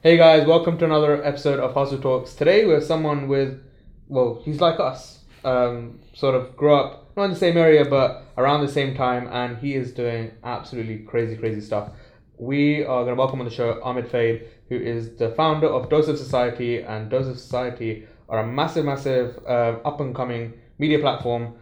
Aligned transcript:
Hey 0.00 0.16
guys, 0.16 0.46
welcome 0.46 0.78
to 0.78 0.84
another 0.84 1.24
episode 1.24 1.58
of 1.58 1.74
Hustle 1.74 1.98
Talks. 1.98 2.32
Today 2.32 2.64
we're 2.64 2.80
someone 2.80 3.26
with, 3.26 3.60
well, 4.06 4.40
he's 4.44 4.60
like 4.60 4.78
us. 4.78 5.24
Um, 5.42 5.98
sort 6.14 6.36
of 6.36 6.56
grew 6.56 6.72
up 6.72 7.10
not 7.16 7.24
in 7.24 7.30
the 7.32 7.36
same 7.36 7.56
area 7.56 7.84
but 7.84 8.22
around 8.36 8.60
the 8.60 8.70
same 8.70 8.94
time, 8.94 9.26
and 9.26 9.58
he 9.58 9.74
is 9.74 9.92
doing 9.92 10.30
absolutely 10.44 11.00
crazy, 11.00 11.36
crazy 11.36 11.60
stuff. 11.60 11.90
We 12.36 12.84
are 12.84 13.02
going 13.02 13.16
to 13.16 13.18
welcome 13.18 13.40
on 13.40 13.44
the 13.44 13.52
show 13.52 13.80
Ahmed 13.82 14.08
Fade, 14.08 14.46
who 14.68 14.76
is 14.76 15.16
the 15.16 15.30
founder 15.30 15.66
of 15.66 15.90
Dose 15.90 16.06
of 16.06 16.16
Society, 16.16 16.80
and 16.80 17.10
Dose 17.10 17.26
of 17.26 17.36
Society 17.36 18.06
are 18.28 18.38
a 18.38 18.46
massive, 18.46 18.84
massive 18.84 19.36
uh, 19.48 19.78
up 19.84 19.98
and 19.98 20.14
coming 20.14 20.52
media 20.78 21.00
platform. 21.00 21.54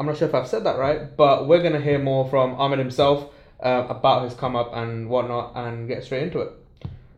I'm 0.00 0.06
not 0.06 0.16
sure 0.16 0.28
if 0.28 0.34
I've 0.34 0.48
said 0.48 0.64
that 0.64 0.78
right, 0.78 1.14
but 1.14 1.46
we're 1.46 1.60
going 1.60 1.74
to 1.74 1.82
hear 1.82 1.98
more 1.98 2.26
from 2.30 2.54
Ahmed 2.54 2.78
himself 2.78 3.30
uh, 3.62 3.86
about 3.90 4.24
his 4.24 4.32
come 4.32 4.56
up 4.56 4.70
and 4.72 5.10
whatnot 5.10 5.52
and 5.56 5.88
get 5.88 6.04
straight 6.04 6.22
into 6.22 6.40
it. 6.40 6.52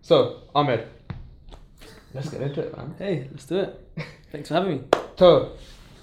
So, 0.05 0.43
Ahmed, 0.55 0.87
let's 2.13 2.29
get 2.29 2.43
into 2.43 2.61
it, 2.61 2.77
man. 2.77 2.95
Hey, 2.99 3.27
let's 3.31 3.47
do 3.47 3.61
it. 3.61 3.89
Thanks 4.33 4.49
for 4.49 4.55
having 4.55 4.71
me. 4.73 4.81
So, 5.19 5.53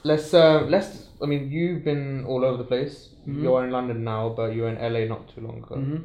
let's 0.02 0.34
uh, 0.34 0.62
let's. 0.68 1.06
I 1.22 1.28
mean, 1.28 1.52
you've 1.52 1.84
been 1.84 2.26
all 2.26 2.44
over 2.44 2.58
the 2.58 2.64
place. 2.64 3.10
Mhm. 3.28 3.44
You're 3.44 3.64
in 3.64 3.70
London 3.70 4.04
now, 4.04 4.30
but 4.30 4.56
you 4.56 4.64
were 4.64 4.70
in 4.70 4.80
LA 4.82 5.06
not 5.06 5.28
too 5.36 5.42
long 5.42 5.60
ago. 5.60 5.76
hmm 5.76 5.98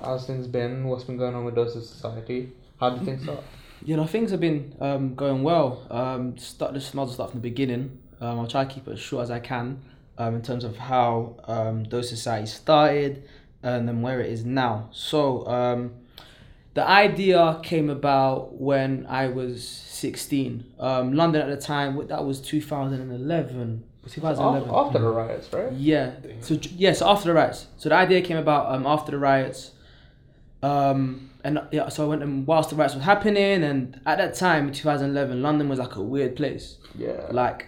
How's 0.00 0.24
things 0.28 0.46
been? 0.46 0.84
What's 0.86 1.02
been 1.02 1.16
going 1.16 1.34
on 1.34 1.44
with 1.44 1.56
Dose 1.56 1.74
of 1.74 1.82
Society? 1.82 2.52
How 2.78 2.90
did 2.90 3.04
things 3.04 3.24
start? 3.24 3.42
You 3.84 3.96
know, 3.96 4.06
things 4.06 4.30
have 4.30 4.38
been 4.38 4.72
um, 4.80 5.16
going 5.16 5.42
well. 5.42 5.84
Um, 5.90 6.38
start 6.38 6.76
as 6.76 6.94
well 6.94 7.08
start 7.08 7.32
from 7.32 7.40
the 7.40 7.48
beginning. 7.50 7.98
Um, 8.20 8.38
I'll 8.38 8.46
try 8.46 8.64
to 8.64 8.72
keep 8.72 8.86
it 8.86 8.92
as 8.92 9.00
short 9.00 9.24
as 9.24 9.32
I 9.32 9.40
can 9.40 9.82
um, 10.16 10.36
in 10.36 10.42
terms 10.42 10.62
of 10.62 10.76
how 10.76 11.34
um, 11.48 11.82
Dose 11.82 12.08
Society 12.08 12.46
started 12.46 13.24
and 13.64 13.88
then 13.88 14.00
where 14.00 14.20
it 14.20 14.30
is 14.30 14.44
now. 14.44 14.88
So, 14.92 15.44
um, 15.48 15.90
the 16.78 16.88
idea 16.88 17.58
came 17.62 17.88
about 17.90 18.54
when 18.68 19.04
I 19.08 19.26
was 19.28 19.66
16. 19.66 20.64
Um, 20.78 21.12
London 21.12 21.42
at 21.42 21.48
the 21.48 21.60
time, 21.74 21.96
what- 21.96 22.08
that 22.08 22.24
was 22.24 22.40
2011. 22.40 23.82
2011. 24.08 24.70
After 24.72 24.98
the 25.00 25.08
riots, 25.08 25.52
right? 25.52 25.72
Yeah. 25.72 26.12
So 26.40 26.54
j- 26.56 26.70
yeah, 26.76 26.92
so 26.92 27.08
after 27.08 27.26
the 27.30 27.34
riots. 27.34 27.66
So 27.78 27.88
the 27.88 27.96
idea 27.96 28.22
came 28.22 28.36
about 28.36 28.72
um, 28.74 28.86
after 28.86 29.10
the 29.10 29.18
riots. 29.18 29.72
Um, 30.62 31.30
and 31.44 31.60
yeah, 31.72 31.88
so 31.88 32.04
I 32.04 32.08
went 32.08 32.22
and 32.22 32.46
whilst 32.46 32.70
the 32.70 32.76
riots 32.76 32.94
were 32.94 33.00
happening, 33.02 33.62
and 33.64 34.00
at 34.06 34.18
that 34.18 34.34
time 34.34 34.72
2011, 34.72 35.42
London 35.42 35.68
was 35.68 35.78
like 35.78 35.96
a 35.96 36.02
weird 36.02 36.36
place. 36.36 36.76
Yeah. 36.96 37.26
Like 37.30 37.67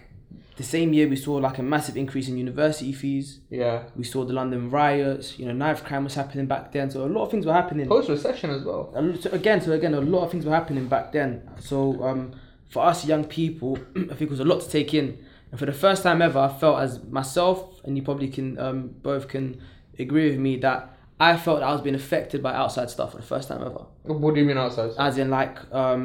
the 0.61 0.67
same 0.67 0.93
year, 0.93 1.07
we 1.07 1.15
saw 1.15 1.33
like 1.35 1.57
a 1.57 1.63
massive 1.63 1.97
increase 1.97 2.27
in 2.27 2.37
university 2.37 2.93
fees. 2.93 3.39
Yeah. 3.49 3.83
We 3.95 4.03
saw 4.03 4.23
the 4.25 4.33
London 4.33 4.69
riots. 4.69 5.37
You 5.37 5.45
know, 5.47 5.53
knife 5.53 5.83
crime 5.83 6.03
was 6.03 6.15
happening 6.15 6.45
back 6.45 6.71
then. 6.71 6.89
So 6.89 7.05
a 7.05 7.07
lot 7.07 7.23
of 7.23 7.31
things 7.31 7.45
were 7.45 7.53
happening. 7.53 7.87
Post 7.87 8.09
recession 8.09 8.49
as 8.51 8.63
well. 8.63 8.91
A 8.95 9.01
lo- 9.01 9.15
so 9.15 9.29
again, 9.31 9.61
so 9.61 9.71
again, 9.71 9.93
a 9.93 10.01
lot 10.01 10.23
of 10.25 10.31
things 10.31 10.45
were 10.45 10.53
happening 10.53 10.87
back 10.87 11.11
then. 11.11 11.49
So 11.59 12.01
um, 12.03 12.31
for 12.69 12.83
us 12.83 13.05
young 13.05 13.25
people, 13.25 13.77
I 13.95 14.13
think 14.15 14.21
it 14.21 14.29
was 14.29 14.39
a 14.39 14.45
lot 14.45 14.61
to 14.61 14.69
take 14.69 14.93
in. 14.93 15.17
And 15.51 15.59
for 15.59 15.65
the 15.65 15.73
first 15.73 16.03
time 16.03 16.21
ever, 16.21 16.39
I 16.39 16.47
felt 16.47 16.79
as 16.79 17.03
myself, 17.03 17.81
and 17.83 17.97
you 17.97 18.03
probably 18.03 18.29
can 18.29 18.57
um, 18.57 18.95
both 19.01 19.27
can 19.27 19.61
agree 19.99 20.29
with 20.29 20.39
me 20.39 20.57
that 20.57 20.97
I 21.29 21.37
felt 21.37 21.61
I 21.61 21.71
was 21.71 21.81
being 21.81 21.95
affected 22.03 22.39
by 22.41 22.53
outside 22.61 22.89
stuff 22.89 23.11
for 23.11 23.17
the 23.17 23.23
first 23.33 23.47
time 23.49 23.61
ever. 23.61 23.83
What 24.03 24.33
do 24.33 24.39
you 24.41 24.47
mean 24.47 24.57
outside? 24.57 24.91
As 24.97 25.17
in, 25.17 25.29
like, 25.29 25.55
um, 25.73 26.01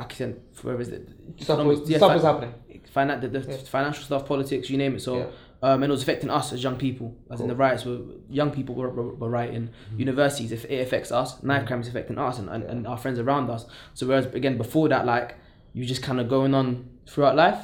like 0.00 0.10
I 0.12 0.16
said, 0.16 0.40
where 0.62 0.80
is 0.80 0.88
it? 0.88 1.02
stuff 1.36 1.58
economics- 1.58 1.80
was, 1.80 1.90
yeah, 1.90 1.96
stuff 1.98 2.10
fi- 2.10 2.14
was 2.20 2.24
happening. 2.24 2.54
Finan- 2.94 3.20
the, 3.20 3.28
the 3.28 3.40
Yeah. 3.50 3.56
financial 3.76 4.04
stuff, 4.04 4.22
politics, 4.26 4.70
you 4.70 4.78
name 4.78 4.94
it. 4.96 5.02
So, 5.02 5.12
Yeah. 5.18 5.24
um, 5.62 5.82
and 5.82 5.90
it 5.90 5.94
was 5.98 6.02
affecting 6.02 6.30
us 6.30 6.52
as 6.54 6.62
young 6.62 6.76
people. 6.76 7.08
As 7.30 7.40
in 7.42 7.48
the 7.48 7.54
riots 7.64 7.84
were 7.84 7.98
young 8.30 8.50
people 8.52 8.74
were, 8.74 8.88
were, 8.88 9.14
were 9.14 9.28
rioting. 9.38 9.70
Universities, 9.96 10.50
if 10.52 10.64
it 10.66 10.80
affects 10.86 11.10
us, 11.12 11.42
knife 11.42 11.66
crime 11.66 11.80
is 11.82 11.88
affecting 11.88 12.18
us 12.18 12.38
and, 12.38 12.48
and, 12.48 12.62
and 12.64 12.86
our 12.86 12.96
friends 12.96 13.18
around 13.18 13.50
us. 13.50 13.66
So 13.94 14.06
whereas 14.06 14.26
again 14.40 14.56
before 14.56 14.88
that, 14.88 15.04
like 15.06 15.28
you 15.74 15.84
just 15.84 16.02
kind 16.02 16.20
of 16.20 16.28
going 16.28 16.54
on 16.54 16.88
throughout 17.06 17.36
life. 17.36 17.60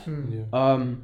Um, 0.53 1.03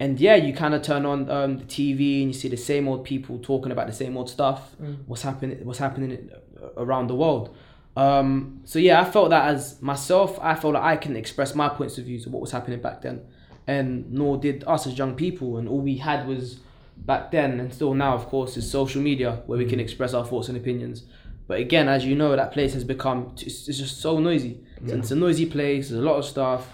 and 0.00 0.18
yeah, 0.18 0.34
you 0.34 0.52
kind 0.52 0.74
of 0.74 0.82
turn 0.82 1.06
on 1.06 1.30
um, 1.30 1.58
the 1.58 1.64
TV 1.64 2.22
and 2.22 2.28
you 2.28 2.32
see 2.32 2.48
the 2.48 2.56
same 2.56 2.88
old 2.88 3.04
people 3.04 3.38
talking 3.38 3.70
about 3.70 3.86
the 3.86 3.92
same 3.92 4.16
old 4.16 4.28
stuff. 4.28 4.74
What's 5.06 5.22
happening? 5.22 5.64
What's 5.64 5.78
happening 5.78 6.30
around 6.76 7.08
the 7.08 7.14
world? 7.14 7.54
Um, 7.96 8.60
so 8.64 8.80
yeah, 8.80 9.00
I 9.00 9.04
felt 9.04 9.30
that 9.30 9.48
as 9.48 9.80
myself, 9.80 10.38
I 10.42 10.56
felt 10.56 10.74
like 10.74 10.82
I 10.82 10.96
can 10.96 11.16
express 11.16 11.54
my 11.54 11.68
points 11.68 11.96
of 11.98 12.06
views 12.06 12.26
of 12.26 12.32
what 12.32 12.40
was 12.40 12.50
happening 12.50 12.80
back 12.80 13.02
then, 13.02 13.22
and 13.68 14.10
nor 14.12 14.36
did 14.36 14.64
us 14.66 14.86
as 14.86 14.98
young 14.98 15.14
people. 15.14 15.58
And 15.58 15.68
all 15.68 15.80
we 15.80 15.98
had 15.98 16.26
was 16.26 16.58
back 16.96 17.30
then, 17.30 17.60
and 17.60 17.72
still 17.72 17.94
now, 17.94 18.14
of 18.14 18.26
course, 18.26 18.56
is 18.56 18.68
social 18.68 19.00
media 19.00 19.42
where 19.46 19.58
we 19.58 19.64
can 19.64 19.78
express 19.78 20.12
our 20.12 20.26
thoughts 20.26 20.48
and 20.48 20.56
opinions. 20.56 21.04
But 21.46 21.60
again, 21.60 21.88
as 21.88 22.04
you 22.04 22.16
know, 22.16 22.34
that 22.34 22.52
place 22.52 22.74
has 22.74 22.82
become 22.82 23.34
it's, 23.40 23.66
just 23.66 24.00
so 24.00 24.18
noisy. 24.18 24.60
It's, 24.82 24.92
it's 24.92 25.10
a 25.12 25.16
noisy 25.16 25.46
place. 25.46 25.90
There's 25.90 26.00
a 26.00 26.04
lot 26.04 26.16
of 26.16 26.24
stuff 26.24 26.68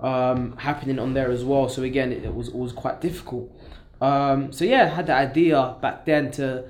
um, 0.00 0.56
happening 0.56 0.98
on 0.98 1.14
there 1.14 1.30
as 1.30 1.44
well. 1.44 1.68
So 1.68 1.82
again, 1.82 2.12
it, 2.12 2.24
it 2.24 2.34
was 2.34 2.48
it 2.48 2.54
was 2.54 2.72
quite 2.72 3.00
difficult. 3.00 3.50
Um, 4.00 4.52
so 4.52 4.64
yeah, 4.64 4.84
I 4.84 4.86
had 4.86 5.06
the 5.06 5.14
idea 5.14 5.76
back 5.80 6.04
then 6.04 6.30
to 6.32 6.64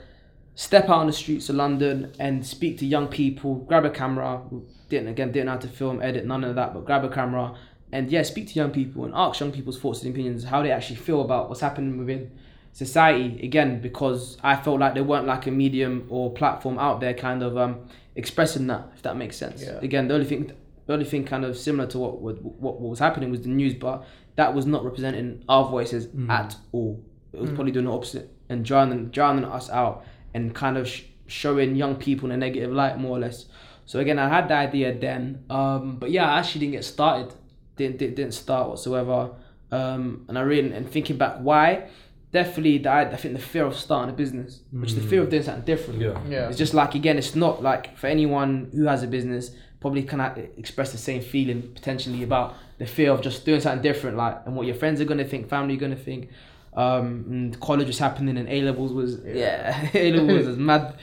step 0.54 0.84
out 0.84 0.98
on 0.98 1.06
the 1.06 1.12
streets 1.12 1.48
of 1.48 1.56
London 1.56 2.12
and 2.18 2.46
speak 2.46 2.78
to 2.78 2.86
young 2.86 3.08
people, 3.08 3.56
grab 3.56 3.84
a 3.84 3.90
camera. 3.90 4.42
Didn't 4.88 5.08
again 5.08 5.32
didn't 5.32 5.46
know 5.46 5.52
how 5.52 5.58
to 5.58 5.68
film, 5.68 6.02
edit, 6.02 6.26
none 6.26 6.44
of 6.44 6.54
that, 6.54 6.74
but 6.74 6.84
grab 6.84 7.04
a 7.04 7.08
camera 7.08 7.56
and 7.94 8.10
yeah, 8.10 8.22
speak 8.22 8.48
to 8.48 8.54
young 8.54 8.72
people 8.72 9.04
and 9.04 9.14
ask 9.14 9.38
young 9.38 9.52
people's 9.52 9.78
thoughts 9.78 10.02
and 10.02 10.12
opinions, 10.12 10.42
how 10.42 10.62
they 10.62 10.72
actually 10.72 10.96
feel 10.96 11.20
about 11.20 11.48
what's 11.48 11.60
happening 11.60 11.96
within 11.96 12.28
society. 12.72 13.40
Again, 13.40 13.80
because 13.80 14.36
I 14.42 14.56
felt 14.56 14.80
like 14.80 14.94
there 14.94 15.04
weren't 15.04 15.28
like 15.28 15.46
a 15.46 15.52
medium 15.52 16.06
or 16.10 16.32
platform 16.32 16.76
out 16.76 16.98
there 16.98 17.14
kind 17.14 17.44
of 17.44 17.56
um, 17.56 17.86
expressing 18.16 18.66
that, 18.66 18.90
if 18.96 19.02
that 19.02 19.16
makes 19.16 19.36
sense. 19.36 19.62
Yeah. 19.62 19.78
Again, 19.80 20.08
the 20.08 20.14
only 20.14 20.26
thing 20.26 20.52
the 20.86 20.92
only 20.92 21.04
thing 21.04 21.24
kind 21.24 21.44
of 21.44 21.56
similar 21.56 21.88
to 21.90 21.98
what, 21.98 22.20
what 22.20 22.42
what 22.60 22.80
was 22.80 22.98
happening 22.98 23.30
was 23.30 23.42
the 23.42 23.48
news, 23.48 23.74
but 23.74 24.04
that 24.36 24.54
was 24.54 24.66
not 24.66 24.84
representing 24.84 25.44
our 25.48 25.68
voices 25.68 26.08
at 26.30 26.56
all. 26.72 27.02
It 27.32 27.40
was 27.40 27.50
probably 27.50 27.72
doing 27.72 27.86
the 27.86 27.92
opposite 27.92 28.30
and 28.48 28.64
drowning 28.64 29.08
drowning 29.08 29.44
us 29.44 29.70
out 29.70 30.04
and 30.34 30.54
kind 30.54 30.76
of 30.76 30.88
sh- 30.88 31.02
showing 31.26 31.74
young 31.76 31.96
people 31.96 32.28
in 32.28 32.34
a 32.34 32.36
negative 32.36 32.72
light, 32.72 32.98
more 32.98 33.16
or 33.16 33.20
less. 33.20 33.46
So 33.86 33.98
again, 34.00 34.18
I 34.18 34.28
had 34.28 34.48
the 34.48 34.54
idea 34.54 34.98
then, 34.98 35.44
um, 35.50 35.96
but 35.96 36.10
yeah, 36.10 36.30
I 36.32 36.38
actually 36.38 36.60
didn't 36.60 36.72
get 36.72 36.84
started. 36.84 37.34
Didn't 37.76 37.98
didn't, 37.98 38.16
didn't 38.16 38.34
start 38.34 38.68
whatsoever. 38.68 39.30
Um, 39.70 40.24
and 40.28 40.38
I 40.38 40.42
really 40.42 40.72
and 40.72 40.88
thinking 40.88 41.16
back, 41.16 41.38
why? 41.38 41.88
Definitely, 42.32 42.78
the, 42.78 42.90
I 42.90 43.16
think 43.16 43.34
the 43.34 43.40
fear 43.42 43.64
of 43.64 43.76
starting 43.76 44.12
a 44.12 44.16
business, 44.16 44.60
which 44.72 44.90
is 44.90 44.96
the 44.96 45.02
fear 45.02 45.22
of 45.22 45.30
doing 45.30 45.44
something 45.44 45.64
different. 45.64 46.00
Yeah. 46.00 46.20
Yeah. 46.28 46.48
It's 46.48 46.58
just 46.58 46.74
like 46.74 46.94
again, 46.94 47.16
it's 47.16 47.36
not 47.36 47.62
like 47.62 47.96
for 47.96 48.08
anyone 48.08 48.70
who 48.74 48.86
has 48.86 49.02
a 49.04 49.06
business 49.06 49.52
probably 49.84 50.02
cannot 50.02 50.38
express 50.56 50.92
the 50.92 50.96
same 50.96 51.20
feeling 51.20 51.60
potentially 51.74 52.22
about 52.22 52.54
the 52.78 52.86
fear 52.86 53.10
of 53.10 53.20
just 53.20 53.44
doing 53.44 53.60
something 53.60 53.82
different, 53.82 54.16
like 54.16 54.40
and 54.46 54.56
what 54.56 54.64
your 54.64 54.74
friends 54.74 54.98
are 54.98 55.04
gonna 55.04 55.26
think, 55.26 55.46
family 55.46 55.74
are 55.74 55.78
gonna 55.78 55.94
think. 55.94 56.30
Um, 56.72 57.26
and 57.28 57.60
college 57.60 57.88
was 57.88 57.98
happening, 57.98 58.38
and 58.38 58.48
A 58.48 58.62
levels 58.62 58.94
was 58.94 59.20
yeah, 59.26 59.90
A 59.92 60.10
levels 60.12 60.46
was 60.46 60.56
mad 60.70 60.96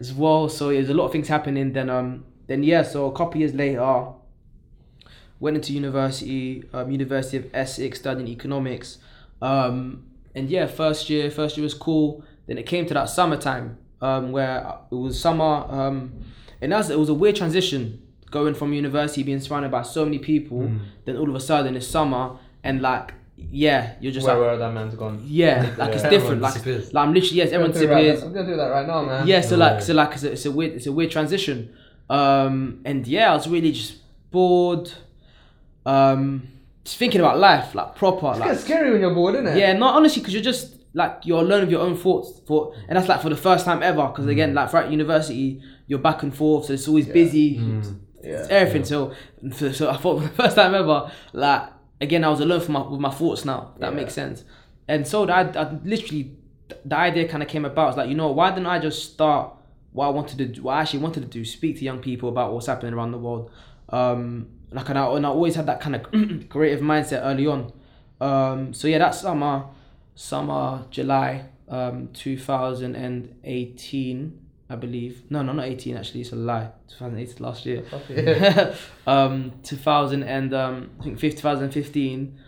as 0.00 0.12
well. 0.12 0.50
So 0.50 0.68
there's 0.68 0.90
a 0.90 0.92
lot 0.92 1.06
of 1.06 1.12
things 1.12 1.28
happening. 1.28 1.72
Then 1.72 1.88
um, 1.88 2.26
then 2.46 2.62
yeah, 2.62 2.82
so 2.82 3.06
a 3.06 3.12
couple 3.12 3.40
years 3.40 3.54
later, 3.54 4.08
went 5.40 5.56
into 5.56 5.72
university, 5.72 6.62
um, 6.74 6.90
University 6.90 7.38
of 7.38 7.46
Essex, 7.54 8.00
studying 8.00 8.28
economics. 8.28 8.98
Um, 9.40 10.04
and 10.34 10.50
yeah, 10.50 10.66
first 10.66 11.08
year, 11.08 11.30
first 11.30 11.56
year 11.56 11.64
was 11.64 11.72
cool. 11.72 12.22
Then 12.46 12.58
it 12.58 12.66
came 12.66 12.84
to 12.84 12.92
that 12.92 13.08
summertime, 13.08 13.78
um, 14.02 14.30
where 14.30 14.74
it 14.92 14.94
was 14.94 15.18
summer, 15.18 15.64
um, 15.70 16.12
and 16.60 16.72
that's 16.72 16.90
it 16.90 16.98
was 16.98 17.08
a 17.08 17.14
weird 17.14 17.36
transition 17.36 18.02
going 18.30 18.54
from 18.54 18.72
university, 18.72 19.22
being 19.22 19.40
surrounded 19.40 19.70
by 19.70 19.82
so 19.82 20.04
many 20.04 20.18
people. 20.18 20.70
Then 21.04 21.16
all 21.16 21.28
of 21.28 21.34
a 21.34 21.40
sudden 21.40 21.76
it's 21.76 21.86
summer, 21.86 22.38
and 22.64 22.80
like 22.82 23.12
yeah, 23.36 23.96
you're 24.00 24.12
just 24.12 24.26
Where, 24.26 24.34
like 24.36 24.46
where 24.46 24.56
that 24.58 24.72
man's 24.72 24.94
gone. 24.94 25.20
yeah, 25.26 25.74
like 25.76 25.92
it's 25.92 26.02
different. 26.04 26.40
Like, 26.40 26.54
disappears. 26.54 26.92
like 26.94 27.06
I'm 27.06 27.12
literally 27.14 27.36
yes, 27.36 27.48
everyone 27.52 27.70
I'm 27.70 27.72
going 27.74 27.86
through 27.86 27.96
disappears. 27.96 28.20
right- 28.20 28.26
I'm 28.26 28.32
going 28.32 28.46
through 28.46 28.56
that 28.56 28.68
right 28.70 28.86
now, 28.86 29.02
man. 29.04 29.26
Yeah, 29.26 29.40
so 29.42 29.56
Oh, 29.56 29.58
like, 29.58 29.72
yeah. 29.72 29.80
so 29.80 29.92
like, 29.94 30.12
it's 30.14 30.22
a, 30.24 30.32
it's 30.32 30.46
a 30.46 30.50
weird, 30.50 30.72
it's 30.72 30.86
a 30.86 30.92
weird 30.92 31.10
transition. 31.10 31.74
Um, 32.08 32.80
and 32.84 33.06
yeah, 33.06 33.30
I 33.32 33.34
was 33.34 33.46
really 33.48 33.72
just 33.72 33.96
bored. 34.30 34.90
Um, 35.84 36.48
just 36.84 36.96
thinking 36.98 37.20
about 37.20 37.38
life, 37.38 37.74
like 37.74 37.94
proper, 37.96 38.30
It's 38.30 38.38
like 38.38 38.48
kind 38.48 38.50
of 38.52 38.58
scary 38.64 38.90
when 38.92 39.00
you're 39.00 39.14
bored, 39.14 39.34
isn't 39.34 39.46
it? 39.48 39.58
yeah, 39.58 39.72
not 39.72 39.94
honestly, 39.96 40.20
because 40.22 40.34
you're 40.34 40.42
just 40.42 40.76
like 40.94 41.20
you're 41.24 41.40
alone 41.42 41.60
with 41.62 41.70
your 41.70 41.82
own 41.82 41.96
thoughts 41.96 42.40
for, 42.46 42.74
and 42.88 42.96
that's 42.96 43.08
like 43.08 43.20
for 43.22 43.28
the 43.28 43.36
first 43.36 43.64
time 43.64 43.82
ever. 43.82 44.06
Because 44.06 44.26
again, 44.26 44.54
like 44.54 44.70
throughout 44.70 44.90
university, 44.90 45.60
you're 45.88 45.98
back 45.98 46.22
and 46.22 46.34
forth, 46.34 46.66
so 46.66 46.72
it's 46.72 46.88
always 46.88 47.06
busy, 47.06 47.60
Yeah. 48.26 48.46
everything. 48.50 48.84
So, 48.84 49.12
so, 49.52 49.72
so 49.72 49.90
I 49.90 49.96
thought 49.96 50.20
for 50.20 50.22
the 50.28 50.34
first 50.34 50.56
time 50.56 50.74
ever, 50.74 51.10
like 51.32 51.62
again, 52.00 52.24
I 52.24 52.28
was 52.28 52.40
alone 52.40 52.60
for 52.60 52.72
my 52.72 52.82
with 52.86 53.00
my 53.00 53.10
thoughts 53.10 53.44
now. 53.44 53.72
That 53.78 53.90
Yeah. 53.92 53.96
makes 53.96 54.14
sense. 54.14 54.44
And 54.88 55.06
so 55.06 55.26
that 55.26 55.56
I 55.56 55.78
literally, 55.84 56.32
the 56.84 56.96
idea 56.96 57.28
kind 57.28 57.42
of 57.42 57.48
came 57.48 57.64
about. 57.64 57.88
It's 57.88 57.96
like 57.96 58.08
you 58.08 58.14
know, 58.16 58.30
why 58.32 58.50
didn't 58.50 58.66
I 58.66 58.78
just 58.78 59.12
start 59.12 59.52
what 59.92 60.06
I 60.06 60.10
wanted 60.10 60.38
to 60.38 60.46
do? 60.46 60.62
What 60.62 60.74
I 60.74 60.80
actually 60.82 61.00
wanted 61.00 61.20
to 61.22 61.28
do, 61.28 61.44
speak 61.44 61.78
to 61.78 61.84
young 61.84 61.98
people 62.00 62.28
about 62.28 62.52
what's 62.52 62.66
happening 62.66 62.92
around 62.94 63.12
the 63.12 63.18
world. 63.18 63.50
Um, 63.88 64.48
like 64.72 64.88
and 64.88 64.98
I, 64.98 65.06
and 65.14 65.24
I 65.24 65.28
always 65.28 65.54
had 65.54 65.66
that 65.66 65.80
kind 65.80 65.94
of 65.96 66.02
creative 66.48 66.80
mindset 66.80 67.20
early 67.24 67.46
on. 67.46 67.72
Um, 68.20 68.74
so 68.74 68.88
yeah, 68.88 68.98
that 68.98 69.14
summer, 69.14 69.66
summer 70.14 70.84
July, 70.90 71.46
um, 71.68 72.08
2018. 72.12 74.40
I 74.68 74.74
believe. 74.76 75.22
No, 75.30 75.42
no, 75.42 75.52
not 75.52 75.66
18 75.66 75.96
actually. 75.96 76.22
It's 76.22 76.32
a 76.32 76.36
lie. 76.36 76.70
2008 76.88 77.40
last 77.40 77.66
year. 77.66 77.84
Yeah. 78.08 78.74
um, 79.06 79.52
2000 79.62 80.22
and 80.22 80.52
um, 80.54 80.90
I 81.00 81.04
think 81.04 81.20
2015. 81.20 82.38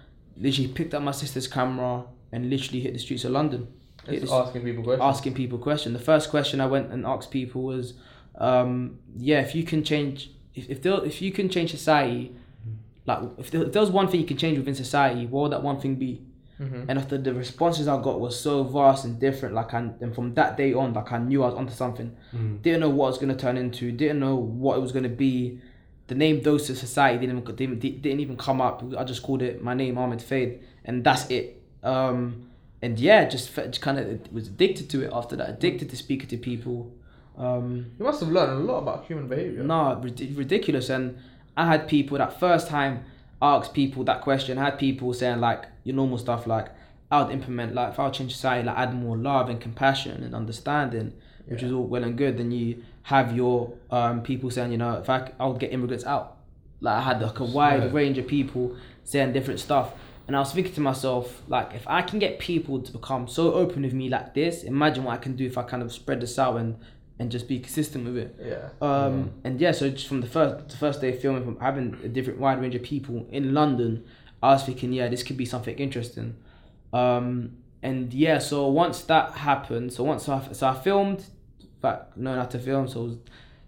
Literally 0.41 0.69
picked 0.69 0.95
up 0.95 1.03
my 1.03 1.11
sister's 1.11 1.49
camera 1.49 2.05
and 2.31 2.49
literally 2.49 2.81
hit 2.81 2.93
the 2.93 2.99
streets 2.99 3.25
of 3.25 3.33
London. 3.33 3.67
Hit 4.07 4.21
Just 4.21 4.33
the- 4.33 4.39
asking 4.39 4.63
people 4.63 4.85
questions. 4.85 5.03
asking 5.03 5.35
people 5.35 5.59
questions. 5.59 5.99
The 5.99 6.05
first 6.05 6.31
question 6.31 6.61
I 6.61 6.67
went 6.67 6.93
and 6.93 7.05
asked 7.05 7.31
people 7.31 7.63
was, 7.63 7.95
um, 8.37 8.99
yeah, 9.17 9.41
if 9.41 9.55
you 9.55 9.65
can 9.65 9.83
change, 9.83 10.31
if 10.55 10.71
if, 10.71 10.83
there, 10.83 11.05
if 11.05 11.21
you 11.21 11.33
can 11.33 11.49
change 11.49 11.71
society, 11.71 12.35
like 13.05 13.21
if 13.39 13.51
there, 13.51 13.65
if 13.65 13.73
there 13.73 13.83
was 13.83 13.91
one 13.91 14.07
thing 14.09 14.21
you 14.21 14.27
can 14.27 14.37
change 14.37 14.59
within 14.59 14.75
society, 14.77 15.27
what 15.27 15.43
would 15.43 15.53
that 15.53 15.63
one 15.63 15.81
thing 15.81 15.97
be? 15.97 16.23
Mhm. 16.61 16.87
And 16.89 16.99
after 16.99 17.17
the 17.19 17.33
responses 17.35 17.87
I 17.89 18.01
got 18.03 18.19
was 18.21 18.39
so 18.39 18.65
vast 18.65 19.05
and 19.05 19.19
different, 19.21 19.55
like 19.55 19.73
I, 19.75 19.79
and 20.01 20.15
from 20.15 20.35
that 20.35 20.57
day 20.57 20.73
on, 20.75 20.93
like 20.93 21.13
I 21.13 21.19
knew 21.19 21.43
I 21.43 21.47
was 21.47 21.55
onto 21.55 21.73
something. 21.73 22.17
Mm. 22.35 22.63
Didn't 22.63 22.81
know 22.81 22.91
what 22.91 23.07
it 23.07 23.11
was 23.11 23.19
gonna 23.19 23.37
turn 23.37 23.57
into. 23.57 23.93
Didn't 23.93 24.19
know 24.19 24.35
what 24.35 24.77
it 24.77 24.81
was 24.81 24.91
gonna 24.93 25.09
be. 25.09 25.61
The 26.09 26.15
name 26.15 26.41
Dose 26.41 26.69
of 26.71 26.79
Society 26.79 27.19
didn't 27.27 27.39
even, 27.39 27.55
didn't, 27.55 27.81
didn't 28.03 28.21
even 28.21 28.37
come 28.37 28.61
up. 28.61 28.83
I 28.99 29.05
just 29.05 29.23
called 29.23 29.43
it 29.43 29.63
my 29.63 29.75
name, 29.75 29.99
Ahmed 29.99 30.21
Fade, 30.23 30.61
and 30.85 31.05
that's 31.05 31.31
it. 31.31 31.63
Um, 31.83 32.49
and 32.83 32.99
yeah, 32.99 33.29
just, 33.29 33.55
just 33.55 33.81
kind 33.81 33.99
of 33.99 34.33
was 34.33 34.49
addicted 34.49 34.89
to 34.91 35.05
it 35.05 35.11
after 35.13 35.37
that. 35.37 35.49
Addicted 35.51 35.91
to 35.91 35.97
speaking 35.97 36.29
to 36.29 36.37
people. 36.39 36.93
Um, 37.37 37.87
You 37.99 38.05
must 38.05 38.21
have 38.21 38.31
learned 38.31 38.53
a 38.53 38.65
lot 38.73 38.79
about 38.79 39.05
human 39.05 39.29
behavior. 39.29 39.63
no, 39.63 40.01
rid- 40.03 40.37
ridiculous. 40.37 40.89
And 40.91 41.19
I 41.57 41.67
had 41.67 41.87
people 41.89 42.19
that 42.19 42.41
first 42.41 42.67
time 42.69 43.05
asked 43.41 43.75
people 43.75 44.05
that 44.05 44.21
question. 44.23 44.59
I 44.59 44.65
had 44.67 44.79
people 44.79 45.13
saying 45.13 45.41
like 45.41 45.65
your 45.85 45.97
normal 45.97 46.19
stuff 46.19 46.47
like 46.47 46.69
I 47.11 47.23
would 47.23 47.33
implement 47.33 47.75
like 47.75 47.93
if 47.93 47.99
I 48.01 48.05
would 48.05 48.15
change 48.15 48.33
society 48.33 48.67
like 48.67 48.77
add 48.77 48.95
more 48.95 49.17
love 49.17 49.49
and 49.49 49.61
compassion 49.61 50.23
and 50.23 50.35
understanding, 50.35 51.13
which 51.47 51.63
is 51.63 51.73
all 51.73 51.85
well 51.85 52.05
and 52.05 52.17
good. 52.19 52.37
Then 52.39 52.51
you 52.51 52.83
have 53.03 53.35
your 53.35 53.73
um, 53.91 54.23
people 54.23 54.51
saying 54.51 54.73
you 54.73 54.79
know 54.79 54.95
if 54.95 55.09
I 55.09 55.33
I 55.41 55.47
would 55.47 55.59
get 55.61 55.73
immigrants 55.73 56.05
out. 56.05 56.37
Like 56.81 56.97
I 56.99 57.01
had 57.03 57.21
like 57.23 57.39
a 57.41 57.45
wide 57.45 57.83
Yeah. 57.85 57.91
range 57.93 58.19
of 58.19 58.27
people 58.27 58.77
saying 59.05 59.33
different 59.33 59.61
stuff. 59.61 59.93
And 60.27 60.37
I 60.37 60.41
was 60.41 60.53
thinking 60.53 60.75
to 60.75 60.83
myself, 60.83 61.43
like, 61.49 61.73
if 61.75 61.89
I 61.89 62.03
can 62.03 62.19
get 62.19 62.39
people 62.39 62.83
to 62.83 62.93
become 62.93 63.27
so 63.29 63.55
open 63.55 63.81
with 63.83 63.95
me 63.95 64.11
like 64.11 64.35
this, 64.35 64.63
imagine 64.63 65.05
what 65.05 65.15
I 65.15 65.17
can 65.17 65.35
do 65.37 65.47
if 65.47 65.57
I 65.57 65.63
kind 65.63 65.83
of 65.83 65.91
spread 65.91 66.21
this 66.21 66.39
out 66.39 66.59
and, 66.59 66.77
and 67.19 67.31
just 67.31 67.49
be 67.49 67.59
consistent 67.59 68.05
with 68.05 68.17
it. 68.17 68.37
Yeah. 68.41 68.69
Um, 68.81 69.33
and 69.45 69.61
yeah, 69.61 69.73
so 69.73 69.91
just 69.91 70.07
from 70.07 70.21
the 70.21 70.27
first 70.27 70.69
the 70.69 70.77
first 70.77 71.01
day 71.01 71.11
of 71.11 71.21
filming, 71.21 71.45
from 71.45 71.59
having 71.61 71.99
a 72.05 72.09
different 72.09 72.39
wide 72.39 72.61
range 72.61 72.75
of 72.75 72.83
people 72.83 73.27
in 73.31 73.55
London, 73.55 74.05
I 74.43 74.53
was 74.53 74.65
thinking, 74.65 74.93
yeah, 74.93 75.09
this 75.09 75.23
could 75.23 75.37
be 75.37 75.45
something 75.45 75.77
interesting. 75.77 76.37
Um, 76.93 77.59
and 77.83 78.13
yeah, 78.15 78.39
so 78.39 78.69
once 78.69 79.03
that 79.03 79.33
happened, 79.33 79.93
so 79.93 80.05
once 80.05 80.29
I 80.29 80.53
so 80.53 80.69
I 80.69 80.75
filmed, 80.75 81.25
in 81.61 81.69
fact, 81.83 82.17
knowing 82.17 82.39
how 82.39 82.47
to 82.47 82.59
film, 82.59 82.89
so 82.89 83.01
it 83.01 83.05
was, 83.05 83.17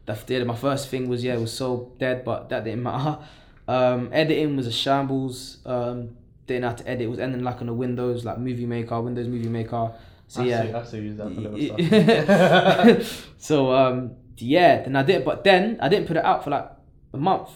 that 0.06 0.26
did 0.26 0.46
my 0.46 0.56
first 0.56 0.88
thing 0.88 1.08
was 1.08 1.24
yeah, 1.24 1.34
it 1.34 1.40
was 1.40 1.52
so 1.52 1.92
dead, 1.98 2.24
but 2.24 2.48
that 2.48 2.64
didn't 2.64 2.82
matter. 2.82 3.18
Um, 3.68 4.08
editing 4.12 4.56
was 4.56 4.66
a 4.66 4.72
shambles. 4.72 5.58
Um, 5.64 6.16
didn't 6.48 6.64
have 6.64 6.76
to 6.76 6.88
edit. 6.88 7.02
It 7.02 7.06
was 7.06 7.20
ending 7.20 7.44
like 7.44 7.60
on 7.60 7.68
a 7.68 7.72
Windows 7.72 8.24
like 8.24 8.38
Movie 8.38 8.66
Maker, 8.66 9.00
Windows 9.00 9.28
Movie 9.28 9.48
Maker. 9.48 9.92
So 10.30 10.42
I 10.42 10.44
yeah, 10.44 10.62
still, 10.62 10.76
I 10.76 10.84
still 10.84 11.02
use 11.02 11.16
that 11.16 11.34
for 11.34 11.40
little 11.40 13.02
stuff. 13.02 13.34
so 13.38 13.74
um 13.74 14.12
yeah, 14.36 14.82
then 14.82 14.94
I 14.94 15.02
did, 15.02 15.24
but 15.24 15.42
then 15.42 15.76
I 15.82 15.88
didn't 15.88 16.06
put 16.06 16.16
it 16.16 16.24
out 16.24 16.44
for 16.44 16.50
like 16.50 16.70
a 17.12 17.16
month. 17.16 17.50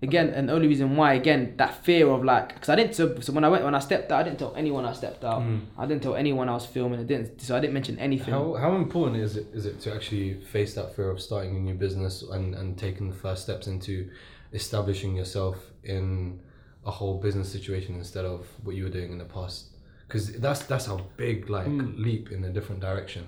Again, 0.00 0.30
and 0.30 0.48
the 0.48 0.54
only 0.54 0.66
reason 0.66 0.96
why, 0.96 1.14
again, 1.14 1.54
that 1.58 1.84
fear 1.84 2.08
of 2.08 2.24
like, 2.24 2.54
because 2.54 2.70
I 2.70 2.76
didn't. 2.76 2.94
So, 2.94 3.20
so 3.20 3.32
when 3.34 3.44
I 3.44 3.48
went, 3.48 3.64
when 3.64 3.74
I 3.74 3.80
stepped 3.80 4.10
out, 4.12 4.20
I 4.20 4.22
didn't 4.22 4.38
tell 4.38 4.54
anyone 4.56 4.86
I 4.86 4.92
stepped 4.94 5.24
out. 5.24 5.42
Mm. 5.42 5.66
I 5.78 5.86
didn't 5.86 6.02
tell 6.02 6.14
anyone 6.14 6.48
I 6.48 6.54
was 6.54 6.66
filming. 6.66 7.00
I 7.00 7.04
didn't. 7.04 7.40
So 7.42 7.54
I 7.54 7.60
didn't 7.60 7.74
mention 7.74 7.98
anything. 7.98 8.32
How 8.32 8.54
how 8.54 8.76
important 8.76 9.22
is 9.22 9.36
it 9.36 9.46
is 9.52 9.66
it 9.66 9.80
to 9.80 9.94
actually 9.94 10.40
face 10.40 10.74
that 10.74 10.96
fear 10.96 11.10
of 11.10 11.20
starting 11.20 11.56
a 11.56 11.60
new 11.60 11.74
business 11.74 12.22
and, 12.22 12.54
and 12.54 12.78
taking 12.78 13.08
the 13.10 13.16
first 13.16 13.42
steps 13.42 13.66
into 13.66 14.10
establishing 14.54 15.16
yourself 15.16 15.56
in 15.84 16.40
a 16.86 16.90
whole 16.90 17.20
business 17.20 17.50
situation 17.50 17.94
instead 17.96 18.24
of 18.24 18.46
what 18.62 18.74
you 18.74 18.84
were 18.84 18.90
doing 18.90 19.12
in 19.12 19.18
the 19.18 19.24
past? 19.24 19.73
Because 20.06 20.32
that's 20.34 20.64
that's 20.66 20.88
a 20.88 20.98
big 21.16 21.48
like 21.50 21.66
Mm. 21.66 21.98
leap 21.98 22.30
in 22.32 22.44
a 22.44 22.50
different 22.50 22.80
direction. 22.80 23.24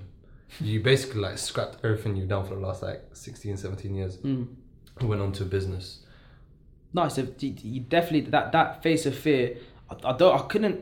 You 0.60 0.80
basically 0.80 1.20
like 1.20 1.38
scrapped 1.38 1.84
everything 1.84 2.16
you've 2.16 2.28
done 2.28 2.44
for 2.46 2.54
the 2.54 2.60
last 2.60 2.82
like 2.82 3.02
16, 3.12 3.56
17 3.56 3.94
years. 3.94 4.16
Mm. 4.18 4.46
and 5.00 5.08
Went 5.08 5.20
on 5.22 5.32
to 5.32 5.44
business. 5.44 6.00
No, 6.92 7.08
so 7.08 7.26
you 7.40 7.80
definitely 7.80 8.30
that 8.30 8.52
that 8.52 8.82
face 8.82 9.06
of 9.06 9.14
fear. 9.16 9.56
I, 9.90 9.94
I 10.10 10.16
don't. 10.16 10.38
I 10.38 10.42
couldn't 10.46 10.78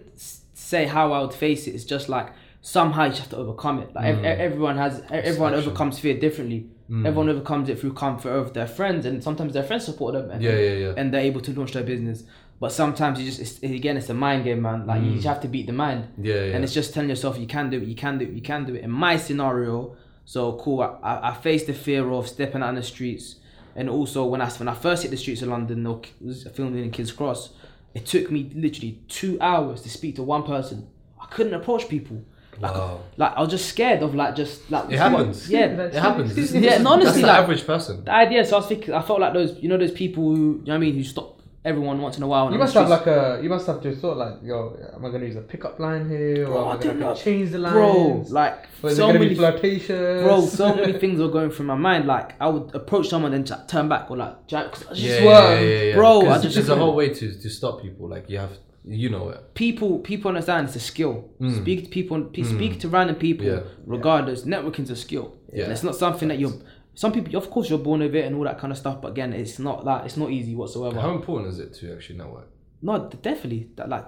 say 0.55 0.85
how 0.87 1.13
I 1.13 1.21
would 1.23 1.35
face 1.35 1.67
it. 1.67 1.75
It's 1.75 1.85
just 1.85 2.09
like 2.09 2.33
somehow 2.61 3.05
you 3.05 3.11
just 3.11 3.23
have 3.23 3.31
to 3.31 3.37
overcome 3.37 3.81
it. 3.81 3.95
Like 3.95 4.05
ev- 4.07 4.19
Mm. 4.19 4.39
everyone 4.39 4.77
has, 4.79 5.03
everyone 5.11 5.55
action. 5.55 5.67
overcomes 5.69 5.99
fear 5.99 6.19
differently. 6.19 6.67
Mm. 6.91 7.07
Everyone 7.07 7.29
overcomes 7.31 7.69
it 7.71 7.81
through 7.81 7.95
comfort 7.95 8.31
of 8.31 8.53
their 8.53 8.67
friends, 8.67 9.07
and 9.07 9.23
sometimes 9.25 9.55
their 9.55 9.63
friends 9.65 9.85
support 9.87 10.13
them. 10.15 10.31
And, 10.31 10.43
Yeah, 10.43 10.57
yeah, 10.59 10.73
yeah. 10.85 10.95
and 10.97 11.13
they're 11.13 11.23
able 11.23 11.41
to 11.41 11.53
launch 11.59 11.73
their 11.73 11.83
business. 11.83 12.25
But 12.61 12.73
sometimes 12.73 13.19
you 13.21 13.27
just 13.27 13.41
it's, 13.41 13.63
again 13.63 13.97
it's 13.97 14.09
a 14.09 14.15
mind 14.15 14.45
game, 14.45 14.63
man. 14.63 14.87
Like 14.87 15.03
you 15.03 15.11
Mm. 15.11 15.15
just 15.15 15.27
have 15.27 15.41
to 15.43 15.49
beat 15.49 15.67
the 15.67 15.73
mind, 15.73 16.09
yeah, 16.19 16.35
yeah. 16.35 16.41
and 16.55 16.65
it's 16.65 16.73
just 16.73 16.95
telling 16.95 17.09
yourself 17.11 17.39
you 17.39 17.47
can 17.47 17.69
do 17.71 17.79
it, 17.79 17.85
you 17.89 17.95
can 17.97 18.17
do 18.19 18.25
it, 18.25 18.31
you 18.33 18.41
can 18.43 18.65
do 18.65 18.75
it. 18.75 18.83
In 18.85 18.91
my 18.91 19.17
scenario, 19.17 19.97
so 20.25 20.53
cool. 20.63 20.81
I, 20.83 20.87
I, 21.03 21.31
I 21.31 21.35
faced 21.35 21.67
the 21.67 21.75
fear 21.75 22.09
of 22.11 22.29
stepping 22.29 22.63
out 22.63 22.71
in 22.71 22.77
the 22.77 22.83
streets, 22.83 23.37
and 23.77 23.91
also 23.91 24.25
when 24.25 24.41
I 24.41 24.49
when 24.51 24.69
I 24.69 24.75
first 24.75 25.03
hit 25.03 25.11
the 25.11 25.17
streets 25.17 25.43
of 25.43 25.49
London, 25.49 25.87
I 25.87 25.97
was 26.21 26.47
filming 26.55 26.83
in 26.85 26.91
King's 26.91 27.13
Cross. 27.13 27.51
It 27.93 28.07
took 28.07 28.31
me 28.31 28.51
literally 28.55 29.01
two 29.09 29.37
hours 29.41 29.83
to 29.83 29.89
speak 29.91 30.17
to 30.17 30.23
one 30.23 30.43
person. 30.45 30.87
I 31.21 31.27
couldn't 31.27 31.55
approach 31.55 31.89
people. 31.89 32.23
Like, 32.61 32.73
Wow. 32.75 33.01
like 33.17 33.37
I 33.37 33.41
was 33.41 33.51
just 33.51 33.67
scared 33.69 34.03
of 34.03 34.15
like 34.15 34.37
just 34.37 34.71
like 34.71 34.91
It 34.93 34.99
happens. 34.99 35.51
Yeah, 35.51 35.67
It 35.67 35.95
happens. 35.95 36.31
Yeah, 36.37 36.61
this- 36.61 36.75
and 36.79 36.87
honestly, 36.87 37.05
that's 37.07 37.21
the 37.21 37.27
like- 37.27 37.39
average 37.43 37.67
person. 37.67 38.05
the 38.05 38.13
idea. 38.13 38.45
So 38.45 38.57
I 38.57 38.59
was 38.61 38.69
thinking, 38.69 38.95
I 38.95 39.03
felt 39.03 39.21
like 39.21 39.33
those, 39.35 39.59
you 39.61 39.69
know, 39.69 39.77
those 39.77 39.91
people 39.93 40.23
who, 40.23 40.37
you 40.37 40.59
know 40.59 40.63
what 40.67 40.75
I 40.75 40.79
mean, 40.79 40.95
who 40.95 41.03
stop 41.05 41.41
everyone 41.65 42.01
once 42.01 42.17
in 42.17 42.23
a 42.23 42.27
while. 42.27 42.47
You 42.47 42.53
on 42.55 42.59
must 42.59 42.75
the 42.75 42.81
have 42.81 42.89
streets. 43.01 43.07
like 43.07 43.39
a. 43.39 43.43
You 43.43 43.49
must 43.49 43.67
have 43.67 43.81
to 43.83 43.95
thought 43.97 44.17
like, 44.17 44.35
yo, 44.43 44.77
am 44.95 45.05
I 45.05 45.11
gonna 45.11 45.25
use 45.25 45.37
a 45.37 45.41
pickup 45.41 45.79
line 45.81 46.09
here, 46.09 46.47
Bro, 46.47 46.55
or 46.57 46.67
I 46.67 46.71
am 46.73 46.77
I 46.79 46.81
did 46.83 46.89
gonna 46.89 47.01
not- 47.01 47.17
change 47.17 47.51
the 47.53 47.59
lines? 47.59 47.75
bro, 47.75 48.25
like 48.29 48.67
or 48.83 48.91
is 48.91 48.97
so 48.97 49.05
it 49.05 49.07
gonna 49.09 49.19
many, 49.19 49.29
be 49.31 49.35
flirtatious? 49.37 50.23
bro, 50.23 50.41
so 50.47 50.75
many 50.75 50.93
things 51.03 51.21
were 51.21 51.29
going 51.29 51.51
through 51.51 51.67
my 51.67 51.75
mind. 51.77 52.07
Like 52.07 52.35
I 52.41 52.49
would 52.49 52.75
approach 52.75 53.09
someone 53.09 53.33
and 53.35 53.47
just 53.47 53.69
turn 53.69 53.89
back 53.89 54.11
or 54.11 54.17
like, 54.17 54.47
jack, 54.47 54.73
'cause 54.73 54.87
just 54.89 55.01
Yeah, 55.01 55.21
swear, 55.21 55.61
yeah, 55.65 55.69
yeah, 55.69 55.83
yeah. 55.91 55.95
bro, 55.97 56.21
I 56.21 56.25
'Cause 56.25 56.43
just- 56.43 56.55
there's 56.57 56.69
a 56.69 56.77
whole 56.77 56.95
way 56.95 57.09
to, 57.09 57.41
to 57.43 57.49
stop 57.51 57.83
people. 57.83 58.09
Like 58.09 58.29
you 58.29 58.39
have, 58.39 58.51
you 58.85 59.09
know 59.09 59.31
it. 59.31 59.55
people, 59.55 59.99
people 60.01 60.29
understand 60.29 60.67
it's 60.67 60.77
a 60.77 60.81
skill. 60.81 61.31
Mm. 61.41 61.57
Speak 61.63 61.85
to 61.85 61.89
people, 61.91 62.23
pe- 62.25 62.43
Mm. 62.43 62.55
speak 62.57 62.81
to 62.81 62.89
random 62.89 63.17
people, 63.17 63.47
Yeah. 63.47 63.61
regardless. 63.87 64.43
Networking's 64.45 64.91
a 64.91 64.97
skill. 64.97 65.35
Yeah. 65.53 65.65
And 65.65 65.73
it's 65.73 65.83
not 65.85 65.95
something 65.97 66.29
that 66.29 66.39
you're. 66.39 66.53
Some 66.95 67.13
people, 67.13 67.37
of 67.37 67.51
course, 67.51 67.69
you're 67.69 67.79
born 67.79 68.01
with 68.01 68.15
it 68.15 68.25
and 68.25 68.37
all 68.37 68.45
that 68.45 68.59
kind 68.59 68.73
of 68.73 68.79
stuff. 68.79 69.01
But 69.03 69.09
again, 69.13 69.33
it's 69.33 69.59
not 69.59 69.85
like 69.85 70.05
it's 70.07 70.17
not 70.17 70.31
easy 70.31 70.55
whatsoever. 70.55 71.01
How 71.01 71.11
important 71.15 71.53
is 71.53 71.59
it 71.59 71.75
to 71.75 71.93
actually 71.93 72.19
network? 72.19 72.49
No, 72.83 73.09
definitely. 73.23 73.69
That 73.77 73.89
like 73.89 74.07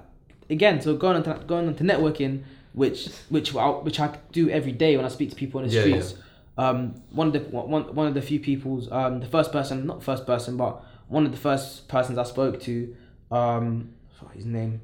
again, 0.50 0.80
so 0.80 0.96
going 0.96 1.16
on 1.16 1.22
to 1.24 1.44
going 1.46 1.66
on 1.66 1.74
to 1.74 1.84
networking, 1.84 2.44
which 2.74 3.08
which 3.28 3.54
I, 3.56 3.68
which 3.68 3.98
I 3.98 4.16
do 4.32 4.48
every 4.50 4.72
day 4.72 4.96
when 4.96 5.04
I 5.04 5.08
speak 5.08 5.30
to 5.30 5.36
people 5.36 5.60
on 5.60 5.66
the 5.66 5.74
Yeah, 5.74 5.80
streets. 5.80 6.14
Um, 6.58 6.94
one 7.10 7.26
of 7.28 7.32
the 7.32 7.40
one, 7.40 7.94
one 7.94 8.06
of 8.06 8.14
the 8.14 8.22
few 8.22 8.38
people's 8.40 8.90
um 8.92 9.20
the 9.20 9.26
first 9.26 9.50
person, 9.52 9.86
not 9.86 10.02
first 10.02 10.24
person, 10.26 10.56
but 10.56 10.82
one 11.08 11.26
of 11.26 11.32
the 11.32 11.38
first 11.38 11.88
persons 11.88 12.18
I 12.18 12.22
spoke 12.24 12.60
to, 12.62 12.94
um, 13.30 13.94
fuck 14.18 14.32
his 14.34 14.46
name. 14.46 14.80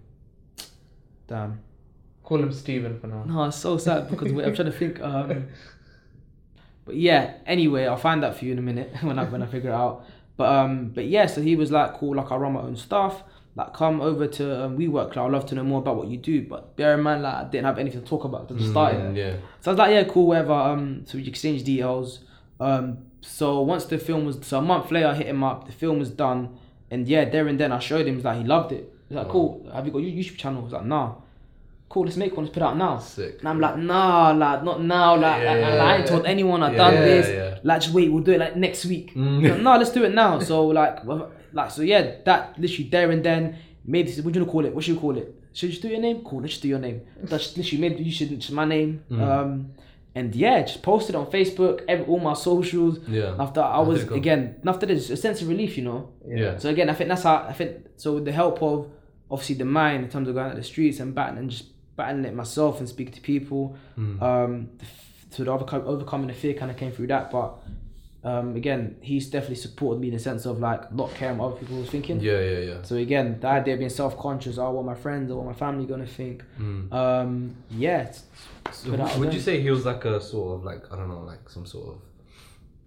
Damn. 1.28 1.60
Call 2.22 2.40
him 2.42 2.52
Steven 2.52 2.98
for 3.00 3.06
now. 3.08 3.24
No, 3.24 3.44
it's 3.44 3.56
so 3.56 3.78
sad 3.78 4.08
because 4.10 4.30
I'm 4.32 4.54
trying 4.54 4.70
to 4.70 4.72
think. 4.72 5.00
Um, 5.00 5.48
but 6.84 6.96
yeah. 6.96 7.34
Anyway, 7.46 7.86
I'll 7.86 7.96
find 7.96 8.22
that 8.22 8.36
for 8.36 8.44
you 8.44 8.52
in 8.52 8.58
a 8.58 8.62
minute 8.62 8.92
when 9.02 9.18
I 9.18 9.24
when 9.24 9.42
I 9.42 9.46
figure 9.46 9.70
it 9.70 9.74
out. 9.74 10.04
But 10.36 10.48
um, 10.52 10.88
but 10.88 11.06
yeah. 11.06 11.26
So 11.26 11.40
he 11.40 11.56
was 11.56 11.70
like, 11.70 11.94
cool. 11.94 12.16
Like 12.16 12.30
I 12.32 12.36
run 12.36 12.52
my 12.54 12.60
own 12.60 12.76
stuff. 12.76 13.22
Like 13.54 13.74
come 13.74 14.00
over 14.00 14.26
to 14.26 14.64
um, 14.64 14.78
WeWork. 14.78 15.08
Like, 15.08 15.18
I'd 15.18 15.30
love 15.30 15.44
to 15.46 15.54
know 15.54 15.62
more 15.64 15.80
about 15.80 15.96
what 15.96 16.08
you 16.08 16.16
do. 16.16 16.42
But 16.48 16.74
bear 16.76 16.94
in 16.94 17.02
mind, 17.02 17.22
like 17.22 17.34
I 17.34 17.44
didn't 17.44 17.66
have 17.66 17.78
anything 17.78 18.00
to 18.02 18.06
talk 18.06 18.24
about. 18.24 18.50
at 18.50 18.56
the 18.56 18.64
start. 18.68 18.94
Mm, 18.94 19.16
yeah. 19.16 19.36
So 19.60 19.70
I 19.70 19.74
was 19.74 19.78
like, 19.78 19.90
yeah, 19.92 20.04
cool, 20.04 20.26
whatever. 20.28 20.52
Um, 20.54 21.04
so 21.06 21.18
we 21.18 21.26
exchanged 21.28 21.66
details. 21.66 22.20
Um, 22.58 22.98
so 23.20 23.60
once 23.60 23.84
the 23.84 23.98
film 23.98 24.24
was, 24.24 24.38
so 24.42 24.58
a 24.58 24.62
month 24.62 24.90
later, 24.90 25.08
I 25.08 25.14
hit 25.14 25.26
him 25.26 25.44
up. 25.44 25.66
The 25.66 25.72
film 25.72 25.98
was 25.98 26.10
done, 26.10 26.56
and 26.90 27.06
yeah, 27.06 27.24
there 27.28 27.46
and 27.46 27.60
then 27.60 27.72
I 27.72 27.78
showed 27.78 28.06
him. 28.06 28.22
Like, 28.22 28.38
he 28.38 28.44
loved 28.44 28.72
it. 28.72 28.92
He's 29.08 29.16
like, 29.16 29.26
Wow. 29.26 29.32
cool. 29.32 29.70
Have 29.74 29.84
you 29.86 29.92
got 29.92 29.98
your 29.98 30.10
YouTube 30.24 30.38
channel? 30.38 30.62
He's 30.62 30.72
like, 30.72 30.86
nah. 30.86 31.16
Cool, 31.92 32.04
let's 32.06 32.16
make 32.16 32.34
one. 32.34 32.46
Let's 32.46 32.54
put 32.54 32.62
it 32.62 32.66
out 32.66 32.78
now. 32.78 32.96
Sick. 32.96 33.40
And 33.40 33.48
I'm 33.50 33.60
like, 33.60 33.76
nah, 33.76 34.30
like 34.30 34.64
not 34.64 34.82
now. 34.82 35.14
Like, 35.14 35.42
Yeah, 35.42 35.58
yeah, 35.58 35.84
I 35.84 35.96
ain't 35.98 36.06
told 36.06 36.24
anyone 36.24 36.62
I've 36.62 36.72
Yeah, 36.72 36.78
done 36.90 36.94
this. 36.94 37.28
yeah. 37.28 37.58
Like, 37.62 37.82
just 37.82 37.92
wait, 37.94 38.10
we'll 38.10 38.22
do 38.22 38.32
it 38.32 38.38
like 38.38 38.56
next 38.56 38.86
week. 38.86 39.14
Mm. 39.14 39.42
Like, 39.50 39.60
no, 39.60 39.76
let's 39.76 39.90
do 39.90 40.02
it 40.04 40.14
now. 40.14 40.38
So 40.38 40.68
like, 40.68 41.00
like 41.52 41.70
so 41.70 41.82
yeah, 41.82 42.12
that 42.24 42.58
literally 42.58 42.88
there 42.88 43.10
and 43.10 43.22
then 43.22 43.58
made 43.84 44.08
this. 44.08 44.16
What 44.20 44.32
do 44.32 44.38
you 44.40 44.44
wanna 44.46 44.52
call 44.52 44.64
it? 44.64 44.74
What 44.74 44.84
should 44.84 44.94
you 44.94 45.00
call 45.00 45.18
it? 45.18 45.34
Should 45.52 45.66
you 45.66 45.72
just 45.72 45.82
do 45.82 45.88
your 45.88 46.00
name? 46.00 46.22
Cool, 46.24 46.40
let's 46.40 46.54
just 46.54 46.62
do 46.62 46.68
your 46.68 46.78
name. 46.78 47.02
That's 47.24 47.54
literally 47.58 47.80
made 47.88 48.00
you 48.00 48.10
should 48.10 48.40
just 48.40 48.52
my 48.52 48.64
name. 48.64 49.04
Mm. 49.10 49.20
Um, 49.20 49.72
and 50.14 50.34
yeah, 50.34 50.62
just 50.62 50.82
posted 50.82 51.14
on 51.14 51.26
Facebook, 51.26 51.82
every, 51.88 52.06
all 52.06 52.20
my 52.20 52.32
socials. 52.32 53.00
Yeah. 53.06 53.34
After 53.38 53.60
I 53.60 53.80
was 53.80 54.04
go? 54.04 54.14
again, 54.14 54.60
after 54.66 54.86
this, 54.86 55.10
a 55.10 55.16
sense 55.16 55.42
of 55.42 55.48
relief, 55.48 55.76
you 55.76 55.84
know. 55.84 56.08
Yeah. 56.26 56.56
So 56.56 56.70
again, 56.70 56.88
I 56.88 56.94
think 56.94 57.08
that's 57.08 57.24
how 57.24 57.36
I 57.48 57.52
think. 57.52 57.86
So 57.96 58.14
with 58.14 58.24
the 58.24 58.32
help 58.32 58.62
of 58.62 58.90
obviously 59.30 59.56
the 59.56 59.64
mind 59.64 60.04
in 60.04 60.10
terms 60.10 60.28
of 60.28 60.34
going 60.34 60.50
out 60.50 60.56
the 60.56 60.62
streets 60.62 61.00
and 61.00 61.14
battling 61.14 61.38
and 61.38 61.50
just 61.50 61.64
battling 61.96 62.24
it 62.24 62.34
myself 62.34 62.78
and 62.80 62.88
speaking 62.88 63.14
to 63.14 63.20
people, 63.20 63.76
Mm. 63.98 64.22
um, 64.22 64.68
to 65.32 65.50
overcome, 65.50 65.82
overcoming 65.86 66.26
the 66.28 66.34
fear 66.34 66.54
kind 66.54 66.70
of 66.70 66.76
came 66.76 66.92
through 66.92 67.06
that. 67.08 67.30
But 67.30 67.54
um, 68.24 68.54
again, 68.54 68.96
he's 69.00 69.28
definitely 69.30 69.56
supported 69.56 70.00
me 70.00 70.08
in 70.08 70.14
the 70.14 70.20
sense 70.20 70.46
of 70.46 70.60
like 70.60 70.92
not 70.92 71.12
caring 71.14 71.38
what 71.38 71.46
other 71.52 71.56
people 71.56 71.78
was 71.78 71.90
thinking. 71.90 72.20
Yeah, 72.20 72.38
yeah, 72.40 72.58
yeah. 72.58 72.82
So 72.82 72.96
again, 72.96 73.38
the 73.40 73.48
idea 73.48 73.74
of 73.74 73.78
being 73.80 73.90
self 73.90 74.16
conscious, 74.18 74.58
oh, 74.58 74.70
what 74.70 74.84
my 74.84 74.94
friends 74.94 75.30
or 75.30 75.38
what 75.38 75.46
my 75.46 75.54
family 75.54 75.86
gonna 75.86 76.06
think. 76.06 76.42
Mm. 76.60 76.92
Um, 76.92 77.54
yeah, 77.70 78.02
it's- 78.02 78.24
So 78.70 78.90
would 79.18 79.34
you 79.34 79.40
say 79.40 79.60
he 79.60 79.70
was 79.70 79.84
like 79.84 80.04
a 80.04 80.20
sort 80.20 80.58
of 80.58 80.64
like 80.64 80.84
I 80.92 80.96
don't 80.96 81.08
know, 81.08 81.20
like 81.22 81.48
some 81.50 81.66
sort 81.66 81.88
of 81.88 81.98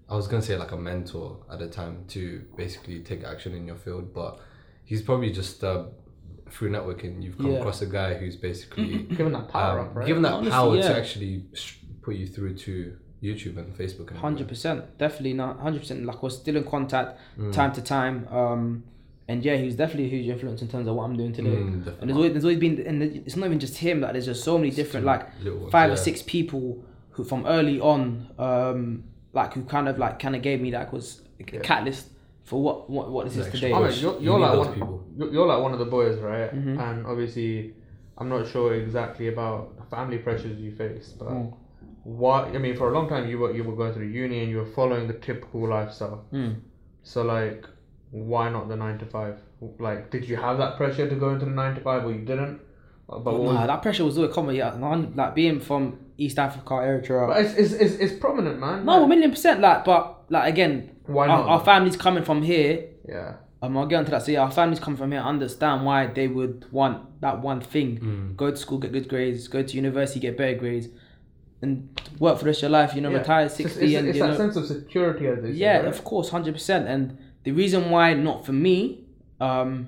I 0.08 0.16
was 0.16 0.28
gonna 0.28 0.42
say 0.42 0.56
like 0.56 0.72
a 0.72 0.78
mentor 0.78 1.38
at 1.52 1.60
the 1.60 1.68
time 1.68 2.06
to 2.10 2.44
basically 2.56 3.00
take 3.02 3.24
action 3.24 3.54
in 3.56 3.66
your 3.68 3.76
field, 3.76 4.14
but 4.14 4.40
he's 4.86 5.02
probably 5.02 5.32
just 5.32 5.64
uh, 5.64 5.86
through 6.50 6.70
networking 6.72 7.22
you've 7.24 7.38
come 7.38 7.52
Yeah. 7.52 7.58
across 7.60 7.82
a 7.82 7.86
guy 7.88 8.14
who's 8.16 8.36
basically 8.36 9.00
Given 9.18 9.34
that 9.34 9.50
power 9.50 9.80
um, 9.80 9.88
up, 9.88 9.96
right? 9.96 10.08
given 10.08 10.22
that 10.24 10.34
Honestly, 10.34 10.52
power 10.52 10.76
yeah. 10.76 10.88
to 10.90 10.98
actually 10.98 11.44
sh- 11.54 11.76
put 12.02 12.16
you 12.16 12.28
through 12.28 12.56
to 12.58 12.96
YouTube 13.24 13.58
and 13.58 13.76
Facebook 13.76 14.16
Hundred 14.16 14.48
percent, 14.48 14.98
definitely 15.00 15.34
not 15.34 15.60
hundred 15.60 15.80
percent. 15.80 16.06
Like 16.06 16.22
we're 16.22 16.30
still 16.30 16.56
in 16.58 16.64
contact 16.64 17.18
Mm. 17.40 17.52
time 17.52 17.72
to 17.74 17.82
time. 17.82 18.28
Um, 18.30 18.84
and 19.28 19.44
yeah, 19.44 19.56
he's 19.56 19.76
definitely 19.76 20.06
a 20.06 20.10
huge 20.10 20.28
influence 20.28 20.62
in 20.62 20.68
terms 20.68 20.88
of 20.88 20.96
what 20.96 21.04
I'm 21.06 21.18
doing 21.18 21.34
today. 21.34 21.50
Mm, 21.50 21.58
And 21.74 21.86
definitely. 21.86 22.06
there's 22.08 22.16
always, 22.18 22.32
there's 22.34 22.44
always 22.46 22.60
been, 22.60 22.86
and 22.86 23.02
it's 23.02 23.36
not 23.36 23.48
even 23.48 23.60
just 23.60 23.78
him. 23.78 24.02
Like 24.02 24.12
there's 24.12 24.28
just 24.28 24.44
so 24.44 24.60
many 24.60 24.70
different, 24.70 25.06
like 25.08 25.28
ones, 25.44 25.72
five 25.72 25.92
or 25.92 25.98
six 25.98 26.22
people 26.22 26.84
who 27.10 27.24
from 27.24 27.46
early 27.48 27.80
on, 27.80 28.28
um, 28.38 29.04
like 29.34 29.54
who 29.56 29.64
kind 29.64 29.88
of 29.90 29.98
like 29.98 30.20
kind 30.20 30.36
of 30.36 30.44
gave 30.44 30.62
me 30.62 30.72
like 30.72 30.94
was 30.94 31.22
a 31.40 31.44
Yeah. 31.56 31.60
catalyst 31.62 32.10
for 32.46 32.62
what 32.62 32.90
what 32.90 33.12
what 33.12 33.26
this 33.26 33.38
is 33.38 33.52
today. 33.52 33.74
I 33.74 33.80
mean, 33.80 34.00
you're, 34.00 34.14
You 34.20 34.26
you're 34.26 34.40
like 34.40 34.58
one, 34.58 34.74
people. 34.74 35.04
you're- 35.18 35.48
like 35.54 35.62
one 35.62 35.74
of 35.74 35.80
the 35.80 35.86
boys, 35.98 36.18
right? 36.20 36.50
Mhm. 36.54 36.80
And 36.80 37.06
obviously, 37.06 37.74
I'm 38.18 38.30
not 38.30 38.48
sure 38.48 38.74
exactly 38.76 39.28
about 39.30 39.76
the 39.78 39.84
family 39.96 40.20
pressures 40.20 40.58
you 40.66 40.72
face, 40.72 41.08
but 41.20 41.30
Mm. 41.30 41.54
what 42.04 42.42
I 42.56 42.60
mean, 42.60 42.76
for 42.78 42.90
a 42.92 42.94
long 42.98 43.08
time 43.10 43.28
you 43.30 43.38
were 43.40 43.52
you 43.58 43.64
were 43.64 43.76
going 43.76 43.94
through 43.94 44.08
uni 44.08 44.38
and 44.44 44.50
you 44.52 44.58
were 44.58 44.72
following 44.80 45.08
the 45.08 45.16
typical 45.16 45.68
lifestyle. 45.68 46.26
Mm. 46.32 46.56
So 47.04 47.24
like, 47.24 47.66
why 48.12 48.50
not 48.50 48.68
the 48.70 48.76
nine 48.76 48.98
to 49.00 49.06
five? 49.06 49.38
Like, 49.80 50.12
did 50.12 50.30
you 50.30 50.36
have 50.36 50.58
that 50.60 50.78
pressure 50.78 51.10
to 51.10 51.16
go 51.16 51.30
into 51.34 51.46
the 51.46 51.52
nine 51.52 51.74
to 51.76 51.82
five, 51.82 52.06
or 52.06 52.12
you 52.12 52.24
didn't? 52.26 52.60
But 53.08 53.24
what 53.26 53.40
was- 53.40 53.54
Nah, 53.54 53.68
that 53.68 53.82
pressure 53.82 54.06
was 54.06 54.18
always 54.18 54.34
common. 54.34 54.56
Yeah, 54.56 54.74
like 55.16 55.34
being 55.36 55.60
from 55.60 55.98
East 56.18 56.38
Africa, 56.40 56.74
Eritrea. 56.76 57.28
but 57.28 57.38
it's, 57.44 57.54
it's, 57.56 57.74
it's, 57.74 57.96
it's 57.96 58.14
prominent, 58.20 58.60
man. 58.60 58.86
No, 58.86 59.04
a 59.04 59.08
million 59.08 59.32
percent. 59.32 59.60
Like, 59.62 59.84
but 59.86 60.15
like 60.30 60.52
again, 60.52 60.92
Why 61.06 61.28
our, 61.28 61.38
not? 61.40 61.48
our 61.50 61.66
families 61.66 61.96
coming 61.98 62.24
from 62.24 62.42
here. 62.42 62.86
yeah. 63.08 63.36
Um, 63.62 63.78
I'll 63.78 63.88
get 63.88 63.98
onto 63.98 64.12
that. 64.12 64.22
So 64.22 64.32
yeah, 64.32 64.42
our 64.42 64.52
families 64.52 64.80
come 64.80 64.96
from 64.96 65.12
here. 65.12 65.22
Understand 65.22 65.86
why 65.86 66.08
they 66.08 66.28
would 66.28 66.66
want 66.72 67.20
that 67.22 67.42
one 67.42 67.62
thing: 67.62 67.98
Mm. 68.00 68.36
go 68.38 68.52
to 68.52 68.58
school, 68.58 68.78
get 68.78 68.92
good 68.92 69.08
grades, 69.08 69.48
go 69.48 69.64
to 69.64 69.76
university, 69.76 70.20
get 70.20 70.38
better 70.38 70.56
grades, 70.56 70.88
and 71.62 71.90
work 72.20 72.38
for 72.38 72.44
the 72.44 72.50
rest 72.50 72.60
of 72.60 72.64
your 72.70 72.72
life. 72.72 72.94
You 72.94 73.02
know, 73.02 73.10
Yeah. 73.10 73.20
retire 73.20 73.46
It's, 73.46 73.56
sixty, 73.56 73.86
it's, 73.86 73.96
and 73.96 74.08
it's 74.10 74.20
that 74.20 74.28
know, 74.32 74.38
sense 74.38 74.56
of 74.58 74.68
security, 74.68 75.26
as 75.28 75.42
they 75.42 75.52
yeah, 75.52 75.78
right? 75.78 75.86
of 75.88 76.04
course, 76.04 76.30
hundred 76.30 76.54
percent. 76.54 76.88
And 76.88 77.18
the 77.44 77.54
reason 77.54 77.90
why 77.90 78.14
not 78.14 78.46
for 78.46 78.54
me, 78.54 79.06
um, 79.40 79.88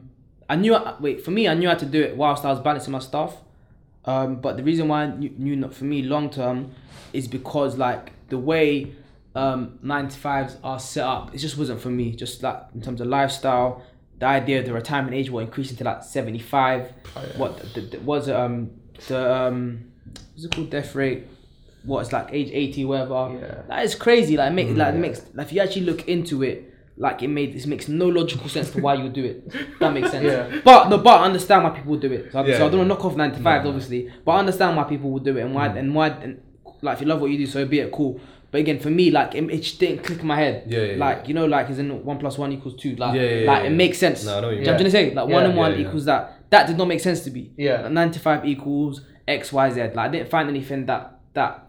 I 0.50 0.56
knew. 0.56 0.76
Wait, 1.00 1.24
for 1.24 1.32
me, 1.32 1.48
I 1.48 1.54
knew 1.54 1.68
how 1.68 1.76
to 1.76 1.86
do 1.86 2.02
it 2.02 2.16
whilst 2.18 2.46
I 2.46 2.50
was 2.50 2.62
balancing 2.62 2.94
my 2.94 3.00
stuff. 3.00 3.36
Um, 4.06 4.38
but 4.38 4.56
the 4.58 4.64
reason 4.64 4.88
why 4.88 5.04
I 5.04 5.16
knew, 5.16 5.30
knew 5.38 5.56
not 5.58 5.74
for 5.74 5.84
me 5.84 6.02
long 6.02 6.30
term 6.30 6.72
is 7.14 7.28
because 7.28 7.78
like 7.78 8.14
the 8.30 8.38
way 8.38 8.94
um, 9.36 9.80
nine 9.84 10.08
to 10.08 10.18
fives 10.18 10.58
are 10.64 10.80
set 10.80 11.04
up, 11.06 11.34
it 11.34 11.38
just 11.38 11.58
wasn't 11.58 11.80
for 11.82 11.90
me. 11.90 12.12
Just 12.16 12.42
like 12.44 12.62
in 12.74 12.82
terms 12.82 13.02
of 13.02 13.08
lifestyle, 13.08 13.84
the 14.20 14.26
idea 14.26 14.60
of 14.60 14.66
the 14.66 14.74
retirement 14.74 15.14
age 15.14 15.30
will 15.30 15.40
increase 15.42 15.74
to 15.76 15.84
like 15.84 16.04
seventy 16.04 16.40
five. 16.40 16.92
Oh, 17.16 17.22
yeah. 17.22 17.38
What 17.38 17.74
the, 17.74 17.82
the, 17.82 18.00
was 18.00 18.28
it, 18.28 18.36
um 18.36 18.72
the 19.08 19.34
um 19.36 19.92
what's 20.34 20.46
it 20.46 20.52
called 20.56 20.70
death 20.72 20.96
rate? 20.96 21.26
What 21.84 22.02
it's 22.02 22.12
like 22.12 22.30
age 22.32 22.50
eighty 22.52 22.84
whatever. 22.84 23.38
Yeah. 23.40 23.62
That 23.68 23.84
is 23.86 23.94
crazy. 23.96 24.38
Like 24.38 24.54
make 24.54 24.70
like 24.70 24.94
Yeah. 24.94 25.00
makes 25.00 25.22
like 25.34 25.48
if 25.48 25.54
you 25.54 25.62
actually 25.62 25.86
look 25.86 26.08
into 26.08 26.42
it, 26.44 26.74
like 26.98 27.22
it 27.22 27.28
made 27.28 27.54
this 27.54 27.68
makes 27.68 27.88
no 27.88 28.08
logical 28.08 28.50
sense 28.50 28.72
to 28.72 28.82
why 28.82 28.96
you 28.96 29.08
do 29.10 29.24
it. 29.24 29.80
That 29.80 29.94
makes 29.94 30.10
sense. 30.10 30.26
Yeah. 30.26 30.62
But 30.66 30.90
no, 30.90 30.98
but 30.98 31.22
I 31.22 31.26
understand 31.26 31.64
why 31.64 31.70
people 31.70 31.96
do 31.98 32.12
it. 32.12 32.32
So, 32.32 32.44
Yeah, 32.44 32.58
so 32.58 32.66
I 32.66 32.70
don't 32.70 32.72
yeah. 32.72 32.78
want 32.80 32.90
to 32.90 32.96
knock 32.96 33.06
off 33.06 33.16
nine 33.16 33.32
to 33.34 33.40
five, 33.40 33.66
obviously. 33.68 34.12
But 34.26 34.32
I 34.32 34.40
understand 34.40 34.76
why 34.76 34.84
people 34.86 35.12
would 35.12 35.24
do 35.24 35.38
it 35.38 35.42
and 35.42 35.54
why 35.54 35.70
Mm. 35.70 35.78
and 35.78 35.96
why 35.96 36.08
and 36.08 36.42
like 36.82 36.96
if 36.96 37.02
you 37.02 37.08
love 37.08 37.22
what 37.22 37.30
you 37.30 37.38
do, 37.38 37.46
so 37.46 37.64
be 37.66 37.80
it 37.80 37.92
cool. 37.92 38.20
But 38.52 38.62
again, 38.62 38.80
for 38.80 38.90
me, 38.90 39.12
like 39.12 39.36
it, 39.36 39.44
it 39.52 39.58
just 39.62 39.80
didn't 39.80 40.04
click 40.04 40.20
in 40.22 40.28
my 40.28 40.38
head. 40.38 40.64
Yeah, 40.68 40.82
yeah, 40.84 40.96
like 40.98 41.18
yeah. 41.24 41.28
you 41.28 41.34
know, 41.34 41.46
like 41.46 41.70
is 41.70 41.80
in 41.80 42.04
one 42.06 42.18
plus 42.18 42.38
one 42.38 42.52
equals 42.52 42.76
two. 42.76 42.96
Like 42.96 43.16
Yeah, 43.16 43.22
yeah, 43.22 43.30
like 43.52 43.62
yeah, 43.64 43.68
it 43.68 43.72
yeah. 43.72 43.78
makes 43.78 43.98
sense. 43.98 44.24
No, 44.26 44.38
I 44.38 44.42
know 44.42 44.48
what 44.48 44.52
you 44.52 44.56
Do 44.58 44.62
you 44.62 44.66
know 44.68 44.72
what 44.74 44.80
I'm 44.80 44.84
mean. 44.84 44.92
trying 44.92 45.04
to 45.06 45.10
say? 45.12 45.16
Like 45.16 45.30
Yeah, 45.30 45.36
one 45.36 45.44
and 45.46 45.56
one 45.58 45.72
yeah. 45.80 45.88
equals 45.88 46.06
that. 46.06 46.34
That 46.50 46.68
did 46.68 46.78
not 46.78 46.88
make 46.88 47.02
sense 47.02 47.22
to 47.26 47.32
me. 47.32 47.52
Yeah. 47.58 47.82
Like, 47.82 47.92
nine 47.92 48.12
to 48.12 48.20
five 48.20 48.46
equals 48.46 49.02
X 49.28 49.52
Y 49.52 49.70
Z. 49.72 49.82
Like 49.82 49.98
I 49.98 50.08
didn't 50.08 50.30
find 50.30 50.48
anything 50.50 50.86
that 50.86 51.20
that 51.34 51.68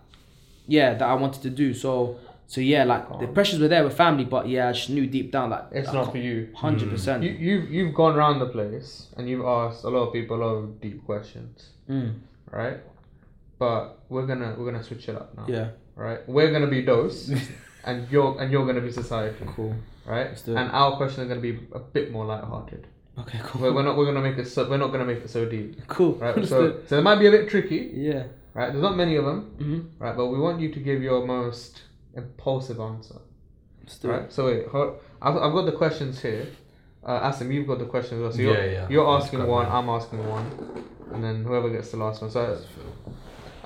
yeah 0.69 0.95
that 0.95 1.03
I 1.09 1.15
wanted 1.15 1.43
to 1.43 1.51
do. 1.51 1.75
So 1.75 2.17
so 2.47 2.61
yeah, 2.61 2.85
like 2.85 3.09
the 3.09 3.27
Oh. 3.27 3.33
pressures 3.33 3.59
were 3.59 3.67
there 3.69 3.83
with 3.83 3.97
family, 3.97 4.25
but 4.25 4.49
yeah, 4.49 4.69
I 4.69 4.73
just 4.73 4.89
knew 4.89 5.07
deep 5.09 5.33
down 5.33 5.51
like 5.51 5.65
It's 5.73 5.93
not 5.93 6.13
for 6.13 6.19
you. 6.19 6.49
Hundred 6.55 6.91
percent. 6.91 7.25
You, 7.25 7.31
you've 7.33 7.71
you've 7.71 7.95
gone 7.95 8.15
around 8.17 8.39
the 8.39 8.47
place 8.47 9.09
and 9.17 9.29
you've 9.29 9.45
asked 9.45 9.83
a 9.85 9.89
lot 9.89 10.07
of 10.07 10.13
people 10.13 10.37
a 10.37 10.43
lot 10.45 10.55
of 10.55 10.81
deep 10.81 11.05
questions, 11.05 11.71
Mm, 11.91 12.21
right? 12.53 12.79
But 13.59 13.99
we're 14.09 14.27
gonna 14.27 14.55
we're 14.57 14.71
gonna 14.71 14.85
switch 14.85 15.09
it 15.09 15.17
up 15.17 15.37
now, 15.37 15.47
yeah. 15.49 15.69
Right? 15.99 16.21
We're 16.29 16.51
gonna 16.53 16.67
be 16.69 16.83
dose, 16.83 17.31
and 17.85 18.11
you're 18.11 18.41
and 18.41 18.51
you're 18.53 18.67
gonna 18.67 18.81
be 18.81 18.93
society, 18.93 19.45
Cool. 19.57 19.75
right? 20.07 20.29
Let's 20.29 20.43
do 20.43 20.53
it. 20.53 20.57
And 20.61 20.71
our 20.73 20.97
question 20.97 21.25
are 21.25 21.29
gonna 21.29 21.41
be 21.41 21.59
a 21.73 21.79
bit 21.81 22.11
more 22.13 22.25
light-hearted. 22.25 22.87
Okay. 23.19 23.41
Cool. 23.43 23.63
We're, 23.63 23.75
we're 23.75 23.83
not 23.83 23.97
we're 23.97 24.07
gonna 24.07 24.23
make 24.29 24.39
it 24.39 24.47
so 24.47 24.69
we're 24.71 24.77
not 24.85 24.93
gonna 24.93 25.05
make 25.13 25.19
it 25.19 25.31
so 25.31 25.45
deep, 25.45 25.87
cool. 25.89 26.15
right? 26.15 26.35
Understood. 26.37 26.83
So 26.83 26.87
so 26.89 26.99
it 26.99 27.03
might 27.03 27.17
be 27.19 27.27
a 27.27 27.31
bit 27.31 27.49
tricky, 27.51 27.91
yeah. 27.95 28.25
right? 28.55 28.71
There's 28.73 28.83
not 28.89 28.97
many 28.97 29.17
of 29.17 29.25
them, 29.25 29.41
Mm-hmm. 29.59 30.03
right? 30.05 30.17
But 30.17 30.27
we 30.29 30.39
want 30.39 30.61
you 30.61 30.73
to 30.73 30.81
give 30.81 31.03
your 31.03 31.27
most 31.27 31.83
impulsive 32.15 32.79
answer. 32.81 33.17
Let's 33.83 33.99
do 33.99 34.11
it. 34.11 34.13
Right. 34.13 34.33
So 34.33 34.47
wait, 34.47 34.69
hold, 34.69 35.01
I've, 35.21 35.37
I've 35.37 35.53
got 35.53 35.67
the 35.67 35.73
questions 35.73 36.21
here. 36.23 36.47
Uh, 37.05 37.31
Asim, 37.31 37.53
you've 37.53 37.67
got 37.67 37.79
the 37.79 37.87
questions 37.87 38.19
as 38.19 38.23
well. 38.23 38.33
So 38.33 38.43
you're, 38.43 38.55
Yeah, 38.67 38.73
yeah. 38.73 38.87
you're 38.91 39.09
Let's 39.11 39.25
asking 39.27 39.47
one. 39.47 39.67
I'm 39.67 39.89
asking 39.89 40.27
one, 40.29 40.85
and 41.13 41.25
then 41.25 41.43
whoever 41.45 41.71
gets 41.71 41.91
the 41.91 41.97
last 41.97 42.21
one. 42.23 42.31
So 42.31 42.61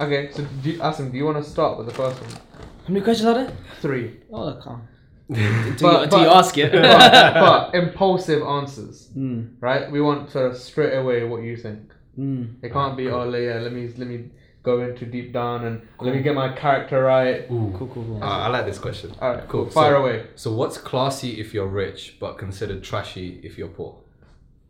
okay. 0.01 0.31
So 0.33 0.45
do 0.63 0.71
you, 0.71 0.79
Asim, 0.79 1.11
do 1.11 1.17
you 1.19 1.25
want 1.25 1.43
to 1.43 1.49
start 1.51 1.79
with 1.79 1.87
the 1.87 1.95
first 1.95 2.21
one? 2.21 2.31
How 2.33 2.89
many 2.89 3.01
questions 3.05 3.27
are 3.29 3.35
there? 3.35 3.53
Three. 3.81 4.21
Oh, 4.33 4.49
I 4.59 4.63
can't. 4.63 4.83
But- 5.29 5.39
Until, 5.39 5.93
you, 5.93 5.99
until 5.99 6.21
you 6.23 6.29
ask 6.29 6.59
it. 6.59 6.73
but, 6.73 6.83
but 7.35 7.75
impulsive 7.75 8.43
answers, 8.43 9.09
mm, 9.17 9.55
right? 9.61 9.91
We 9.91 10.01
want 10.01 10.31
sort 10.31 10.51
of 10.51 10.57
straight 10.59 10.95
away 10.95 11.25
what 11.25 11.43
you 11.43 11.57
think. 11.57 11.93
mm. 12.19 12.57
It 12.63 12.73
can't 12.73 12.97
be 12.97 13.09
oh 13.09 13.25
yeah, 13.35 13.59
let 13.61 13.73
me 13.73 13.89
let 13.97 14.09
me 14.09 14.31
go 14.63 14.81
into 14.83 15.07
deep 15.07 15.33
down 15.33 15.65
and 15.65 15.83
let 16.01 16.15
me 16.15 16.23
get 16.23 16.35
my 16.35 16.53
character 16.53 17.03
right. 17.03 17.51
Ooh. 17.51 17.73
Cool, 17.77 17.89
cool, 17.89 18.05
cool. 18.05 18.23
Uh, 18.23 18.27
I 18.27 18.49
like 18.49 18.67
this 18.67 18.79
question. 18.79 19.13
All 19.21 19.31
right, 19.35 19.49
cool. 19.49 19.63
Cool. 19.65 19.71
Fire 19.71 19.95
So- 19.95 20.03
away. 20.03 20.27
So 20.37 20.53
what's 20.53 20.77
classy 20.77 21.41
if 21.41 21.55
you're 21.55 21.67
rich, 21.67 22.17
but 22.21 22.37
considered 22.37 22.83
trashy 22.83 23.41
if 23.43 23.57
you're 23.57 23.69
poor? 23.69 23.97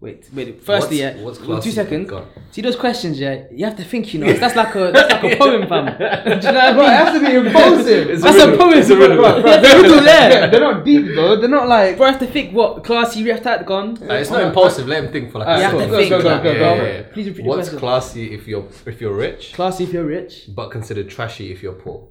Wait, 0.02 0.28
wait. 0.34 0.60
Firstly, 0.64 0.98
What's- 1.22 1.38
yeah. 1.40 1.46
what's 1.46 1.64
two 1.64 1.70
seconds. 1.70 2.10
Go 2.10 2.16
on. 2.18 2.26
See 2.50 2.60
those 2.60 2.74
questions, 2.74 3.20
yeah. 3.20 3.44
You 3.52 3.64
have 3.66 3.76
to 3.76 3.84
think, 3.84 4.12
you 4.12 4.18
know. 4.18 4.32
That's 4.32 4.56
like 4.56 4.74
a 4.74 4.90
that's 4.92 5.12
like 5.12 5.32
a 5.32 5.36
poem, 5.42 5.68
fam. 5.68 5.86
Do 6.40 6.46
you 6.48 6.52
know 6.52 6.58
what 6.58 6.70
I 6.70 6.72
Bro, 6.72 6.82
mean? 6.82 6.90
it 6.92 6.96
has 7.02 7.12
to 7.14 7.20
be 7.26 7.32
impulsive. 7.46 8.10
It's 8.10 8.22
That's 8.24 8.36
a 8.42 8.50
riddle. 8.50 8.58
poem. 8.58 8.78
It's 8.80 8.90
a 8.90 8.96
riddle. 8.96 9.16
Bro, 9.18 9.36
yeah, 9.46 9.60
the 9.60 9.82
riddle 9.82 10.04
Yeah, 10.04 10.46
they're 10.48 10.60
not 10.60 10.84
deep 10.84 11.06
though. 11.14 11.36
They're 11.40 11.48
not 11.48 11.68
like. 11.68 11.96
Bro, 11.98 12.06
I 12.06 12.10
have 12.10 12.18
to 12.20 12.26
think 12.26 12.52
what 12.52 12.82
classy 12.82 13.20
you 13.20 13.30
have 13.32 13.42
to 13.44 13.62
gone. 13.64 13.96
Uh, 14.02 14.14
it's 14.14 14.30
not 14.30 14.42
impulsive. 14.42 14.88
Let 14.88 15.04
him 15.04 15.12
think 15.12 15.30
for 15.30 15.38
like 15.38 15.46
Alright, 15.46 15.60
a 15.60 15.72
You 15.72 15.78
have 15.78 15.80
to. 15.82 15.90
Go, 15.92 15.96
think. 15.98 16.10
go, 16.10 16.22
go, 16.22 16.28
like, 16.30 16.42
go, 16.42 16.50
Yeah, 16.52 16.58
go. 16.58 16.74
yeah, 16.74 16.92
yeah. 16.94 17.02
Please 17.12 17.26
repeat 17.28 17.42
the 17.44 17.48
What's 17.48 17.68
question. 17.68 17.78
classy 17.78 18.34
if 18.34 18.48
you're 18.48 18.66
if 18.86 19.00
you're 19.00 19.14
rich, 19.14 19.52
Classy 19.54 19.84
if 19.84 19.92
you're 19.92 20.04
rich. 20.18 20.48
but 20.52 20.70
considered 20.72 21.08
trashy 21.10 21.52
if 21.52 21.62
you're 21.62 21.74
poor? 21.84 22.08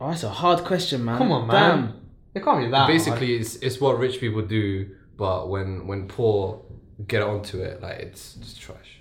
Oh, 0.00 0.08
that's 0.10 0.24
a 0.24 0.30
hard 0.30 0.64
question, 0.64 1.04
man. 1.04 1.18
Come 1.18 1.30
on, 1.32 1.46
man. 1.46 1.54
Damn. 1.78 1.94
It 2.34 2.44
can't 2.44 2.60
be 2.64 2.70
that. 2.70 2.88
Basically, 2.88 3.36
it's 3.36 3.54
it's 3.56 3.80
what 3.80 3.98
rich 4.00 4.18
people 4.20 4.42
do, 4.42 4.86
but 5.18 5.48
when 5.50 5.86
when 5.86 6.08
poor 6.08 6.62
get 7.06 7.20
onto 7.22 7.60
it, 7.60 7.82
like 7.82 7.98
it's 7.98 8.34
just 8.36 8.58
trash. 8.60 9.00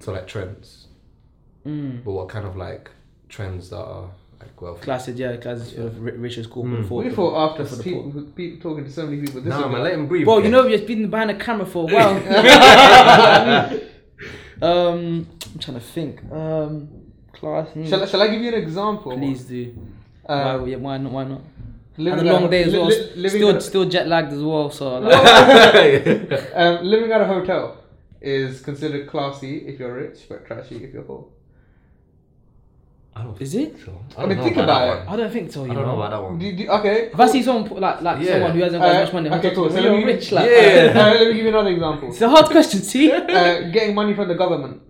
So 0.00 0.12
like 0.12 0.26
trends, 0.26 0.88
Mm. 1.66 2.04
but 2.04 2.12
what 2.12 2.28
kind 2.28 2.46
of 2.46 2.56
like 2.56 2.90
trends 3.30 3.70
that 3.70 3.78
are 3.78 4.10
like 4.38 4.60
wealthy? 4.60 4.82
Classic, 4.82 5.16
yeah. 5.16 5.36
Classic 5.36 5.74
for 5.76 5.82
the 5.84 6.00
ri- 6.00 6.18
rich 6.18 6.36
is 6.36 6.46
cool. 6.46 6.64
Mm. 6.64 6.76
but 6.82 6.88
for 6.88 6.98
We 7.02 7.08
the- 7.08 7.16
thought 7.16 7.50
after 7.52 7.64
for 7.64 7.76
the 7.76 7.82
people, 7.82 8.10
poor. 8.12 8.22
people 8.22 8.58
talking 8.70 8.84
to 8.84 8.90
so 8.92 9.06
many 9.06 9.22
people. 9.22 9.40
This 9.40 9.50
No 9.50 9.64
is 9.66 9.72
man, 9.72 9.82
let 9.82 9.94
him 9.94 10.06
breathe. 10.06 10.26
Bro, 10.26 10.38
you 10.40 10.50
know, 10.50 10.66
you've 10.66 10.86
been 10.86 11.08
behind 11.08 11.30
a 11.30 11.36
camera 11.38 11.64
for 11.64 11.88
a 11.88 11.92
while. 11.94 12.16
um, 14.62 15.26
I'm 15.52 15.58
trying 15.58 15.78
to 15.78 15.84
think. 15.84 16.20
Um, 16.30 16.88
class. 17.32 17.68
hmm. 17.70 17.86
Shall, 17.86 18.02
I- 18.02 18.06
shall 18.06 18.22
I 18.22 18.28
give 18.28 18.42
you 18.42 18.48
an 18.48 18.54
example? 18.62 19.16
Please 19.16 19.44
do. 19.44 19.74
Uh, 20.26 20.58
why, 20.58 20.66
yeah, 20.68 20.76
why 20.76 20.98
not? 20.98 21.12
Why 21.12 21.24
not? 21.24 21.40
Living 21.96 22.18
Had 22.18 22.26
a 22.26 22.32
long 22.32 22.50
day 22.50 22.64
as 22.64 22.72
well. 22.72 22.86
li- 22.86 23.10
living 23.16 23.40
still, 23.40 23.56
at, 23.56 23.62
still 23.62 23.84
jet 23.88 24.08
lagged 24.08 24.32
as 24.32 24.42
well. 24.42 24.70
So 24.70 24.98
like, 25.00 26.32
um, 26.54 26.84
living 26.84 27.12
at 27.12 27.20
a 27.20 27.26
hotel 27.26 27.76
is 28.20 28.60
considered 28.60 29.08
classy 29.08 29.58
if 29.68 29.78
you're 29.78 29.94
rich, 29.94 30.20
but 30.28 30.46
trashy 30.46 30.76
if 30.84 30.92
you're 30.92 31.02
poor. 31.02 31.26
I 33.16 33.22
don't 33.22 33.40
Is 33.40 33.54
it? 33.54 33.74
think 33.76 33.84
so. 33.84 34.00
I 34.18 34.20
don't 34.22 34.30
mean, 34.30 34.38
think 34.42 34.56
about 34.56 34.64
about 34.64 34.82
it. 35.02 35.06
one. 35.06 35.08
I 35.08 35.16
don't 35.22 35.32
think 35.32 35.52
so. 35.52 35.64
You 35.64 35.70
I 35.70 35.74
don't 35.74 35.84
know 35.84 35.92
know. 35.94 36.02
about 36.02 36.10
that 36.10 36.22
one. 36.22 36.36
Do, 36.38 36.56
do, 36.56 36.68
okay. 36.68 37.10
If 37.12 37.20
I 37.20 37.26
see 37.28 37.42
someone 37.44 37.80
like 37.80 38.00
like 38.02 38.20
Yeah. 38.20 38.32
someone 38.32 38.50
who 38.50 38.62
hasn't 38.64 38.82
got 38.82 38.90
as 38.90 38.96
Uh, 38.96 39.04
much 39.04 39.12
money, 39.12 39.28
okay, 39.28 39.38
okay, 39.38 39.54
cool. 39.54 39.68
cool. 39.68 39.76
So 39.76 39.80
you're 39.84 39.96
me- 39.98 40.04
rich, 40.04 40.32
like 40.32 40.50
Yeah. 40.50 40.92
Uh, 40.96 41.10
let 41.14 41.28
me 41.28 41.34
give 41.34 41.44
you 41.44 41.48
another 41.50 41.70
example. 41.70 42.08
it's 42.08 42.20
a 42.22 42.28
hard 42.28 42.46
question. 42.46 42.80
See. 42.82 43.12
uh, 43.12 43.70
getting 43.70 43.94
money 43.94 44.14
from 44.14 44.26
the 44.26 44.34
government. 44.34 44.82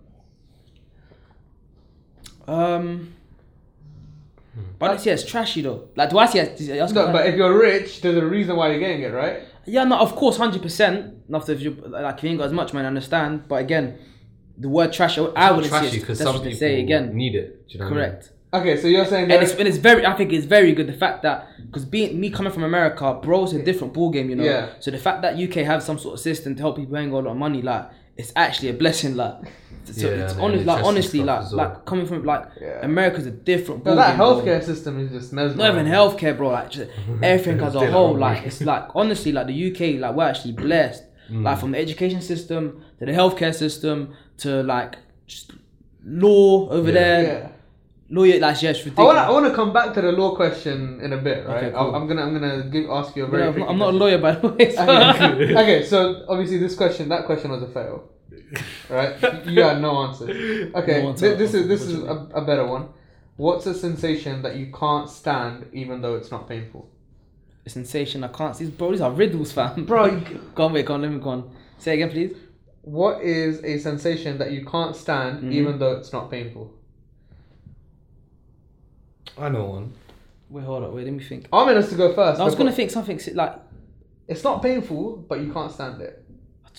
Um, 2.48 3.13
but 4.88 4.94
it's, 4.96 5.06
yeah, 5.06 5.12
it's 5.14 5.24
trashy 5.24 5.62
though. 5.62 5.88
Like, 5.96 6.10
do 6.10 6.18
I 6.18 6.26
see 6.26 6.38
it? 6.38 6.60
No, 6.92 7.12
but 7.12 7.26
if 7.26 7.34
you're 7.36 7.58
rich, 7.58 8.00
there's 8.00 8.16
a 8.16 8.24
reason 8.26 8.56
why 8.56 8.70
you're 8.70 8.80
getting 8.80 9.02
it, 9.02 9.12
right? 9.12 9.40
Yeah, 9.66 9.84
no, 9.84 9.98
of 9.98 10.14
course, 10.14 10.36
hundred 10.36 10.62
percent. 10.62 11.28
Not 11.28 11.48
if 11.48 11.60
you 11.60 11.70
like, 11.86 12.18
if 12.18 12.24
you 12.24 12.30
ain't 12.30 12.38
got 12.38 12.46
as 12.46 12.52
much 12.52 12.72
money, 12.72 12.84
I 12.84 12.88
understand. 12.88 13.48
But 13.48 13.56
again, 13.56 13.98
the 14.58 14.68
word 14.68 14.92
trash, 14.92 15.18
I 15.18 15.50
wouldn't 15.52 15.68
trashy 15.68 15.90
see 15.90 15.96
it. 15.96 16.00
because 16.00 16.18
That's 16.18 16.28
some 16.28 16.36
what 16.36 16.44
they 16.44 16.50
people 16.50 16.60
say 16.60 16.80
again. 16.80 17.16
need 17.16 17.34
it. 17.34 17.64
You 17.68 17.78
know 17.78 17.86
what 17.86 17.92
I 17.92 17.96
mean? 17.96 18.10
Correct. 18.10 18.30
Okay, 18.52 18.80
so 18.80 18.86
you're 18.86 19.04
saying 19.04 19.32
And 19.32 19.42
it's, 19.42 19.52
and 19.54 19.66
it's 19.66 19.78
very, 19.78 20.06
I 20.06 20.14
think 20.14 20.32
it's 20.32 20.46
very 20.46 20.72
good 20.72 20.86
the 20.86 20.92
fact 20.92 21.22
that 21.24 21.48
because 21.66 21.84
being 21.84 22.20
me 22.20 22.30
coming 22.30 22.52
from 22.52 22.62
America, 22.62 23.18
bro, 23.20 23.42
it's 23.44 23.52
a 23.52 23.60
different 23.60 23.92
ball 23.92 24.10
game, 24.10 24.30
you 24.30 24.36
know. 24.36 24.44
Yeah. 24.44 24.74
So 24.78 24.92
the 24.92 24.98
fact 24.98 25.22
that 25.22 25.34
UK 25.36 25.66
have 25.66 25.82
some 25.82 25.98
sort 25.98 26.14
of 26.14 26.20
system 26.20 26.54
to 26.54 26.62
help 26.62 26.76
people 26.76 26.94
who 26.94 27.02
ain't 27.02 27.10
got 27.10 27.20
a 27.20 27.26
lot 27.26 27.32
of 27.32 27.36
money, 27.36 27.62
like 27.62 27.90
it's 28.16 28.32
actually 28.36 28.68
a 28.70 28.74
blessing, 28.74 29.16
like. 29.16 29.34
So 29.86 30.08
Yeah, 30.08 30.24
it's 30.24 30.34
honest, 30.38 30.64
like 30.64 30.76
NHS 30.76 30.78
and 30.78 30.86
honestly, 30.86 31.20
like 31.20 31.40
well. 31.42 31.56
like 31.56 31.84
coming 31.84 32.06
from 32.06 32.24
like 32.24 32.46
Yeah. 32.58 32.80
America's 32.86 33.26
a 33.26 33.30
different 33.30 33.84
no, 33.84 33.90
ball 33.90 33.96
that 33.96 34.08
game, 34.10 34.16
bro. 34.16 34.26
healthcare 34.40 34.62
system 34.64 34.98
is 34.98 35.10
just 35.12 35.30
mesmerizing. 35.34 35.58
Not 35.58 35.74
even 35.74 35.86
healthcare, 35.92 36.34
bro. 36.36 36.48
Like 36.48 36.70
just 36.70 36.90
everything 37.22 37.60
as 37.60 37.74
a 37.74 37.90
whole. 37.90 38.16
Like 38.16 38.46
it's 38.46 38.62
like 38.62 38.84
honestly, 38.94 39.30
like 39.32 39.46
the 39.48 39.70
UK, 39.70 40.00
like 40.00 40.16
we're 40.16 40.24
actually 40.24 40.52
blessed. 40.52 41.04
Mm. 41.30 41.42
Like 41.44 41.58
from 41.58 41.72
the 41.72 41.78
education 41.78 42.22
system 42.22 42.82
to 42.98 43.04
the 43.04 43.12
healthcare 43.12 43.54
system 43.54 44.14
to 44.38 44.62
like 44.62 44.96
just 45.26 45.52
law 46.02 46.68
over 46.70 46.88
Yeah. 46.88 46.94
there. 46.94 47.52
Lawyer, 48.10 48.38
like 48.38 48.60
yeah, 48.62 48.70
it's 48.70 48.86
I 48.86 49.02
want 49.02 49.16
to 49.16 49.22
I 49.22 49.30
want 49.30 49.46
to 49.46 49.54
come 49.54 49.72
back 49.72 49.94
to 49.94 50.02
the 50.02 50.12
law 50.12 50.36
question 50.36 51.00
in 51.00 51.12
a 51.14 51.16
bit, 51.16 51.46
right? 51.46 51.64
Okay, 51.64 51.70
cool. 51.76 51.94
I'm, 51.94 52.02
I'm 52.02 52.06
gonna 52.08 52.22
I'm 52.22 52.34
gonna 52.34 52.64
give, 52.70 52.90
ask 52.90 53.16
you 53.16 53.24
a 53.24 53.26
very. 53.28 53.44
I'm, 53.48 53.58
not, 53.58 53.68
I'm 53.70 53.78
not 53.78 53.94
a 53.94 53.96
lawyer, 53.96 54.18
by 54.18 54.32
the 54.32 54.48
way. 54.48 54.74
so- 54.74 54.82
okay. 54.82 55.52
okay, 55.56 55.84
so 55.86 56.24
obviously 56.28 56.58
this 56.58 56.74
question, 56.76 57.08
that 57.08 57.24
question 57.24 57.50
was 57.50 57.62
a 57.62 57.68
fail, 57.68 58.04
right? 58.90 59.16
You 59.46 59.62
had 59.62 59.80
no 59.80 59.96
answers. 60.04 60.70
Okay, 60.74 61.02
No 61.02 61.08
answer. 61.10 61.30
thi- 61.30 61.36
this 61.36 61.54
is 61.54 61.66
this 61.66 61.80
is 61.82 62.02
a, 62.02 62.28
a 62.34 62.44
better 62.44 62.66
one. 62.66 62.88
What's 63.36 63.64
a 63.66 63.74
sensation 63.74 64.42
that 64.42 64.56
you 64.56 64.70
can't 64.70 65.08
stand 65.08 65.66
even 65.72 66.02
though 66.02 66.14
it's 66.16 66.30
not 66.30 66.46
painful? 66.46 66.90
A 67.66 67.70
sensation. 67.70 68.22
I 68.22 68.28
can't 68.28 68.54
see. 68.54 68.66
Bro, 68.66 68.90
these 68.92 69.00
are 69.00 69.10
riddles, 69.10 69.50
fam. 69.52 69.86
Bro, 69.86 70.20
go 70.54 70.66
on, 70.66 70.72
wait, 70.74 70.84
go 70.84 70.94
on, 70.94 71.02
let 71.02 71.10
me 71.10 71.18
go 71.18 71.30
on. 71.30 71.50
Say 71.78 71.94
again, 71.94 72.10
please. 72.10 72.36
What 72.82 73.22
is 73.22 73.64
a 73.64 73.78
sensation 73.78 74.36
that 74.38 74.52
you 74.52 74.66
can't 74.66 74.94
stand 74.94 75.42
Mhm. 75.44 75.52
even 75.52 75.78
though 75.78 75.92
it's 75.96 76.12
not 76.12 76.30
painful? 76.30 76.70
I 79.38 79.48
know 79.48 79.64
one. 79.66 79.92
Wait, 80.50 80.64
hold 80.64 80.84
up. 80.84 80.92
Wait, 80.92 81.04
let 81.04 81.12
me 81.14 81.22
think. 81.24 81.48
I'm 81.52 81.76
us 81.76 81.88
to 81.90 81.96
go 81.96 82.14
first. 82.14 82.40
I 82.40 82.44
was 82.44 82.54
gonna 82.54 82.72
think 82.72 82.90
something 82.90 83.18
si- 83.18 83.34
like 83.34 83.54
It's 84.28 84.44
not 84.44 84.62
painful, 84.62 85.24
but 85.28 85.40
you 85.40 85.52
can't 85.52 85.72
stand 85.72 86.00
it. 86.00 86.24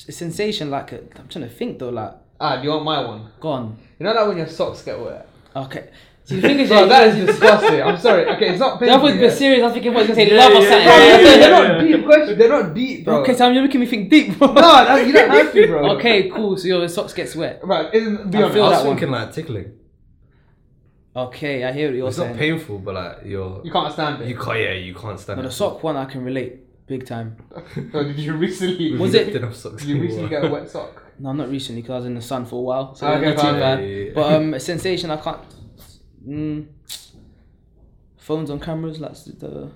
a 0.08 0.12
sensation. 0.12 0.70
Like 0.70 0.94
i 0.94 0.98
I'm 1.18 1.28
trying 1.28 1.48
to 1.48 1.50
think 1.50 1.80
though. 1.80 1.90
Like, 1.90 2.14
Ah, 2.40 2.58
do 2.58 2.64
you 2.64 2.70
want 2.70 2.86
my 2.86 3.06
one? 3.06 3.32
go 3.40 3.50
on. 3.50 3.78
You 4.00 4.06
know 4.06 4.14
that 4.14 4.28
when 4.28 4.38
your 4.38 4.48
socks 4.48 4.82
get 4.84 5.00
wet? 5.00 5.28
Okay. 5.56 5.90
See, 6.26 6.38
the 6.40 6.48
thing 6.48 6.60
is, 6.60 6.70
Bro, 6.74 6.88
that 6.88 7.08
is 7.10 7.26
disgusting. 7.28 7.82
I'm 7.84 7.98
sorry. 8.00 8.26
Okay, 8.26 8.50
it's 8.50 8.60
not 8.60 8.80
painful. 8.80 8.88
That 8.98 9.04
was 9.04 9.12
a 9.14 9.16
yeah. 9.16 9.22
bit 9.22 9.38
serious. 9.38 9.62
I 9.62 9.66
was 9.66 9.74
thinking, 9.74 9.94
what 9.94 10.08
was 10.08 10.08
gonna 10.08 10.28
say 10.28 10.36
Yeah, 10.36 10.44
love 10.44 10.52
or 10.52 10.62
yeah, 10.64 10.70
something. 10.70 10.86
Bro, 10.88 10.96
yeah, 10.98 11.18
they're, 11.18 11.24
yeah, 11.24 11.38
they're 11.38 11.74
not 11.74 11.82
deep 11.86 12.06
questions. 12.06 12.38
They're 12.38 12.50
not 12.50 12.74
deep, 12.74 13.06
bro. 13.06 13.16
Okay, 13.22 13.36
so 13.36 13.50
you're 13.52 13.64
making 13.64 13.80
me 13.82 13.86
think 13.88 14.10
deep, 14.10 14.38
bro. 14.40 14.48
no, 14.54 14.62
that, 14.62 15.08
you 15.08 15.14
don't 15.14 15.30
have 15.30 15.54
to, 15.54 15.68
bro. 15.68 15.92
Okay, 15.98 16.30
cool. 16.30 16.58
So 16.58 16.68
your 16.68 16.88
socks 16.90 17.14
get 17.14 17.34
wet. 17.36 17.60
Right, 17.64 17.94
isn't 17.94 18.32
be 18.32 18.38
I 18.38 18.42
honest. 18.42 18.54
feel 18.56 18.64
I 18.66 18.70
was 18.70 18.78
that 18.80 18.88
one. 18.88 18.98
thinking 18.98 19.12
like 19.12 19.34
tickling. 19.34 19.72
Okay, 21.16 21.64
I 21.64 21.72
hear 21.72 21.88
what 21.90 21.96
you're 21.98 22.08
It's 22.10 22.18
saying. 22.18 22.32
not 22.32 22.40
painful, 22.40 22.80
but 22.80 22.96
like 22.96 23.18
you're 23.26 23.62
You 23.64 23.72
can't 23.72 23.94
stand 23.94 24.22
it. 24.22 24.28
you 24.28 24.38
can't 24.38 24.60
yeah 24.60 24.74
you 24.74 24.94
can't 24.94 25.20
stand 25.20 25.38
But 25.38 25.46
it. 25.46 25.50
the 25.50 25.54
sock 25.54 25.82
one, 25.84 25.96
I 25.96 26.06
can 26.06 26.24
relate 26.26 26.60
big 26.88 27.06
time. 27.06 27.38
So 27.92 28.04
did 28.10 28.20
you 28.20 28.34
recently? 28.34 28.98
Was 28.98 29.14
it- 29.14 29.28
lifted 29.28 29.44
up 29.46 29.54
socks 29.54 29.82
Did 29.86 29.90
you 29.96 30.02
recently 30.02 30.30
get 30.30 30.44
a 30.46 30.50
wet 30.56 30.70
sock? 30.70 31.04
No, 31.20 31.32
not 31.32 31.50
recently 31.50 31.82
because 31.82 31.94
I 31.94 31.98
was 31.98 32.06
in 32.08 32.16
the 32.16 32.22
sun 32.22 32.46
for 32.46 32.58
a 32.58 32.62
while, 32.62 32.94
so 32.96 33.08
Okay, 33.08 33.26
not 33.28 33.36
too 33.38 33.42
fine. 33.42 33.60
bad. 33.60 33.80
Yeah, 33.80 33.86
yeah, 33.86 34.04
yeah. 34.08 34.12
But 34.14 34.34
um, 34.34 34.54
a 34.60 34.60
sensation 34.60 35.10
I 35.12 35.18
can't. 35.18 35.40
Mm, 36.28 36.66
phones 38.18 38.50
on 38.50 38.60
cameras, 38.60 39.00
like 39.00 39.14
the 39.40 39.70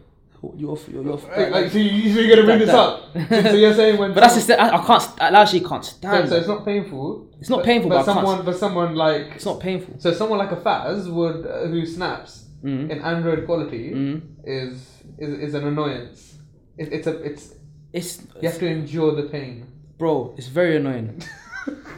your 0.56 0.78
your 0.88 1.04
your. 1.04 1.18
Like, 1.18 1.52
like, 1.52 1.72
so 1.72 1.78
you, 1.78 2.14
so 2.14 2.20
you're 2.20 2.36
gonna 2.36 2.46
bring 2.48 2.60
this 2.60 2.70
up? 2.70 3.12
So, 3.30 3.42
so 3.44 3.56
you're 3.56 3.74
saying 3.74 3.98
when? 4.00 4.14
but 4.14 4.22
that's 4.22 4.36
just 4.36 4.50
I, 4.52 4.70
I 4.70 4.86
can't. 4.86 5.22
I 5.22 5.42
actually 5.42 5.62
can't 5.62 5.84
So, 5.86 5.92
stand. 5.98 6.30
so 6.30 6.36
it. 6.36 6.40
it's 6.40 6.48
not 6.48 6.66
painful. 6.66 7.30
It's 7.40 7.50
not 7.50 7.64
painful, 7.64 7.90
but, 7.90 8.06
but 8.06 8.14
someone, 8.14 8.46
but 8.46 8.56
someone 8.58 8.96
like, 8.96 9.28
It's 9.36 9.46
not 9.46 9.60
painful. 9.60 9.96
so 10.00 10.12
someone 10.14 10.40
like 10.40 10.52
a 10.52 10.58
Faz 10.58 11.12
would, 11.12 11.46
uh, 11.46 11.68
who 11.68 11.86
snaps 11.86 12.46
Mm. 12.64 12.90
in 12.90 13.00
Android 13.00 13.46
quality, 13.46 13.92
Mm. 13.94 14.22
is 14.44 14.74
is 15.18 15.32
is 15.46 15.54
an 15.54 15.66
annoyance. 15.66 16.36
It, 16.78 16.92
it's 16.92 17.08
a 17.08 17.16
it's 17.30 17.54
It's 17.94 18.22
you 18.42 18.50
have 18.50 18.60
to 18.60 18.68
endure 18.68 19.16
the 19.16 19.28
pain. 19.30 19.66
bro. 19.98 20.34
It's 20.38 20.48
very 20.48 20.76
annoying. 20.76 21.22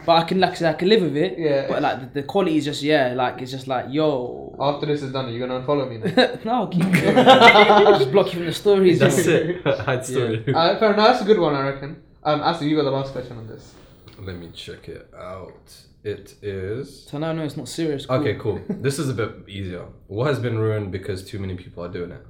but 0.06 0.12
I 0.12 0.24
can 0.24 0.40
like 0.40 0.52
I 0.52 0.54
said, 0.54 0.74
I 0.74 0.78
can 0.78 0.88
live 0.88 1.02
with 1.02 1.16
it. 1.16 1.38
Yeah. 1.38 1.66
But 1.68 1.82
like 1.82 2.00
the, 2.00 2.20
the 2.20 2.26
quality 2.26 2.56
is 2.56 2.64
just 2.64 2.82
yeah, 2.82 3.14
like 3.14 3.40
it's 3.40 3.50
just 3.50 3.66
like 3.68 3.86
yo. 3.88 4.56
After 4.60 4.86
this 4.86 5.02
is 5.02 5.12
done, 5.12 5.32
you're 5.32 5.46
gonna 5.46 5.64
unfollow 5.64 5.88
me. 5.88 5.98
Now. 6.44 6.60
no, 6.60 6.66
keep 6.68 6.82
going. 6.82 7.14
just 7.98 8.12
block 8.12 8.26
you 8.26 8.38
from 8.38 8.46
the 8.46 8.52
stories. 8.52 8.98
That's 8.98 9.18
it. 9.18 9.62
Hide 9.64 10.04
story. 10.04 10.44
uh, 10.54 10.78
fair 10.78 10.92
enough. 10.92 11.06
That's 11.08 11.22
a 11.22 11.24
good 11.24 11.38
one, 11.38 11.54
I 11.54 11.68
reckon. 11.68 12.02
Um, 12.24 12.40
Asa, 12.42 12.64
you 12.64 12.76
got 12.76 12.84
the 12.84 12.90
last 12.90 13.12
question 13.12 13.36
on 13.36 13.46
this. 13.46 13.74
Let 14.18 14.36
me 14.36 14.50
check 14.54 14.88
it 14.88 15.10
out. 15.18 15.74
It 16.04 16.34
is. 16.42 17.04
So 17.04 17.18
no, 17.18 17.32
no, 17.32 17.44
it's 17.44 17.56
not 17.56 17.68
serious. 17.68 18.06
Cool. 18.06 18.16
Okay, 18.16 18.34
cool. 18.34 18.60
This 18.68 18.98
is 18.98 19.08
a 19.08 19.14
bit 19.14 19.48
easier. 19.48 19.86
What 20.08 20.26
has 20.26 20.40
been 20.40 20.58
ruined 20.58 20.90
because 20.90 21.24
too 21.24 21.38
many 21.38 21.54
people 21.54 21.84
are 21.84 21.88
doing 21.88 22.10
it? 22.10 22.26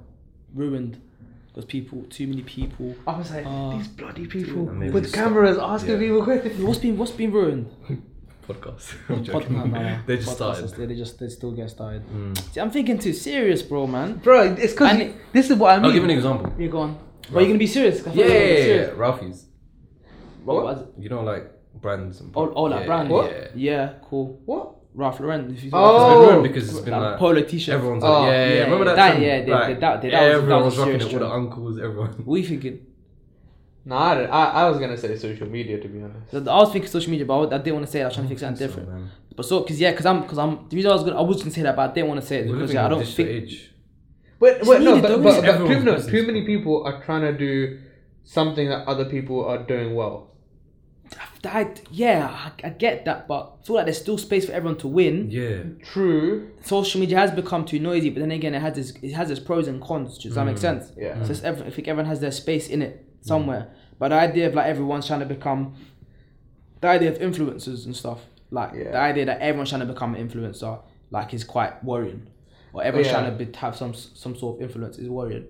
Ruined 0.54 1.00
because 1.52 1.66
people, 1.66 2.02
too 2.08 2.26
many 2.26 2.42
people. 2.42 2.94
I 3.06 3.18
was 3.18 3.30
like, 3.30 3.44
Ah. 3.46 3.76
these 3.76 3.88
bloody 3.88 4.26
people 4.26 4.68
And 4.70 4.80
maybe 4.80 4.92
with 4.92 5.08
stop. 5.08 5.24
cameras 5.24 5.58
asking 5.58 5.92
Yeah. 5.94 5.98
people 5.98 6.24
questions. 6.24 6.62
What's 6.62 6.78
been 6.80 6.96
what's 6.96 7.12
been 7.12 7.30
ruined? 7.32 7.66
Podcast. 8.48 8.94
I'm 9.08 9.24
Pod- 9.24 9.50
no, 9.50 9.64
no, 9.64 9.80
no. 9.80 9.98
they 10.06 10.16
just 10.16 10.30
Podcasts, 10.30 10.34
started. 10.34 10.68
They, 10.70 10.86
they 10.86 10.96
just 10.96 11.18
they 11.20 11.28
still 11.28 11.52
get 11.52 11.70
started. 11.70 12.02
Mm. 12.08 12.36
See, 12.52 12.60
I'm 12.60 12.70
thinking 12.72 12.98
too 12.98 13.12
serious, 13.12 13.62
bro, 13.62 13.86
man. 13.86 14.14
Bro, 14.14 14.54
it's 14.58 14.72
because 14.72 14.90
And 15.00 15.14
this 15.32 15.48
is 15.50 15.56
what 15.56 15.70
I 15.72 15.76
mean. 15.76 15.84
I'll 15.86 15.92
give 15.92 16.02
an 16.04 16.10
example. 16.10 16.52
You 16.58 16.68
go 16.68 16.80
on. 16.80 16.98
Are 17.34 17.40
you 17.40 17.46
gonna 17.46 17.58
be 17.58 17.66
serious? 17.68 18.04
I 18.06 18.12
Yeah, 18.12 18.26
yeah, 18.26 18.32
gonna 18.32 18.74
yeah. 18.74 18.90
Ralphie's. 18.96 19.46
What? 20.44 20.64
was 20.64 20.80
it? 20.82 20.88
You 20.98 21.08
know, 21.08 21.22
like 21.22 21.44
brands 21.80 22.20
and. 22.20 22.32
Oh, 22.34 22.52
oh, 22.52 22.64
like 22.64 22.80
yeah, 22.80 22.86
brand. 22.86 23.08
What? 23.10 23.30
Yeah. 23.30 23.48
Yeah, 23.54 23.92
cool. 24.08 24.40
What? 24.44 24.74
Ralph 24.94 25.20
Lauren. 25.20 25.50
If 25.54 25.64
you 25.64 25.70
Oh. 25.72 26.22
It's 26.22 26.32
been 26.34 26.42
because 26.42 26.68
it's 26.70 26.80
been 26.80 26.92
like, 26.92 27.02
like 27.12 27.18
polo 27.18 27.42
t-shirt. 27.42 27.74
everyone's 27.76 28.04
Oh, 28.04 28.12
like, 28.12 28.26
yeah, 28.32 28.48
yeah, 28.48 28.54
yeah, 28.54 28.64
remember 28.64 28.84
that? 28.86 28.96
That- 28.96 29.10
trend? 29.12 29.22
yeah, 29.24 29.44
they- 29.44 29.50
like, 29.50 29.66
they- 29.66 29.72
that- 29.74 29.80
that 29.80 30.02
was- 30.02 30.12
that 30.12 30.22
everyone 30.22 30.64
was 30.64 30.76
was 30.76 30.78
rocking 30.86 31.00
it. 31.00 31.12
All 31.14 31.18
the 31.20 31.30
uncles, 31.30 31.78
everyone. 31.78 32.08
What 32.24 32.34
are 32.34 32.38
you 32.38 32.46
thinking? 32.46 32.78
No, 33.84 33.96
I, 33.96 34.22
I, 34.22 34.44
I 34.62 34.68
was 34.70 34.78
gonna 34.78 34.96
say 34.96 35.16
social 35.16 35.48
media 35.48 35.80
to 35.80 35.88
be 35.88 36.00
honest. 36.02 36.34
I 36.34 36.38
was 36.60 36.70
thinking 36.72 36.88
social 36.90 37.10
media, 37.10 37.26
but 37.26 37.52
I 37.52 37.58
didn't 37.58 37.74
want 37.74 37.86
to 37.86 37.90
say 37.92 38.00
it. 38.00 38.02
I 38.02 38.06
was 38.06 38.14
trying 38.14 38.26
to 38.26 38.28
think 38.28 38.38
something 38.40 38.56
So, 38.56 38.66
different. 38.66 38.88
man. 38.90 39.10
But 39.34 39.44
so, 39.46 39.62
cause 39.62 39.80
yeah, 39.80 39.92
cause 39.92 40.06
I'm, 40.06 40.22
cause 40.28 40.38
I'm. 40.38 40.66
The 40.68 40.76
reason 40.76 40.90
I 40.90 40.94
was 40.94 41.02
gonna, 41.04 41.18
I 41.18 41.22
was 41.22 41.38
gonna 41.38 41.50
say 41.50 41.62
that, 41.62 41.74
but 41.74 41.90
I 41.90 41.92
didn't 41.94 42.08
want 42.08 42.20
to 42.20 42.26
say 42.26 42.40
it 42.40 42.46
We're 42.48 42.56
because 42.56 42.74
yeah, 42.74 42.86
I 42.86 42.88
don't 42.90 42.98
digital 43.00 43.24
think. 43.24 43.42
age. 43.44 43.70
Wait, 44.38 44.62
wait, 44.66 44.82
no, 44.82 45.00
but, 45.00 45.22
but, 45.22 45.42
but 45.44 45.56
too, 45.68 45.80
no, 45.84 45.98
too 45.98 46.26
many 46.26 46.44
people 46.44 46.84
are 46.84 47.02
trying 47.02 47.22
to 47.22 47.32
do 47.32 47.78
something 48.24 48.68
that 48.68 48.86
other 48.86 49.04
people 49.06 49.44
are 49.44 49.58
doing 49.58 49.94
well. 49.94 50.31
I, 51.44 51.74
yeah, 51.90 52.28
I, 52.30 52.66
I 52.66 52.70
get 52.70 53.04
that, 53.06 53.26
but 53.26 53.56
I 53.60 53.66
feel 53.66 53.76
like 53.76 53.86
there's 53.86 54.00
still 54.00 54.18
space 54.18 54.46
for 54.46 54.52
everyone 54.52 54.78
to 54.78 54.88
win. 54.88 55.30
Yeah. 55.30 55.62
True. 55.82 56.50
Social 56.62 57.00
media 57.00 57.18
has 57.18 57.30
become 57.30 57.64
too 57.64 57.78
noisy, 57.80 58.10
but 58.10 58.20
then 58.20 58.30
again, 58.30 58.54
it 58.54 58.60
has 58.62 58.78
its, 58.78 58.90
it 59.02 59.12
has 59.12 59.30
its 59.30 59.40
pros 59.40 59.66
and 59.68 59.82
cons. 59.82 60.18
Does 60.18 60.34
that 60.36 60.44
make 60.44 60.56
mm. 60.56 60.60
sense? 60.60 60.92
Yeah. 60.96 61.16
Mm. 61.16 61.26
So 61.34 61.44
every, 61.44 61.66
I 61.66 61.70
think 61.70 61.88
everyone 61.88 62.06
has 62.06 62.20
their 62.20 62.30
space 62.30 62.68
in 62.68 62.82
it 62.82 63.04
somewhere. 63.20 63.72
But 63.98 64.08
the 64.08 64.16
idea 64.16 64.46
of 64.48 64.54
like 64.54 64.66
everyone's 64.66 65.06
trying 65.06 65.20
to 65.20 65.26
become, 65.26 65.74
the 66.80 66.88
idea 66.88 67.10
of 67.10 67.18
influencers 67.18 67.86
and 67.86 67.96
stuff, 67.96 68.20
like 68.50 68.72
Yeah. 68.74 68.92
the 68.92 68.98
idea 68.98 69.24
that 69.26 69.40
everyone's 69.40 69.70
trying 69.70 69.86
to 69.86 69.92
become 69.92 70.14
an 70.14 70.28
influencer, 70.28 70.80
like 71.10 71.34
is 71.34 71.44
quite 71.44 71.82
worrying. 71.84 72.28
Or 72.72 72.82
everyone's 72.82 73.08
Yeah. 73.08 73.20
trying 73.20 73.38
to 73.38 73.44
be, 73.44 73.56
have 73.58 73.76
some 73.76 73.94
some 73.94 74.36
sort 74.36 74.56
of 74.56 74.62
influence 74.62 74.98
is 74.98 75.08
worrying. 75.08 75.46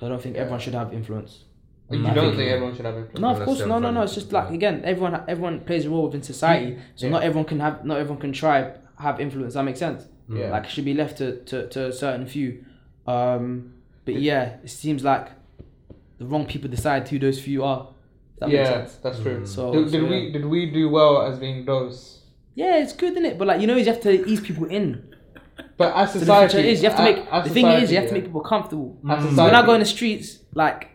I 0.00 0.08
don't 0.08 0.22
think 0.22 0.36
Yeah. 0.36 0.42
everyone 0.42 0.60
should 0.60 0.74
have 0.74 0.92
influence. 0.92 1.44
You 1.90 2.06
I 2.06 2.12
don't 2.14 2.24
think- 2.26 2.36
think 2.36 2.50
everyone 2.50 2.76
should 2.76 2.84
have 2.84 2.96
influence? 2.96 3.20
No, 3.20 3.28
of 3.30 3.42
course, 3.44 3.60
no, 3.60 3.78
no, 3.78 3.90
no. 3.90 4.02
It's 4.02 4.14
just 4.14 4.32
like 4.32 4.50
again, 4.50 4.82
everyone 4.84 5.22
everyone 5.26 5.60
plays 5.60 5.86
a 5.86 5.90
role 5.90 6.04
within 6.04 6.22
society, 6.22 6.78
so 6.94 7.06
Yeah. 7.06 7.12
not 7.12 7.22
everyone 7.22 7.46
can 7.46 7.60
have, 7.60 7.84
not 7.84 7.98
everyone 7.98 8.20
can 8.20 8.32
try 8.32 8.72
have 8.98 9.20
influence. 9.20 9.54
That 9.54 9.62
makes 9.64 9.78
sense. 9.78 10.06
Yeah. 10.28 10.50
Like 10.50 10.64
it 10.64 10.70
should 10.70 10.84
be 10.84 10.92
left 10.94 11.16
to, 11.18 11.36
to, 11.44 11.68
to 11.68 11.86
a 11.88 11.92
certain 11.92 12.26
few. 12.26 12.64
Um, 13.06 13.72
but 14.04 14.16
yeah, 14.20 14.56
it 14.62 14.68
seems 14.70 15.02
like 15.02 15.28
the 16.18 16.26
wrong 16.26 16.44
people 16.46 16.68
decide 16.68 17.08
who 17.08 17.18
those 17.18 17.40
few 17.40 17.64
are. 17.64 17.88
That 18.40 18.50
yeah, 18.50 18.86
that's 19.02 19.20
true. 19.20 19.46
So, 19.46 19.72
did, 19.72 19.90
so, 19.90 19.92
did 19.92 20.02
yeah. 20.04 20.10
we 20.10 20.32
did 20.32 20.44
we 20.44 20.70
do 20.70 20.88
well 20.90 21.22
as 21.22 21.38
being 21.38 21.64
those? 21.64 22.22
Yeah, 22.54 22.76
it's 22.82 22.92
good, 22.92 23.12
isn't 23.12 23.24
it? 23.24 23.38
But 23.38 23.48
like 23.48 23.60
you 23.60 23.66
know, 23.66 23.76
you 23.76 23.84
have 23.86 24.00
to 24.02 24.26
ease 24.28 24.40
people 24.40 24.66
in. 24.66 25.14
But 25.76 25.94
as 25.96 26.12
So 26.12 26.18
the 26.20 26.24
society, 26.26 26.52
future 26.54 26.68
is 26.68 26.82
you 26.82 26.88
have 26.90 26.98
to 26.98 27.02
a- 27.02 27.14
make. 27.16 27.26
as 27.32 27.44
the 27.44 27.50
thing 27.50 27.66
is, 27.66 27.72
society, 27.88 27.92
you 27.94 28.00
have 28.00 28.08
to 28.10 28.14
yeah. 28.14 28.18
make 28.20 28.24
people 28.24 28.40
comfortable. 28.42 28.96
As 29.08 29.22
So 29.24 29.30
society, 29.30 29.52
when 29.54 29.62
I 29.62 29.66
go 29.66 29.74
in 29.74 29.80
the 29.80 29.86
streets, 29.86 30.38
like 30.54 30.88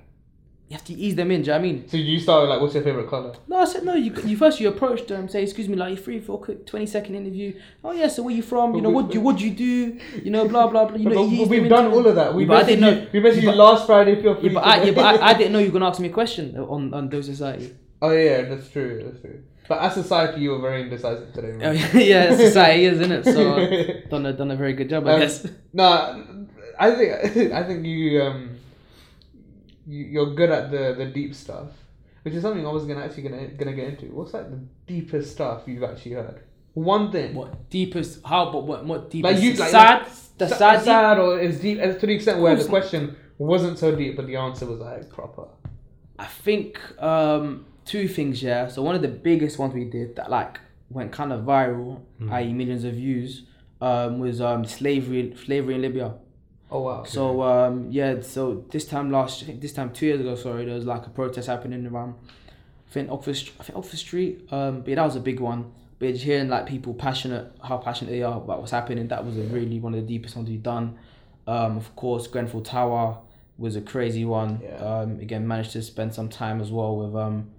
you 0.70 0.76
have 0.78 0.86
to 0.86 0.94
ease 0.94 1.16
them 1.16 1.30
in. 1.30 1.42
Do 1.42 1.48
you 1.48 1.52
know 1.54 1.60
what 1.60 1.68
I 1.68 1.72
mean? 1.72 1.88
So 1.90 1.98
you 1.98 2.20
started 2.20 2.48
like, 2.48 2.60
what's 2.62 2.74
your 2.74 2.84
favorite 2.84 3.08
color? 3.10 3.34
No, 3.48 3.58
I 3.58 3.66
said 3.66 3.84
no. 3.84 3.94
You, 3.96 4.14
you 4.26 4.38
first 4.38 4.60
you 4.60 4.70
approach 4.70 5.06
them, 5.08 5.28
say, 5.28 5.44
"Excuse 5.44 5.68
me, 5.70 5.76
like 5.76 5.92
you 5.92 5.98
free 5.98 6.20
for 6.20 6.34
a 6.40 6.42
quick 6.44 6.66
twenty 6.66 6.86
second 6.88 7.16
interview." 7.16 7.54
Oh 7.84 7.92
yeah, 7.92 8.08
so 8.08 8.24
where 8.24 8.34
you 8.34 8.42
from? 8.42 8.74
You 8.76 8.82
know 8.82 8.90
what 8.90 9.14
you 9.14 9.22
what 9.22 9.38
do 9.38 9.44
you 9.48 9.54
do? 9.54 10.00
You 10.24 10.32
know 10.32 10.48
blah 10.48 10.68
blah 10.68 10.86
blah. 10.86 10.98
You 10.98 11.10
know 11.10 11.16
But 11.16 11.32
ease 11.34 11.48
we've 11.50 11.70
done 11.70 11.92
all 11.92 12.06
of 12.08 12.16
that. 12.16 12.34
We 12.34 12.44
Yeah, 12.44 12.48
but 12.48 12.64
I 12.64 12.68
didn't 12.68 12.82
know. 12.82 13.08
we 13.14 13.20
Yeah, 13.20 13.32
you 13.42 13.52
last 13.52 13.86
Friday 13.86 14.14
if 14.14 14.24
you're 14.24 14.36
free. 14.36 14.50
Yeah, 14.50 14.54
but 14.56 14.64
I, 14.66 14.84
yeah, 14.84 14.92
but 14.92 15.06
I, 15.22 15.28
I 15.30 15.34
didn't 15.38 15.52
know 15.54 15.60
you 15.60 15.68
were 15.68 15.74
gonna 15.74 15.88
ask 15.90 16.00
me 16.00 16.10
a 16.10 16.14
question 16.14 16.58
on 16.58 16.94
on 16.94 17.10
Dose 17.10 17.26
Society. 17.28 17.76
Oh 18.02 18.12
yeah, 18.12 18.44
that's 18.44 18.70
true. 18.70 19.02
That's 19.06 19.22
true. 19.22 19.44
But 19.68 19.80
as 19.82 19.94
society, 19.94 20.42
you 20.42 20.52
were 20.52 20.60
very 20.60 20.82
indecisive 20.82 21.34
today. 21.34 21.54
Oh, 21.56 21.58
Man. 21.74 21.90
yeah, 21.96 22.36
society 22.50 22.86
is, 22.86 23.00
isn't 23.00 23.12
it? 23.12 23.26
So 23.26 23.58
done 24.10 24.26
a 24.26 24.34
done 24.34 24.52
a 24.52 24.56
very 24.56 24.74
good 24.74 24.90
job, 24.90 25.08
I 25.08 25.14
Um, 25.14 25.20
guess. 25.20 25.48
no, 25.72 26.26
I 26.80 26.92
think 26.96 27.54
I 27.54 27.64
think 27.64 27.86
you 27.86 28.22
um 28.22 28.53
you, 29.88 30.06
you're 30.06 30.34
good 30.34 30.50
at 30.50 30.72
the 30.72 30.96
the 30.98 31.06
deep 31.06 31.34
stuff, 31.36 31.70
which 32.24 32.34
is 32.34 32.42
something 32.42 32.66
I 32.66 32.72
was 32.72 32.86
gonna 32.86 33.04
actually 33.04 33.24
gonna 33.24 33.48
gonna 33.48 33.74
get 33.74 33.88
into. 33.90 34.06
What's 34.08 34.34
like 34.34 34.50
the 34.50 34.62
deepest 34.88 35.32
stuff 35.32 35.64
you've 35.66 35.84
actually 35.84 36.14
heard? 36.14 36.42
One 36.74 37.12
thing. 37.12 37.36
What 37.36 37.70
deepest? 37.70 38.20
How? 38.26 38.52
But 38.52 38.64
what? 38.66 38.86
What 38.86 39.10
deepest? 39.10 39.36
Like 39.36 39.44
you 39.44 39.54
like 39.54 39.70
sad. 39.70 40.08
The 40.38 40.48
sa- 40.48 40.58
sad. 40.58 40.76
deep- 40.78 40.86
sad 40.86 41.20
or 41.20 41.40
as 41.40 41.60
deep 41.60 41.80
as 41.80 42.00
to 42.00 42.08
the 42.08 42.14
extent 42.14 42.40
where 42.40 42.56
the 42.56 42.66
question 42.66 43.16
wasn't 43.38 43.78
so 43.78 43.96
deep, 43.96 44.16
but 44.16 44.26
the 44.28 44.36
answer 44.38 44.66
was 44.66 44.80
like 44.80 45.10
proper. 45.10 45.48
I 46.18 46.26
think 46.26 46.80
um, 47.02 47.66
two 47.86 48.08
things. 48.08 48.42
Yeah. 48.42 48.68
So 48.68 48.82
one 48.82 48.96
of 48.96 49.02
the 49.02 49.08
biggest 49.08 49.60
ones 49.60 49.74
we 49.74 49.86
did 49.86 50.16
that 50.16 50.30
like 50.30 50.60
went 50.90 51.12
kind 51.12 51.32
of 51.34 51.42
viral, 51.44 52.02
i.e. 52.32 52.54
millions 52.54 52.84
of 52.84 52.94
views, 52.94 53.44
um, 53.82 54.20
was 54.20 54.42
um, 54.42 54.66
slavery 54.66 55.36
slavery 55.46 55.76
in 55.76 55.82
Libya. 55.82 56.14
Oh 56.72 56.82
wow. 56.82 57.04
So 57.04 57.42
um, 57.44 57.88
yeah, 57.92 58.22
so 58.22 58.66
this 58.72 58.86
time 58.86 59.12
last, 59.12 59.44
I 59.44 59.46
think 59.48 59.62
this 59.62 59.74
time 59.74 59.92
two 59.92 60.08
years 60.08 60.20
ago, 60.20 60.36
sorry, 60.36 60.66
there 60.66 60.76
was 60.76 60.86
like 60.86 61.06
a 61.06 61.10
protest 61.10 61.48
happening 61.48 61.86
around, 61.86 62.16
I 62.90 62.94
think 62.94 63.12
Oxford, 63.12 63.38
I 63.60 63.64
think 63.64 63.78
Oxford 63.78 63.98
Street. 63.98 64.48
Um, 64.52 64.82
but 64.82 64.90
yeah, 64.90 64.96
that 64.96 65.06
was 65.06 65.16
a 65.16 65.22
big 65.22 65.40
one. 65.40 65.72
But 66.00 66.10
just 66.10 66.24
hearing 66.24 66.50
like 66.50 66.66
people 66.66 66.94
passionate, 66.94 67.52
how 67.64 67.78
passionate 67.78 68.12
they 68.12 68.24
are 68.24 68.38
about 68.38 68.60
what's 68.60 68.72
happening, 68.72 69.08
that 69.10 69.24
was 69.24 69.38
a 69.38 69.44
really 69.44 69.80
one 69.80 69.94
of 69.94 70.02
the 70.02 70.08
deepest 70.08 70.36
ones 70.36 70.50
we've 70.50 70.64
done. 70.64 70.98
Um, 71.46 71.78
of 71.78 71.96
course, 71.96 72.28
Grenfell 72.28 72.62
Tower 72.62 73.20
was 73.58 73.76
a 73.76 73.82
crazy 73.82 74.26
one. 74.26 74.60
Yeah. 74.64 74.76
Um, 74.78 75.20
again, 75.20 75.48
managed 75.48 75.72
to 75.74 75.82
spend 75.82 76.14
some 76.14 76.30
time 76.30 76.60
as 76.60 76.72
well 76.72 76.96
with 76.98 77.16
um, 77.16 77.52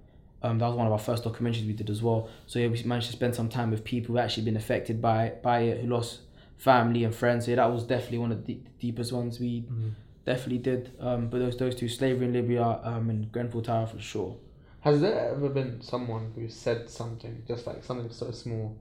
um, 0.44 0.58
that 0.58 0.66
was 0.66 0.76
one 0.76 0.86
of 0.86 0.92
our 0.92 0.98
first 0.98 1.24
documentaries 1.24 1.66
we 1.66 1.72
did 1.72 1.88
as 1.88 2.02
well. 2.02 2.28
So 2.46 2.58
yeah, 2.58 2.68
we 2.68 2.82
managed 2.82 3.06
to 3.06 3.12
spend 3.12 3.34
some 3.34 3.48
time 3.48 3.70
with 3.70 3.82
people 3.82 4.14
who 4.14 4.18
actually 4.18 4.44
been 4.44 4.56
affected 4.56 5.00
by 5.00 5.32
by 5.42 5.60
it, 5.60 5.80
who 5.80 5.88
lost 5.88 6.20
family 6.56 7.04
and 7.04 7.14
friends. 7.14 7.46
Yeah, 7.48 7.56
that 7.56 7.70
was 7.72 7.84
definitely 7.84 8.18
one 8.18 8.32
of 8.32 8.44
the 8.46 8.58
deepest 8.80 9.12
ones 9.12 9.38
we 9.40 9.62
Mm-hmm. 9.62 9.88
definitely 10.24 10.58
did. 10.58 10.92
Um, 11.00 11.28
but 11.28 11.38
those 11.38 11.56
those 11.56 11.74
two, 11.74 11.88
slavery 11.88 12.26
in 12.26 12.32
Libya, 12.32 12.80
um, 12.82 13.10
and 13.10 13.30
Grenfell 13.32 13.62
Tower 13.62 13.86
for 13.86 13.98
sure. 14.00 14.36
Has 14.80 15.00
there 15.00 15.30
ever 15.30 15.48
been 15.48 15.80
someone 15.80 16.32
who 16.34 16.48
said 16.48 16.90
something, 16.90 17.42
just 17.48 17.66
like 17.66 17.82
something 17.82 18.10
so 18.10 18.30
small, 18.30 18.76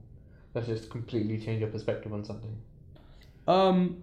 that 0.52 0.66
just 0.66 0.90
completely 0.90 1.38
changed 1.38 1.60
your 1.62 1.70
perspective 1.70 2.12
on 2.12 2.24
something? 2.24 2.54
Um, 3.48 4.02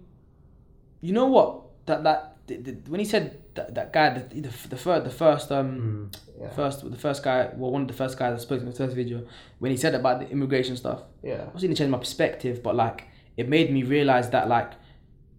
you 1.00 1.12
know 1.12 1.26
what? 1.26 1.62
That 1.86 2.02
that 2.04 2.36
the, 2.46 2.56
the, 2.56 2.72
when 2.90 3.00
he 3.00 3.06
said 3.06 3.40
that, 3.54 3.74
that 3.74 3.92
guy, 3.92 4.18
the 4.18 4.40
the, 4.40 4.68
the 4.68 4.76
first 4.76 5.04
the 5.04 5.10
first 5.10 5.52
um 5.52 6.10
Yeah. 6.40 6.50
first 6.50 6.88
the 6.88 6.96
first 6.96 7.22
guy, 7.22 7.50
well 7.56 7.70
one 7.70 7.82
of 7.82 7.88
the 7.88 7.94
first 7.94 8.18
guys 8.18 8.34
I 8.34 8.38
spoke 8.42 8.58
to 8.60 8.66
in 8.66 8.70
the 8.70 8.76
first 8.76 8.94
video, 8.96 9.26
when 9.58 9.70
he 9.70 9.76
said 9.76 9.94
about 9.94 10.20
the 10.20 10.28
immigration 10.30 10.76
stuff, 10.76 11.02
Yeah. 11.22 11.42
obviously 11.46 11.68
didn't 11.68 11.78
change 11.78 11.90
my 11.90 11.98
perspective, 11.98 12.62
but 12.62 12.74
like 12.76 13.06
it 13.36 13.48
made 13.48 13.72
me 13.72 13.82
realize 13.82 14.30
that 14.30 14.48
like, 14.48 14.72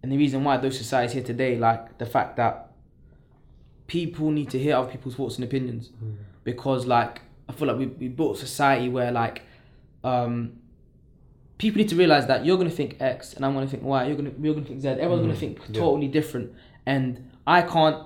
and 0.02 0.10
the 0.12 0.16
reason 0.16 0.44
why 0.44 0.56
Dose 0.56 0.76
Society's 0.78 1.12
here 1.14 1.22
today, 1.22 1.56
like 1.56 1.98
the 1.98 2.06
fact 2.06 2.36
that 2.36 2.70
people 3.86 4.30
need 4.30 4.50
to 4.50 4.58
hear 4.58 4.76
other 4.76 4.90
people's 4.90 5.14
thoughts 5.14 5.36
and 5.36 5.44
opinions, 5.44 5.90
because 6.42 6.86
like 6.86 7.22
I 7.48 7.52
feel 7.52 7.68
like 7.68 7.78
we 7.78 7.86
we 7.86 8.08
built 8.08 8.36
a 8.36 8.40
society 8.40 8.88
where 8.88 9.12
like, 9.12 9.42
um, 10.02 10.54
people 11.58 11.78
need 11.78 11.88
to 11.90 11.96
realize 11.96 12.26
that 12.26 12.44
you're 12.44 12.56
gonna 12.56 12.70
think 12.70 12.96
X 13.00 13.34
and 13.34 13.44
I'm 13.44 13.54
gonna 13.54 13.66
think 13.66 13.82
Y, 13.82 14.06
you're 14.06 14.16
gonna 14.16 14.32
you're 14.40 14.54
gonna 14.54 14.66
think 14.66 14.80
Z, 14.80 14.88
everyone's 14.88 15.22
gonna 15.22 15.34
think 15.36 15.58
Yeah. 15.68 15.80
totally 15.80 16.08
different, 16.08 16.52
and 16.86 17.30
I 17.46 17.62
can't 17.62 18.02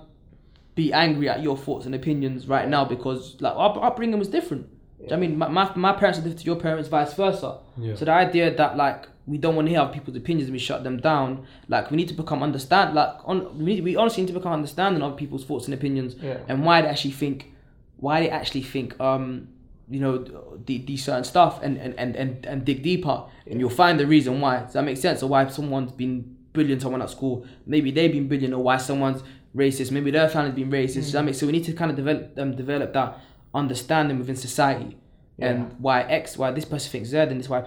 be 0.74 0.92
angry 0.92 1.28
at 1.28 1.42
your 1.42 1.56
thoughts 1.56 1.86
and 1.86 1.94
opinions 1.94 2.46
right 2.46 2.68
now 2.68 2.84
because 2.84 3.36
like 3.40 3.54
our 3.56 3.82
upbringing 3.84 4.18
was 4.18 4.28
different. 4.28 4.68
Do 4.98 5.04
you 5.04 5.10
know 5.10 5.16
what 5.16 5.24
I 5.24 5.28
mean, 5.28 5.38
my, 5.38 5.48
my, 5.48 5.72
my 5.76 5.92
parents 5.92 6.18
are 6.18 6.22
different 6.22 6.40
to 6.40 6.46
your 6.46 6.56
parents, 6.56 6.88
vice 6.88 7.14
versa. 7.14 7.58
Yeah. 7.76 7.94
So 7.94 8.04
the 8.04 8.12
idea 8.12 8.54
that 8.56 8.76
like 8.76 9.08
we 9.28 9.38
don't 9.38 9.54
want 9.56 9.66
to 9.66 9.70
hear 9.70 9.80
other 9.80 9.92
people's 9.92 10.16
opinions 10.16 10.48
and 10.48 10.52
we 10.54 10.58
shut 10.58 10.82
them 10.84 10.96
down, 10.98 11.46
like 11.68 11.90
we 11.90 11.96
need 11.96 12.08
to 12.08 12.14
become 12.14 12.42
understand, 12.42 12.94
like 12.94 13.14
on 13.24 13.36
we 13.58 13.64
need, 13.74 13.84
we 13.84 13.94
honestly 13.96 14.22
need 14.22 14.28
to 14.28 14.38
become 14.40 14.52
understanding 14.52 15.02
of 15.02 15.16
people's 15.16 15.44
thoughts 15.44 15.66
and 15.66 15.74
opinions 15.74 16.14
Yeah. 16.22 16.38
and 16.48 16.64
why 16.64 16.82
they 16.82 16.88
actually 16.88 17.12
think, 17.22 17.52
why 17.98 18.20
they 18.20 18.30
actually 18.30 18.62
think, 18.62 18.98
um, 19.00 19.48
you 19.90 20.00
know, 20.00 20.18
the, 20.66 20.78
these 20.88 21.04
certain 21.04 21.24
stuff 21.24 21.60
and 21.62 21.76
and, 21.78 21.94
and, 21.98 22.16
and 22.16 22.46
and 22.46 22.64
dig 22.64 22.82
deeper 22.82 23.24
and 23.46 23.60
you'll 23.60 23.70
find 23.84 23.98
the 24.00 24.06
reason 24.06 24.40
why. 24.40 24.60
Does 24.60 24.72
that 24.74 24.84
make 24.84 24.96
sense? 24.98 25.22
Or 25.22 25.28
why 25.28 25.46
someone's 25.48 25.92
been 25.92 26.36
bullying 26.52 26.80
someone 26.80 27.02
at 27.02 27.10
school? 27.10 27.46
Maybe 27.66 27.90
they've 27.90 28.12
been 28.12 28.28
bullying, 28.28 28.52
or 28.54 28.62
why 28.62 28.76
someone's 28.78 29.22
racist? 29.56 29.90
Maybe 29.90 30.10
their 30.10 30.28
family's 30.28 30.54
been 30.54 30.70
racist. 30.70 30.94
Does 31.08 31.12
that 31.12 31.24
make 31.24 31.34
so? 31.34 31.46
We 31.46 31.52
need 31.52 31.64
to 31.64 31.72
kind 31.72 31.90
of 31.90 31.96
develop 31.96 32.38
um, 32.38 32.54
develop 32.56 32.92
that 32.94 33.18
understanding 33.54 34.18
within 34.18 34.36
society 34.36 34.96
Yeah. 35.38 35.46
and 35.48 35.58
why 35.80 36.02
X, 36.02 36.36
why 36.36 36.50
this 36.50 36.64
person 36.66 36.90
thinks 36.92 37.08
Z, 37.08 37.16
and 37.18 37.40
this 37.40 37.48
why 37.48 37.62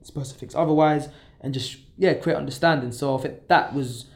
this 0.00 0.10
person 0.10 0.38
thinks 0.38 0.54
otherwise, 0.54 1.08
and 1.40 1.54
just 1.54 1.78
yeah, 1.96 2.14
create 2.14 2.36
understanding. 2.36 2.92
So 2.92 3.18
I 3.18 3.22
think 3.22 3.48
that 3.48 3.74
was 3.74 4.06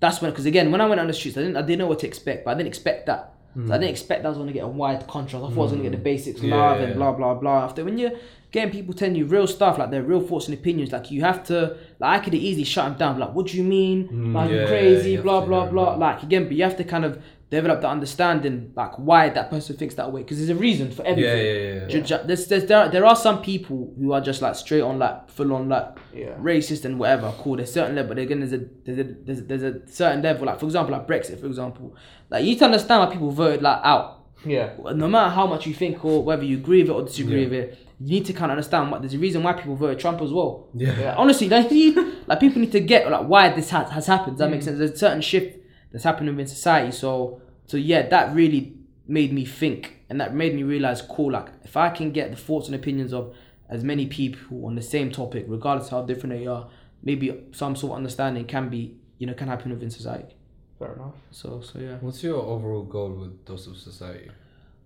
that's 0.00 0.20
when 0.20 0.30
because 0.30 0.46
again 0.46 0.70
when 0.72 0.80
I 0.80 0.86
went 0.86 1.00
on 1.00 1.06
the 1.06 1.12
streets, 1.12 1.36
I 1.36 1.42
didn't 1.42 1.56
I 1.56 1.62
didn't 1.62 1.78
know 1.78 1.86
what 1.86 2.00
to 2.00 2.06
expect, 2.06 2.44
but 2.44 2.52
I 2.52 2.54
didn't 2.54 2.68
expect 2.68 3.06
that. 3.06 3.34
So 3.54 3.72
I 3.72 3.78
didn't 3.78 3.90
expect 3.90 4.22
that 4.22 4.26
I 4.26 4.30
was 4.30 4.38
gonna 4.38 4.52
get 4.52 4.64
a 4.64 4.68
wide 4.68 5.06
contrast. 5.06 5.44
I 5.44 5.48
thought 5.48 5.56
I 5.56 5.62
was 5.62 5.70
gonna 5.70 5.84
get 5.84 5.92
the 5.92 5.98
basics 5.98 6.40
Yeah, 6.40 6.56
love 6.56 6.80
yeah, 6.80 6.86
and 6.86 6.96
blah 6.96 7.12
blah 7.12 7.34
blah. 7.34 7.62
After 7.62 7.84
when 7.84 7.98
you're 7.98 8.10
getting 8.50 8.72
people 8.72 8.92
telling 8.92 9.14
you 9.14 9.26
real 9.26 9.46
stuff 9.46 9.78
like 9.78 9.92
their 9.92 10.02
real 10.02 10.20
thoughts 10.20 10.48
and 10.48 10.58
opinions, 10.58 10.90
like 10.90 11.12
you 11.12 11.20
have 11.20 11.44
to 11.44 11.76
like 12.00 12.20
I 12.20 12.24
could 12.24 12.34
easily 12.34 12.64
shut 12.64 12.84
them 12.86 12.98
down. 12.98 13.18
Like 13.20 13.32
what 13.32 13.46
do 13.46 13.56
you 13.56 13.62
mean? 13.62 14.08
Mm, 14.08 14.34
like 14.34 14.50
yeah, 14.50 14.56
you're 14.56 14.66
crazy, 14.66 15.10
you 15.12 15.16
have 15.18 15.24
blah 15.24 15.44
blah 15.44 15.66
blah. 15.66 15.94
Like 15.94 16.24
again, 16.24 16.44
but 16.48 16.56
you 16.56 16.64
have 16.64 16.76
to 16.78 16.84
kind 16.84 17.04
of 17.04 17.22
develop 17.54 17.80
the 17.80 17.88
understanding 17.88 18.72
like 18.76 18.92
why 18.98 19.28
that 19.30 19.50
person 19.50 19.76
thinks 19.76 19.94
that 19.94 20.10
way 20.12 20.22
because 20.22 20.38
there's 20.38 20.50
a 20.50 20.54
reason 20.54 20.90
for 20.90 21.02
everything. 21.06 21.36
yeah, 21.36 21.52
yeah. 21.52 21.74
yeah. 21.80 21.86
Ju- 21.88 22.00
ju- 22.02 22.20
There's, 22.24 22.46
there's, 22.46 22.66
there, 22.66 22.78
are, 22.78 22.88
there 22.88 23.04
are 23.06 23.16
some 23.16 23.42
people 23.42 23.94
who 23.98 24.12
are 24.12 24.20
just 24.20 24.40
like 24.42 24.54
straight 24.54 24.80
on 24.82 24.98
like 24.98 25.28
full 25.30 25.52
on 25.52 25.68
like 25.68 25.96
Yeah. 26.12 26.34
racist 26.38 26.84
and 26.84 26.98
whatever. 26.98 27.32
Cool. 27.38 27.56
There's 27.56 27.72
certain 27.72 27.94
level, 27.96 28.14
but 28.14 28.18
again, 28.22 28.40
there's 28.40 28.52
a 28.52 28.58
there's 28.84 28.98
a 28.98 29.04
there's, 29.24 29.38
a- 29.40 29.42
there's 29.42 29.62
a 29.62 29.88
certain 29.88 30.22
level. 30.22 30.46
Like 30.46 30.58
for 30.60 30.66
example, 30.66 30.92
like 30.96 31.06
Brexit, 31.06 31.40
for 31.40 31.46
example. 31.46 31.96
Like 32.30 32.44
you 32.44 32.50
need 32.50 32.58
to 32.60 32.64
understand 32.66 33.06
why 33.06 33.12
people 33.14 33.30
voted 33.30 33.62
like 33.62 33.80
out. 33.82 34.20
Yeah. 34.44 34.70
No 34.94 35.08
matter 35.08 35.30
how 35.30 35.46
much 35.46 35.66
you 35.66 35.72
think 35.74 36.04
or 36.04 36.22
whether 36.22 36.44
you 36.44 36.58
agree 36.58 36.82
with 36.82 36.90
it 36.90 36.92
or 36.92 37.02
disagree 37.02 37.44
Yeah. 37.44 37.48
with 37.48 37.52
it, 37.52 37.78
you 38.00 38.10
need 38.18 38.26
to 38.26 38.32
kind 38.34 38.50
of 38.52 38.56
understand 38.58 38.90
what 38.90 39.00
there's 39.00 39.14
a 39.14 39.18
reason 39.18 39.42
why 39.42 39.52
people 39.54 39.74
voted 39.76 39.98
Trump 39.98 40.20
as 40.20 40.32
well. 40.32 40.68
Yeah. 40.74 40.98
Yeah. 40.98 41.14
Honestly, 41.16 41.48
like, 41.48 41.70
like 42.26 42.40
people 42.40 42.60
need 42.60 42.72
to 42.72 42.80
get 42.80 43.10
like 43.10 43.26
why 43.26 43.48
this 43.50 43.70
has, 43.70 43.88
has 43.90 44.06
happened. 44.06 44.36
Does 44.36 44.40
that 44.40 44.50
make 44.50 44.60
Mm. 44.60 44.64
sense? 44.64 44.78
There's 44.78 44.90
a 44.90 44.96
certain 44.96 45.22
shift 45.22 45.58
that's 45.92 46.04
happening 46.04 46.34
within 46.34 46.46
society. 46.48 46.90
So 46.90 47.40
so 47.66 47.76
yeah, 47.76 48.08
that 48.08 48.34
really 48.34 48.74
made 49.06 49.32
me 49.32 49.44
think 49.44 49.98
and 50.08 50.20
that 50.20 50.34
made 50.34 50.54
me 50.54 50.62
realize, 50.62 51.02
cool, 51.02 51.32
like 51.32 51.48
if 51.62 51.76
I 51.76 51.90
can 51.90 52.12
get 52.12 52.30
the 52.30 52.36
thoughts 52.36 52.66
and 52.66 52.74
opinions 52.74 53.12
of 53.12 53.34
as 53.68 53.82
many 53.82 54.06
people 54.06 54.66
on 54.66 54.74
the 54.74 54.82
same 54.82 55.10
topic, 55.10 55.46
regardless 55.48 55.88
how 55.88 56.02
different 56.02 56.38
they 56.38 56.46
are, 56.46 56.68
maybe 57.02 57.44
some 57.52 57.76
sort 57.76 57.92
of 57.92 57.96
understanding 57.96 58.44
can 58.44 58.68
be, 58.68 58.96
you 59.18 59.26
know, 59.26 59.34
can 59.34 59.48
happen 59.48 59.70
within 59.70 59.90
society. 59.90 60.34
Fair 60.78 60.94
enough. 60.94 61.14
So 61.30 61.60
so 61.60 61.78
yeah. 61.78 61.96
What's 62.00 62.22
your 62.22 62.40
overall 62.42 62.82
goal 62.82 63.10
with 63.10 63.44
Dose 63.44 63.66
of 63.66 63.76
Society? 63.76 64.30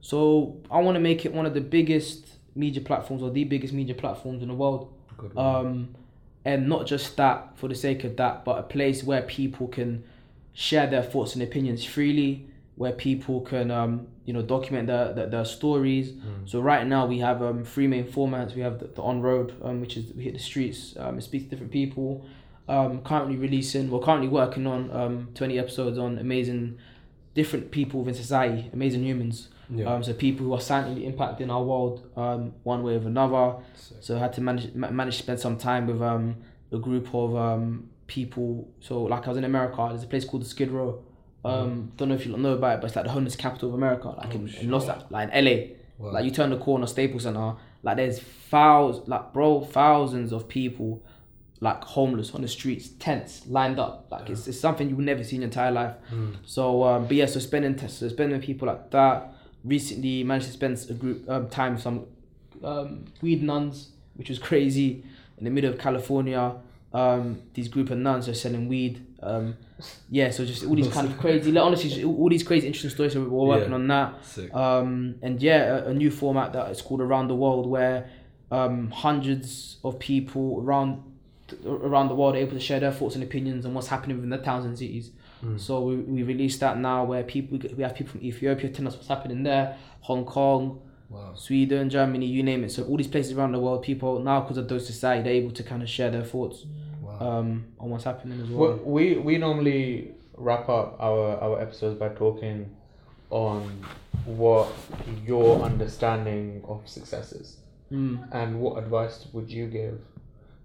So 0.01 0.61
I 0.71 0.81
want 0.81 0.95
to 0.95 1.01
make 1.01 1.25
it 1.25 1.33
one 1.35 1.47
of 1.47 1.55
the 1.55 1.61
biggest 1.61 2.29
media 2.55 2.83
platforms 2.83 3.23
or 3.23 3.31
the 3.31 3.45
biggest 3.45 3.73
media 3.73 3.95
platforms 3.95 4.43
in 4.43 4.49
the 4.49 4.55
world. 4.55 4.93
Good 5.17 5.35
one. 5.35 5.47
Um, 5.47 5.95
and 6.45 6.69
not 6.69 6.87
just 6.87 7.17
that 7.17 7.59
for 7.59 7.69
the 7.69 7.75
sake 7.75 8.05
of 8.05 8.17
that, 8.17 8.45
but 8.45 8.59
a 8.59 8.62
place 8.62 9.03
where 9.03 9.23
people 9.23 9.67
can 9.67 10.05
share 10.53 10.87
their 10.87 11.03
thoughts 11.03 11.35
and 11.35 11.43
opinions 11.43 11.85
freely, 11.85 12.49
where 12.79 12.93
people 12.93 13.41
can 13.41 13.71
um, 13.71 14.07
you 14.25 14.33
know 14.33 14.43
document 14.43 14.87
their 14.87 15.12
their, 15.12 15.29
their 15.29 15.45
stories. 15.45 16.12
So 16.47 16.61
right 16.61 16.87
now 16.87 17.07
we 17.07 17.19
have 17.19 17.43
um, 17.43 17.64
three 17.64 17.88
main 17.88 18.05
formats. 18.05 18.55
We 18.55 18.62
have 18.62 18.79
the, 18.79 18.87
the 18.87 19.03
on 19.03 19.21
road, 19.21 19.55
um, 19.62 19.81
which 19.81 19.97
is 19.99 20.12
we 20.14 20.23
hit 20.25 20.35
the 20.35 20.38
streets 20.53 20.95
um, 20.97 21.14
and 21.14 21.23
speak 21.23 21.43
to 21.45 21.51
different 21.51 21.73
people. 21.73 22.25
Um, 22.69 23.01
currently 23.03 23.37
releasing, 23.37 23.91
we're 23.91 24.01
currently 24.01 24.29
working 24.29 24.67
on 24.67 24.91
um, 24.93 25.29
twenty 25.35 25.59
episodes 25.59 25.99
on 25.99 26.19
amazing 26.19 26.79
different 27.35 27.71
people 27.71 28.01
within 28.01 28.14
society, 28.14 28.71
amazing 28.73 29.03
humans. 29.03 29.49
Yeah. 29.71 29.87
Um, 29.93 30.03
so 30.03 30.14
people 30.14 30.47
who 30.47 30.55
are 30.55 30.61
silently 30.61 31.03
impacting 31.11 31.51
our 31.51 31.62
world 31.62 32.09
um, 32.17 32.53
one 32.62 32.83
way 32.83 32.95
or 32.95 32.99
another. 32.99 33.57
Sick. 33.75 33.99
So 34.01 34.17
I 34.17 34.19
had 34.21 34.33
to 34.35 34.41
manage 34.41 34.75
ma- 34.75 34.91
manage 34.91 35.17
to 35.17 35.23
spend 35.23 35.41
some 35.41 35.57
time 35.57 35.87
with 35.87 36.01
um, 36.01 36.37
a 36.73 36.79
group 36.79 37.14
of 37.14 37.35
um, 37.37 37.91
people. 38.07 38.69
So 38.81 39.03
like 39.03 39.27
I 39.27 39.29
was 39.31 39.38
in 39.38 39.45
America, 39.45 39.87
there's 39.91 40.05
a 40.05 40.07
place 40.07 40.25
called 40.25 40.43
the 40.43 40.49
Skid 40.49 40.71
Row. 40.71 41.03
Um, 41.49 41.93
Don't 41.97 42.09
know 42.09 42.15
if 42.15 42.27
you 42.27 42.37
know 42.37 42.53
about 42.53 42.77
it, 42.77 42.81
but 42.81 42.87
it's 42.89 42.97
like 42.97 43.05
the 43.05 43.11
homeless 43.11 43.37
capital 43.37 43.69
of 43.71 43.75
America, 43.75 44.09
like 44.09 44.35
in, 44.35 44.49
in 44.49 44.71
Los 44.71 44.87
like 45.11 45.31
in 45.33 45.45
LA. 45.45 45.75
Wow. 45.99 46.13
Like 46.13 46.25
you 46.25 46.31
turn 46.31 46.51
the 46.51 46.59
corner, 46.59 46.87
Staples 46.87 47.25
Center, 47.25 47.55
like 47.83 47.97
there's 47.97 48.21
thousands, 48.21 49.09
like 49.09 49.33
bro, 49.33 49.63
thousands 49.63 50.33
of 50.33 50.49
people 50.49 51.03
like 51.61 51.83
homeless 51.83 52.35
on 52.35 52.43
the 52.43 52.49
streets, 52.49 52.89
tents 53.01 53.45
lined 53.49 53.81
up. 53.81 54.07
Like 54.11 54.31
it's, 54.31 54.47
it's 54.47 54.61
something 54.61 54.89
you 54.89 54.95
would 54.97 55.05
never 55.05 55.25
see 55.25 55.37
in 55.37 55.43
your 55.43 55.49
entire 55.49 55.73
life. 55.73 55.95
So, 56.47 56.85
um, 56.85 57.07
but 57.07 57.17
yeah, 57.17 57.27
so 57.27 57.41
spending 57.41 57.77
so 57.89 58.09
spending 58.09 58.41
people 58.41 58.69
like 58.69 58.91
that. 58.91 59.35
Recently, 59.65 60.23
managed 60.23 60.47
to 60.47 60.53
spend 60.53 60.87
a 60.89 60.95
group 60.95 61.29
um, 61.29 61.49
time 61.49 61.75
with 61.75 61.83
some 61.83 62.07
um, 62.63 63.07
weed 63.21 63.43
nuns, 63.43 63.91
which 64.15 64.29
was 64.29 64.39
crazy 64.39 65.03
in 65.37 65.45
the 65.45 65.51
middle 65.51 65.73
of 65.73 65.79
California. 65.81 66.55
Um, 66.93 67.43
these 67.55 67.69
group 67.69 67.91
of 67.91 67.99
nuns 67.99 68.29
are 68.29 68.35
selling 68.35 68.69
weed. 68.69 69.05
Um, 69.21 69.57
yeah, 70.11 70.31
so 70.31 70.45
just 70.45 70.64
all 70.64 70.75
these 70.75 70.88
kind 70.88 71.07
of 71.07 71.19
crazy, 71.19 71.53
like, 71.53 71.64
honestly, 71.64 72.03
all 72.05 72.29
these 72.29 72.43
crazy 72.43 72.67
interesting 72.67 72.91
stories. 72.91 73.12
So 73.12 73.21
we're 73.23 73.47
working 73.47 73.69
Yeah. 73.71 73.75
on 73.75 73.87
that. 73.88 74.25
Sick. 74.25 74.53
Um, 74.55 75.14
and 75.23 75.41
yeah, 75.43 75.79
a, 75.79 75.88
a 75.88 75.95
new 75.95 76.11
format 76.11 76.53
that 76.55 76.71
is 76.71 76.83
called 76.83 77.01
Around 77.01 77.29
the 77.29 77.35
World, 77.37 77.67
where 77.67 78.09
um, 78.51 78.91
hundreds 78.91 79.79
of 79.85 79.99
people 79.99 80.61
around 80.62 81.03
around 81.64 82.09
the 82.09 82.14
world 82.14 82.35
are 82.35 82.38
able 82.38 82.53
to 82.53 82.61
share 82.61 82.79
their 82.79 82.93
thoughts 82.93 83.14
and 83.14 83.25
opinions 83.25 83.64
on 83.64 83.73
what's 83.73 83.87
happening 83.88 84.17
within 84.19 84.29
their 84.29 84.38
towns 84.43 84.67
and 84.67 84.77
cities. 84.79 85.11
So 85.57 85.81
we, 85.83 85.97
we 85.97 86.23
released 86.25 86.59
that 86.61 86.79
now, 86.79 87.05
where 87.05 87.23
people 87.23 87.59
we 87.77 87.83
have 87.85 87.95
people 87.95 88.11
from 88.12 88.23
Ethiopia 88.23 88.69
telling 88.71 88.88
us 88.88 88.97
what's 88.97 89.07
happening 89.09 89.45
there, 89.45 89.77
Hong 90.01 90.25
Kong, 90.25 90.83
Wow. 91.09 91.33
Sweden, 91.35 91.88
Germany, 91.88 92.27
you 92.27 92.43
name 92.43 92.64
it. 92.64 92.71
So 92.73 92.83
all 92.85 92.97
these 92.99 93.07
places 93.07 93.33
around 93.33 93.53
the 93.53 93.59
world, 93.61 93.83
people 93.83 94.19
now 94.19 94.41
because 94.41 94.59
of 94.59 94.67
Dose 94.67 94.87
Society, 94.87 95.23
they're 95.23 95.33
able 95.35 95.53
to 95.53 95.62
kind 95.62 95.83
of 95.83 95.88
share 95.88 96.11
their 96.11 96.25
thoughts. 96.25 96.67
Um, 97.20 97.64
on 97.81 97.90
what's 97.90 98.04
happening 98.04 98.40
as 98.40 98.48
We, 98.48 98.57
well. 98.57 98.81
we 98.85 99.14
we 99.16 99.38
normally 99.38 100.12
wrap 100.37 100.68
up 100.68 100.96
our 101.00 101.37
our 101.40 101.61
episodes 101.61 101.98
by 101.98 102.09
talking 102.11 102.74
on 103.31 103.62
what 104.24 104.68
your 105.26 105.62
understanding 105.62 106.62
of 106.68 106.88
success 106.88 107.33
is 107.33 107.57
Mm. 107.90 108.28
and 108.33 108.61
what 108.61 108.76
advice 108.85 109.26
would 109.33 109.48
you 109.50 109.66
give 109.66 109.98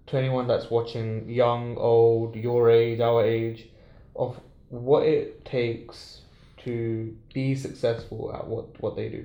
to 0.08 0.18
anyone 0.18 0.46
that's 0.46 0.70
watching 0.70 1.26
young 1.30 1.74
old 1.78 2.36
your 2.36 2.68
age 2.70 3.00
our 3.00 3.24
age 3.24 3.66
of 4.14 4.38
what 4.68 5.04
it 5.06 5.42
takes 5.46 6.20
to 6.58 7.16
be 7.32 7.54
successful 7.54 8.30
at 8.34 8.46
what 8.46 8.66
what 8.82 8.94
they 8.94 9.08
do 9.08 9.24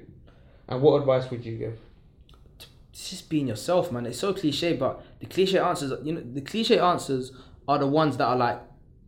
and 0.70 0.82
what 0.82 0.94
advice 1.02 1.30
would 1.30 1.44
you 1.46 1.58
give 1.58 1.78
it's 3.00 3.10
just 3.12 3.30
being 3.30 3.48
yourself, 3.48 3.92
man. 3.92 4.06
It's 4.06 4.20
so 4.20 4.34
cliche, 4.34 4.74
but 4.76 5.02
the 5.20 5.26
cliche 5.26 5.58
answers, 5.58 5.94
you 6.04 6.14
know, 6.14 6.22
the 6.22 6.42
cliche 6.42 6.80
answers 6.80 7.32
are 7.68 7.80
the 7.80 7.88
ones 7.88 8.18
that 8.18 8.26
are 8.26 8.36
like 8.36 8.60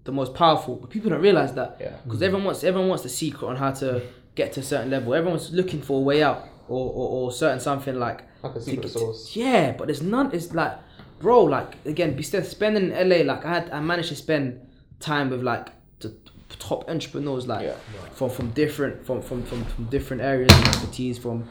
the 0.06 0.12
most 0.13 0.34
powerful. 0.34 0.75
But 0.77 0.89
people 0.89 1.10
don't 1.10 1.21
realize 1.21 1.54
that 1.56 1.77
yeah 1.80 1.97
because 2.06 2.21
everyone 2.21 2.45
wants 2.45 2.63
everyone 2.63 2.88
wants 2.89 3.04
the 3.04 3.10
secret 3.10 3.47
on 3.47 3.58
how 3.58 3.71
to 3.71 4.01
get 4.36 4.54
to 4.54 4.62
a 4.62 4.63
certain 4.63 4.89
level. 4.89 5.13
Everyone's 5.13 5.51
looking 5.51 5.82
for 5.82 5.99
a 5.99 6.04
way 6.04 6.23
out 6.23 6.47
or 6.69 6.86
or, 6.99 7.10
or 7.10 7.32
certain 7.34 7.60
something 7.60 7.95
like 7.99 8.21
like 8.43 8.51
a 8.56 8.60
to 8.60 8.62
secret 8.62 8.82
get- 8.84 8.91
sauce 8.91 9.36
Yeah, 9.36 9.73
but 9.73 9.88
there's 9.88 10.01
none. 10.01 10.32
It's 10.34 10.54
like, 10.54 10.73
bro, 11.19 11.43
like 11.43 11.75
again, 11.86 12.15
be 12.15 12.23
still 12.23 12.43
spending 12.43 12.91
in 12.91 13.10
LA. 13.10 13.17
Like 13.32 13.45
I 13.45 13.54
had, 13.56 13.69
I 13.71 13.82
managed 13.82 14.10
to 14.10 14.15
spend 14.15 14.62
time 15.01 15.30
with 15.30 15.43
like 15.43 15.67
the 15.99 16.15
top 16.60 16.89
entrepreneurs, 16.89 17.45
like 17.45 17.65
Yeah. 17.67 17.75
from 18.13 18.30
from 18.30 18.51
different 18.51 19.06
from 19.06 19.21
from 19.21 19.43
from, 19.43 19.65
from 19.65 19.86
different 19.86 20.21
areas 20.23 20.51
of 20.54 20.67
expertise, 20.67 21.17
from 21.17 21.49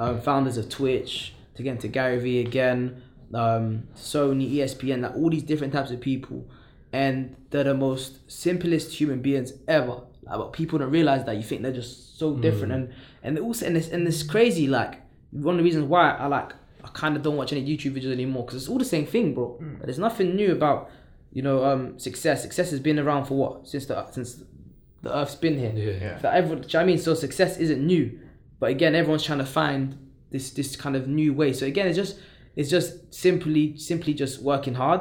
um, 0.00 0.20
founders 0.20 0.56
of 0.56 0.68
Twitch 0.68 1.34
to 1.58 1.62
again 1.62 1.78
to 1.78 1.88
Gary 1.88 2.18
Vee 2.18 2.40
again, 2.40 3.02
um, 3.34 3.88
Sony, 3.94 4.54
ESPN, 4.54 5.02
like 5.02 5.14
all 5.14 5.28
these 5.28 5.42
different 5.42 5.72
types 5.72 5.90
of 5.90 6.00
people, 6.00 6.48
and 6.92 7.36
they're 7.50 7.64
the 7.64 7.74
most 7.74 8.30
simplest 8.30 8.92
human 8.92 9.20
beings 9.20 9.52
ever. 9.66 10.02
Like, 10.22 10.38
but 10.38 10.52
people 10.52 10.78
don't 10.78 10.90
realize 10.90 11.24
that 11.24 11.36
you 11.36 11.42
think 11.42 11.62
they're 11.62 11.72
just 11.72 12.18
so 12.18 12.34
different, 12.34 12.72
and 12.72 12.92
and 13.22 13.38
also 13.38 13.66
and 13.66 13.76
it's 13.76 13.88
and 13.88 14.06
it's 14.06 14.22
crazy. 14.22 14.66
Like 14.66 15.00
one 15.30 15.56
of 15.56 15.58
the 15.58 15.64
reasons 15.64 15.84
why 15.84 16.10
I 16.12 16.26
like 16.26 16.52
I 16.84 16.88
kind 16.88 17.16
of 17.16 17.22
don't 17.22 17.36
watch 17.36 17.52
any 17.52 17.64
YouTube 17.64 17.94
videos 18.00 18.12
anymore 18.12 18.44
because 18.44 18.62
it's 18.62 18.68
all 18.68 18.78
the 18.78 18.84
same 18.84 19.06
thing, 19.06 19.34
bro. 19.34 19.58
There's 19.82 19.98
nothing 19.98 20.36
new 20.36 20.52
about 20.52 20.90
you 21.32 21.42
know 21.42 21.64
um 21.64 21.98
success. 21.98 22.42
Success 22.42 22.70
has 22.70 22.80
been 22.80 22.98
around 22.98 23.26
for 23.26 23.34
what 23.34 23.68
since 23.68 23.86
the 23.86 24.10
since 24.10 24.42
the 25.02 25.16
Earth's 25.16 25.34
been 25.34 25.58
here. 25.58 25.72
Yeah. 25.74 25.92
Yeah. 26.00 26.18
That 26.18 26.34
everyone, 26.34 26.62
do 26.62 26.66
you 26.66 26.72
know 26.72 26.78
what 26.78 26.82
I 26.82 26.86
mean? 26.86 26.98
So 26.98 27.14
success 27.14 27.58
isn't 27.58 27.84
new, 27.84 28.18
but 28.60 28.70
again, 28.70 28.94
everyone's 28.94 29.24
trying 29.24 29.38
to 29.38 29.46
find 29.46 29.96
this 30.30 30.50
this 30.50 30.76
kind 30.76 30.96
of 30.96 31.06
new 31.08 31.32
way. 31.32 31.52
So 31.52 31.66
again, 31.66 31.86
it's 31.86 31.96
just 31.96 32.18
it's 32.56 32.70
just 32.70 33.12
simply 33.14 33.76
simply 33.76 34.14
just 34.14 34.42
working 34.42 34.74
hard, 34.74 35.00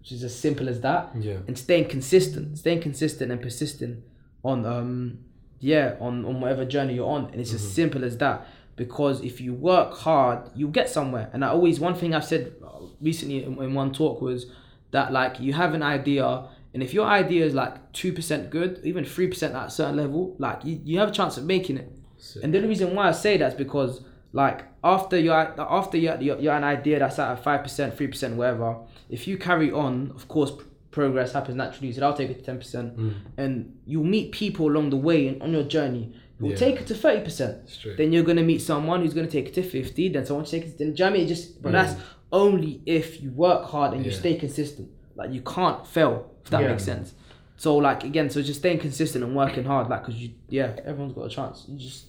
which 0.00 0.12
is 0.12 0.22
as 0.24 0.34
simple 0.38 0.68
as 0.68 0.80
that, 0.82 1.10
Yeah. 1.18 1.38
and 1.46 1.56
staying 1.56 1.88
consistent, 1.88 2.58
staying 2.58 2.80
consistent 2.80 3.30
and 3.32 3.40
persistent 3.40 4.02
on 4.44 4.64
um 4.66 5.18
yeah 5.60 5.94
on 6.00 6.24
on 6.24 6.40
whatever 6.40 6.64
journey 6.64 6.94
you're 6.94 7.08
on, 7.08 7.26
and 7.30 7.40
it's 7.40 7.52
as 7.54 7.66
simple 7.72 8.04
as 8.04 8.16
that. 8.18 8.46
Because 8.76 9.22
if 9.24 9.40
you 9.40 9.54
work 9.54 9.94
hard, 9.94 10.50
you'll 10.54 10.70
get 10.70 10.90
somewhere. 10.90 11.30
And 11.32 11.42
I 11.42 11.48
always 11.48 11.80
one 11.80 11.94
thing 11.94 12.14
I've 12.14 12.26
said 12.26 12.52
recently 13.00 13.42
in, 13.44 13.60
in 13.62 13.72
one 13.74 13.90
talk 13.92 14.20
was 14.20 14.46
that 14.90 15.12
like 15.12 15.40
you 15.40 15.52
have 15.54 15.74
an 15.74 15.82
idea 15.82 16.44
and 16.74 16.82
if 16.82 16.92
your 16.92 17.06
idea 17.06 17.44
is 17.44 17.54
like 17.54 17.92
2% 17.92 18.50
good 18.50 18.80
even 18.84 19.04
3% 19.04 19.54
at 19.54 19.66
a 19.66 19.70
certain 19.70 19.96
level 19.96 20.34
like 20.38 20.64
you, 20.64 20.80
you 20.84 20.98
have 20.98 21.08
a 21.08 21.12
chance 21.12 21.36
of 21.36 21.44
making 21.44 21.76
it 21.78 21.90
Sick. 22.18 22.42
and 22.44 22.52
the 22.54 22.58
only 22.58 22.68
reason 22.68 22.94
why 22.94 23.08
i 23.08 23.12
say 23.12 23.36
that 23.36 23.48
is 23.52 23.54
because 23.58 24.02
like 24.36 24.58
after 24.84 25.18
you're 25.18 25.34
after 25.34 25.96
you're, 25.96 26.20
you're, 26.20 26.38
you're 26.38 26.54
an 26.54 26.62
idea 26.64 26.98
that's 26.98 27.18
at 27.18 27.38
a 27.38 27.40
5% 27.40 27.96
3% 27.96 28.34
whatever 28.34 28.76
if 29.08 29.26
you 29.26 29.38
carry 29.38 29.72
on 29.72 30.12
of 30.14 30.28
course 30.28 30.52
progress 30.90 31.32
happens 31.32 31.56
naturally 31.56 31.90
so 31.92 32.06
i'll 32.06 32.16
take 32.16 32.30
it 32.30 32.44
to 32.44 32.52
10% 32.52 32.58
mm. 32.96 33.14
and 33.38 33.54
you'll 33.86 34.04
meet 34.16 34.32
people 34.32 34.66
along 34.72 34.90
the 34.90 34.96
way 35.08 35.28
and 35.28 35.42
on 35.42 35.52
your 35.52 35.62
journey. 35.76 36.12
You'll 36.38 36.50
Yeah. 36.50 36.56
take 36.66 36.76
it 36.82 36.86
to 36.88 36.94
30% 36.94 37.66
Straight. 37.66 37.96
then 37.96 38.12
you're 38.12 38.28
gonna 38.30 38.42
meet 38.52 38.60
someone 38.60 39.00
who's 39.00 39.14
gonna 39.14 39.26
take 39.38 39.46
it 39.50 39.54
to 39.54 39.62
50 39.62 40.10
then 40.10 40.26
someone 40.26 40.44
to 40.44 40.50
take 40.50 40.64
it 40.66 40.72
to, 40.78 40.84
do 40.84 40.84
you 40.84 40.90
know 40.92 41.04
what 41.06 41.08
I 41.08 41.12
mean? 41.14 41.24
It 41.26 41.28
just 41.28 41.62
but 41.62 41.70
mm. 41.70 41.72
that's 41.78 41.94
only 42.30 42.82
if 42.84 43.22
you 43.22 43.30
work 43.30 43.62
hard 43.72 43.94
and 43.94 44.04
you 44.04 44.10
stay 44.10 44.34
consistent. 44.44 44.88
Like 45.14 45.30
you 45.32 45.40
can't 45.40 45.86
fail 45.86 46.14
if 46.44 46.50
that 46.50 46.60
Yeah. 46.60 46.68
makes 46.72 46.84
sense. 46.84 47.14
So 47.56 47.76
like 47.88 48.04
again 48.04 48.28
so 48.28 48.42
just 48.42 48.58
staying 48.60 48.80
consistent 48.80 49.24
and 49.24 49.34
working 49.34 49.64
hard 49.64 49.88
like 49.88 50.02
because 50.04 50.20
you 50.22 50.28
yeah 50.50 50.76
everyone's 50.84 51.14
got 51.14 51.24
a 51.30 51.30
chance. 51.38 51.64
You 51.68 51.78
just 51.78 52.00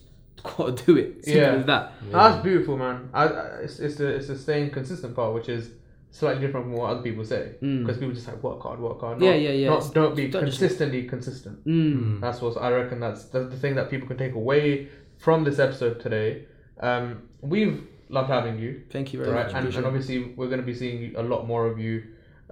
gotta 0.43 0.71
do 0.85 0.97
it 0.97 1.23
simple 1.25 1.41
Yeah. 1.41 1.53
as 1.59 1.65
that 1.65 1.93
That's 2.11 2.43
beautiful, 2.43 2.77
man. 2.77 3.09
I, 3.13 3.23
I 3.25 3.45
it's 3.63 3.79
it's 3.79 3.95
the 3.95 4.07
it's 4.15 4.27
the 4.27 4.37
staying 4.37 4.71
consistent 4.71 5.15
part, 5.15 5.33
which 5.33 5.49
is 5.49 5.71
slightly 6.11 6.41
different 6.45 6.65
from 6.67 6.73
what 6.73 6.89
other 6.91 7.01
people 7.01 7.23
say. 7.25 7.55
Mm. 7.61 7.81
Because 7.85 7.97
people 7.97 8.13
just 8.15 8.27
like 8.27 8.41
work 8.41 8.61
hard, 8.61 8.79
work 8.79 9.01
hard. 9.01 9.21
Yeah, 9.21 9.31
not- 9.31 9.39
yeah, 9.41 9.49
yeah. 9.51 9.69
Not, 9.69 9.93
don't 9.93 10.15
be 10.15 10.27
don't 10.29 10.45
just- 10.45 10.59
consistently 10.59 11.03
consistent. 11.03 11.65
mm. 11.65 12.21
That's 12.21 12.41
what 12.41 12.57
I 12.61 12.71
reckon. 12.71 12.99
That's 12.99 13.25
that's 13.25 13.49
the 13.49 13.57
thing 13.57 13.75
that 13.75 13.89
people 13.89 14.07
can 14.07 14.17
take 14.17 14.33
away 14.33 14.87
from 15.17 15.43
this 15.43 15.59
episode 15.59 15.99
today. 15.99 16.45
Um, 16.79 17.23
we've 17.41 17.83
loved 18.09 18.29
having 18.29 18.57
you, 18.59 18.83
thank 18.89 19.11
you 19.13 19.19
very 19.19 19.31
right? 19.31 19.45
much 19.51 19.55
And, 19.55 19.73
and 19.75 19.85
obviously 19.85 20.33
we're 20.37 20.47
going 20.47 20.61
to 20.61 20.65
be 20.65 20.73
seeing 20.73 21.13
a 21.17 21.21
lot 21.23 21.45
more 21.47 21.65
of 21.67 21.77
you, 21.79 22.03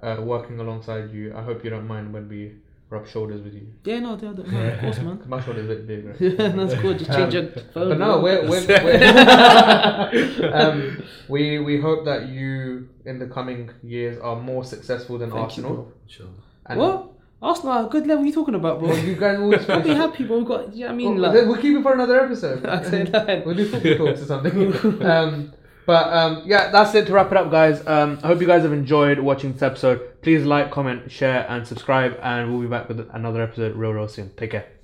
uh, 0.02 0.16
working 0.20 0.58
alongside 0.60 1.10
you. 1.12 1.32
I 1.34 1.42
hope 1.42 1.64
you 1.64 1.70
don't 1.70 1.86
mind 1.86 2.12
when 2.12 2.28
we 2.28 2.56
rub 2.88 3.06
shoulders 3.08 3.42
with 3.42 3.52
you. 3.54 3.66
yeah 3.84 3.98
no, 3.98 4.14
no, 4.16 4.30
no, 4.32 4.42
no 4.44 4.68
of 4.72 4.80
course 4.80 4.98
man. 5.00 5.20
My 5.28 5.40
shoulder's 5.42 5.64
a 5.64 5.68
bit 5.74 5.86
bigger. 5.88 6.08
right? 6.10 6.20
yeah 6.20 6.48
that's 6.48 6.74
cool 6.80 6.94
just 6.94 7.10
change 7.10 7.34
your 7.34 7.48
phone 7.74 7.88
But 7.90 7.98
no, 7.98 8.20
we're, 8.20 8.48
we're, 8.48 8.64
we're 8.66 10.50
um, 10.54 11.02
we 11.28 11.58
we 11.58 11.80
hope 11.80 12.04
that 12.04 12.28
you 12.28 12.88
in 13.04 13.18
the 13.18 13.26
coming 13.26 13.70
years 13.82 14.18
are 14.20 14.36
more 14.36 14.64
successful 14.64 15.18
than 15.18 15.30
Thank 15.30 15.56
you, 15.56 15.64
Arsenal. 15.64 15.74
bro. 15.74 15.92
Sure. 16.06 16.26
And 16.66 16.78
what 16.80 17.08
Arsenal 17.42 17.72
are 17.72 17.86
a 17.86 17.88
good 17.88 18.06
level 18.06 18.24
you 18.24 18.32
talking 18.32 18.54
about 18.54 18.78
bro 18.80 18.88
Well, 18.90 18.98
you 18.98 19.14
guys 19.16 19.38
always 19.38 19.68
I'll 19.68 19.82
be 19.82 19.90
happy 19.90 20.24
bro 20.24 20.38
we've 20.38 20.46
got 20.46 20.72
you 20.74 20.80
know 20.80 20.86
what 20.86 20.92
I 20.92 20.96
mean 20.96 21.20
Well, 21.20 21.32
like 21.32 21.46
we'll 21.46 21.56
keep 21.60 21.76
it 21.76 21.82
for 21.82 21.92
another 21.92 22.20
episode. 22.24 22.64
I 22.64 22.82
say 22.88 23.02
that. 23.04 23.44
we'll 23.44 23.54
do 23.56 23.66
football 23.68 24.06
talks 24.06 24.22
or 24.22 24.26
something. 24.26 25.02
um, 25.04 25.52
but 25.86 26.12
um, 26.12 26.42
yeah, 26.46 26.70
that's 26.72 26.92
it 26.96 27.06
to 27.06 27.12
wrap 27.12 27.30
it 27.30 27.36
up, 27.36 27.48
guys. 27.48 27.86
Um, 27.86 28.18
I 28.24 28.26
hope 28.26 28.40
you 28.40 28.46
guys 28.48 28.62
have 28.64 28.72
enjoyed 28.72 29.20
watching 29.20 29.52
this 29.52 29.62
episode. 29.62 30.00
Please 30.26 30.44
like, 30.44 30.72
comment, 30.72 31.08
share, 31.08 31.46
and 31.48 31.64
subscribe. 31.64 32.18
And 32.20 32.50
we'll 32.50 32.60
be 32.60 32.66
back 32.66 32.88
with 32.88 33.08
another 33.12 33.40
episode 33.42 33.76
real, 33.76 33.92
real 33.92 34.08
soon. 34.08 34.32
Take 34.36 34.50
care. 34.50 34.75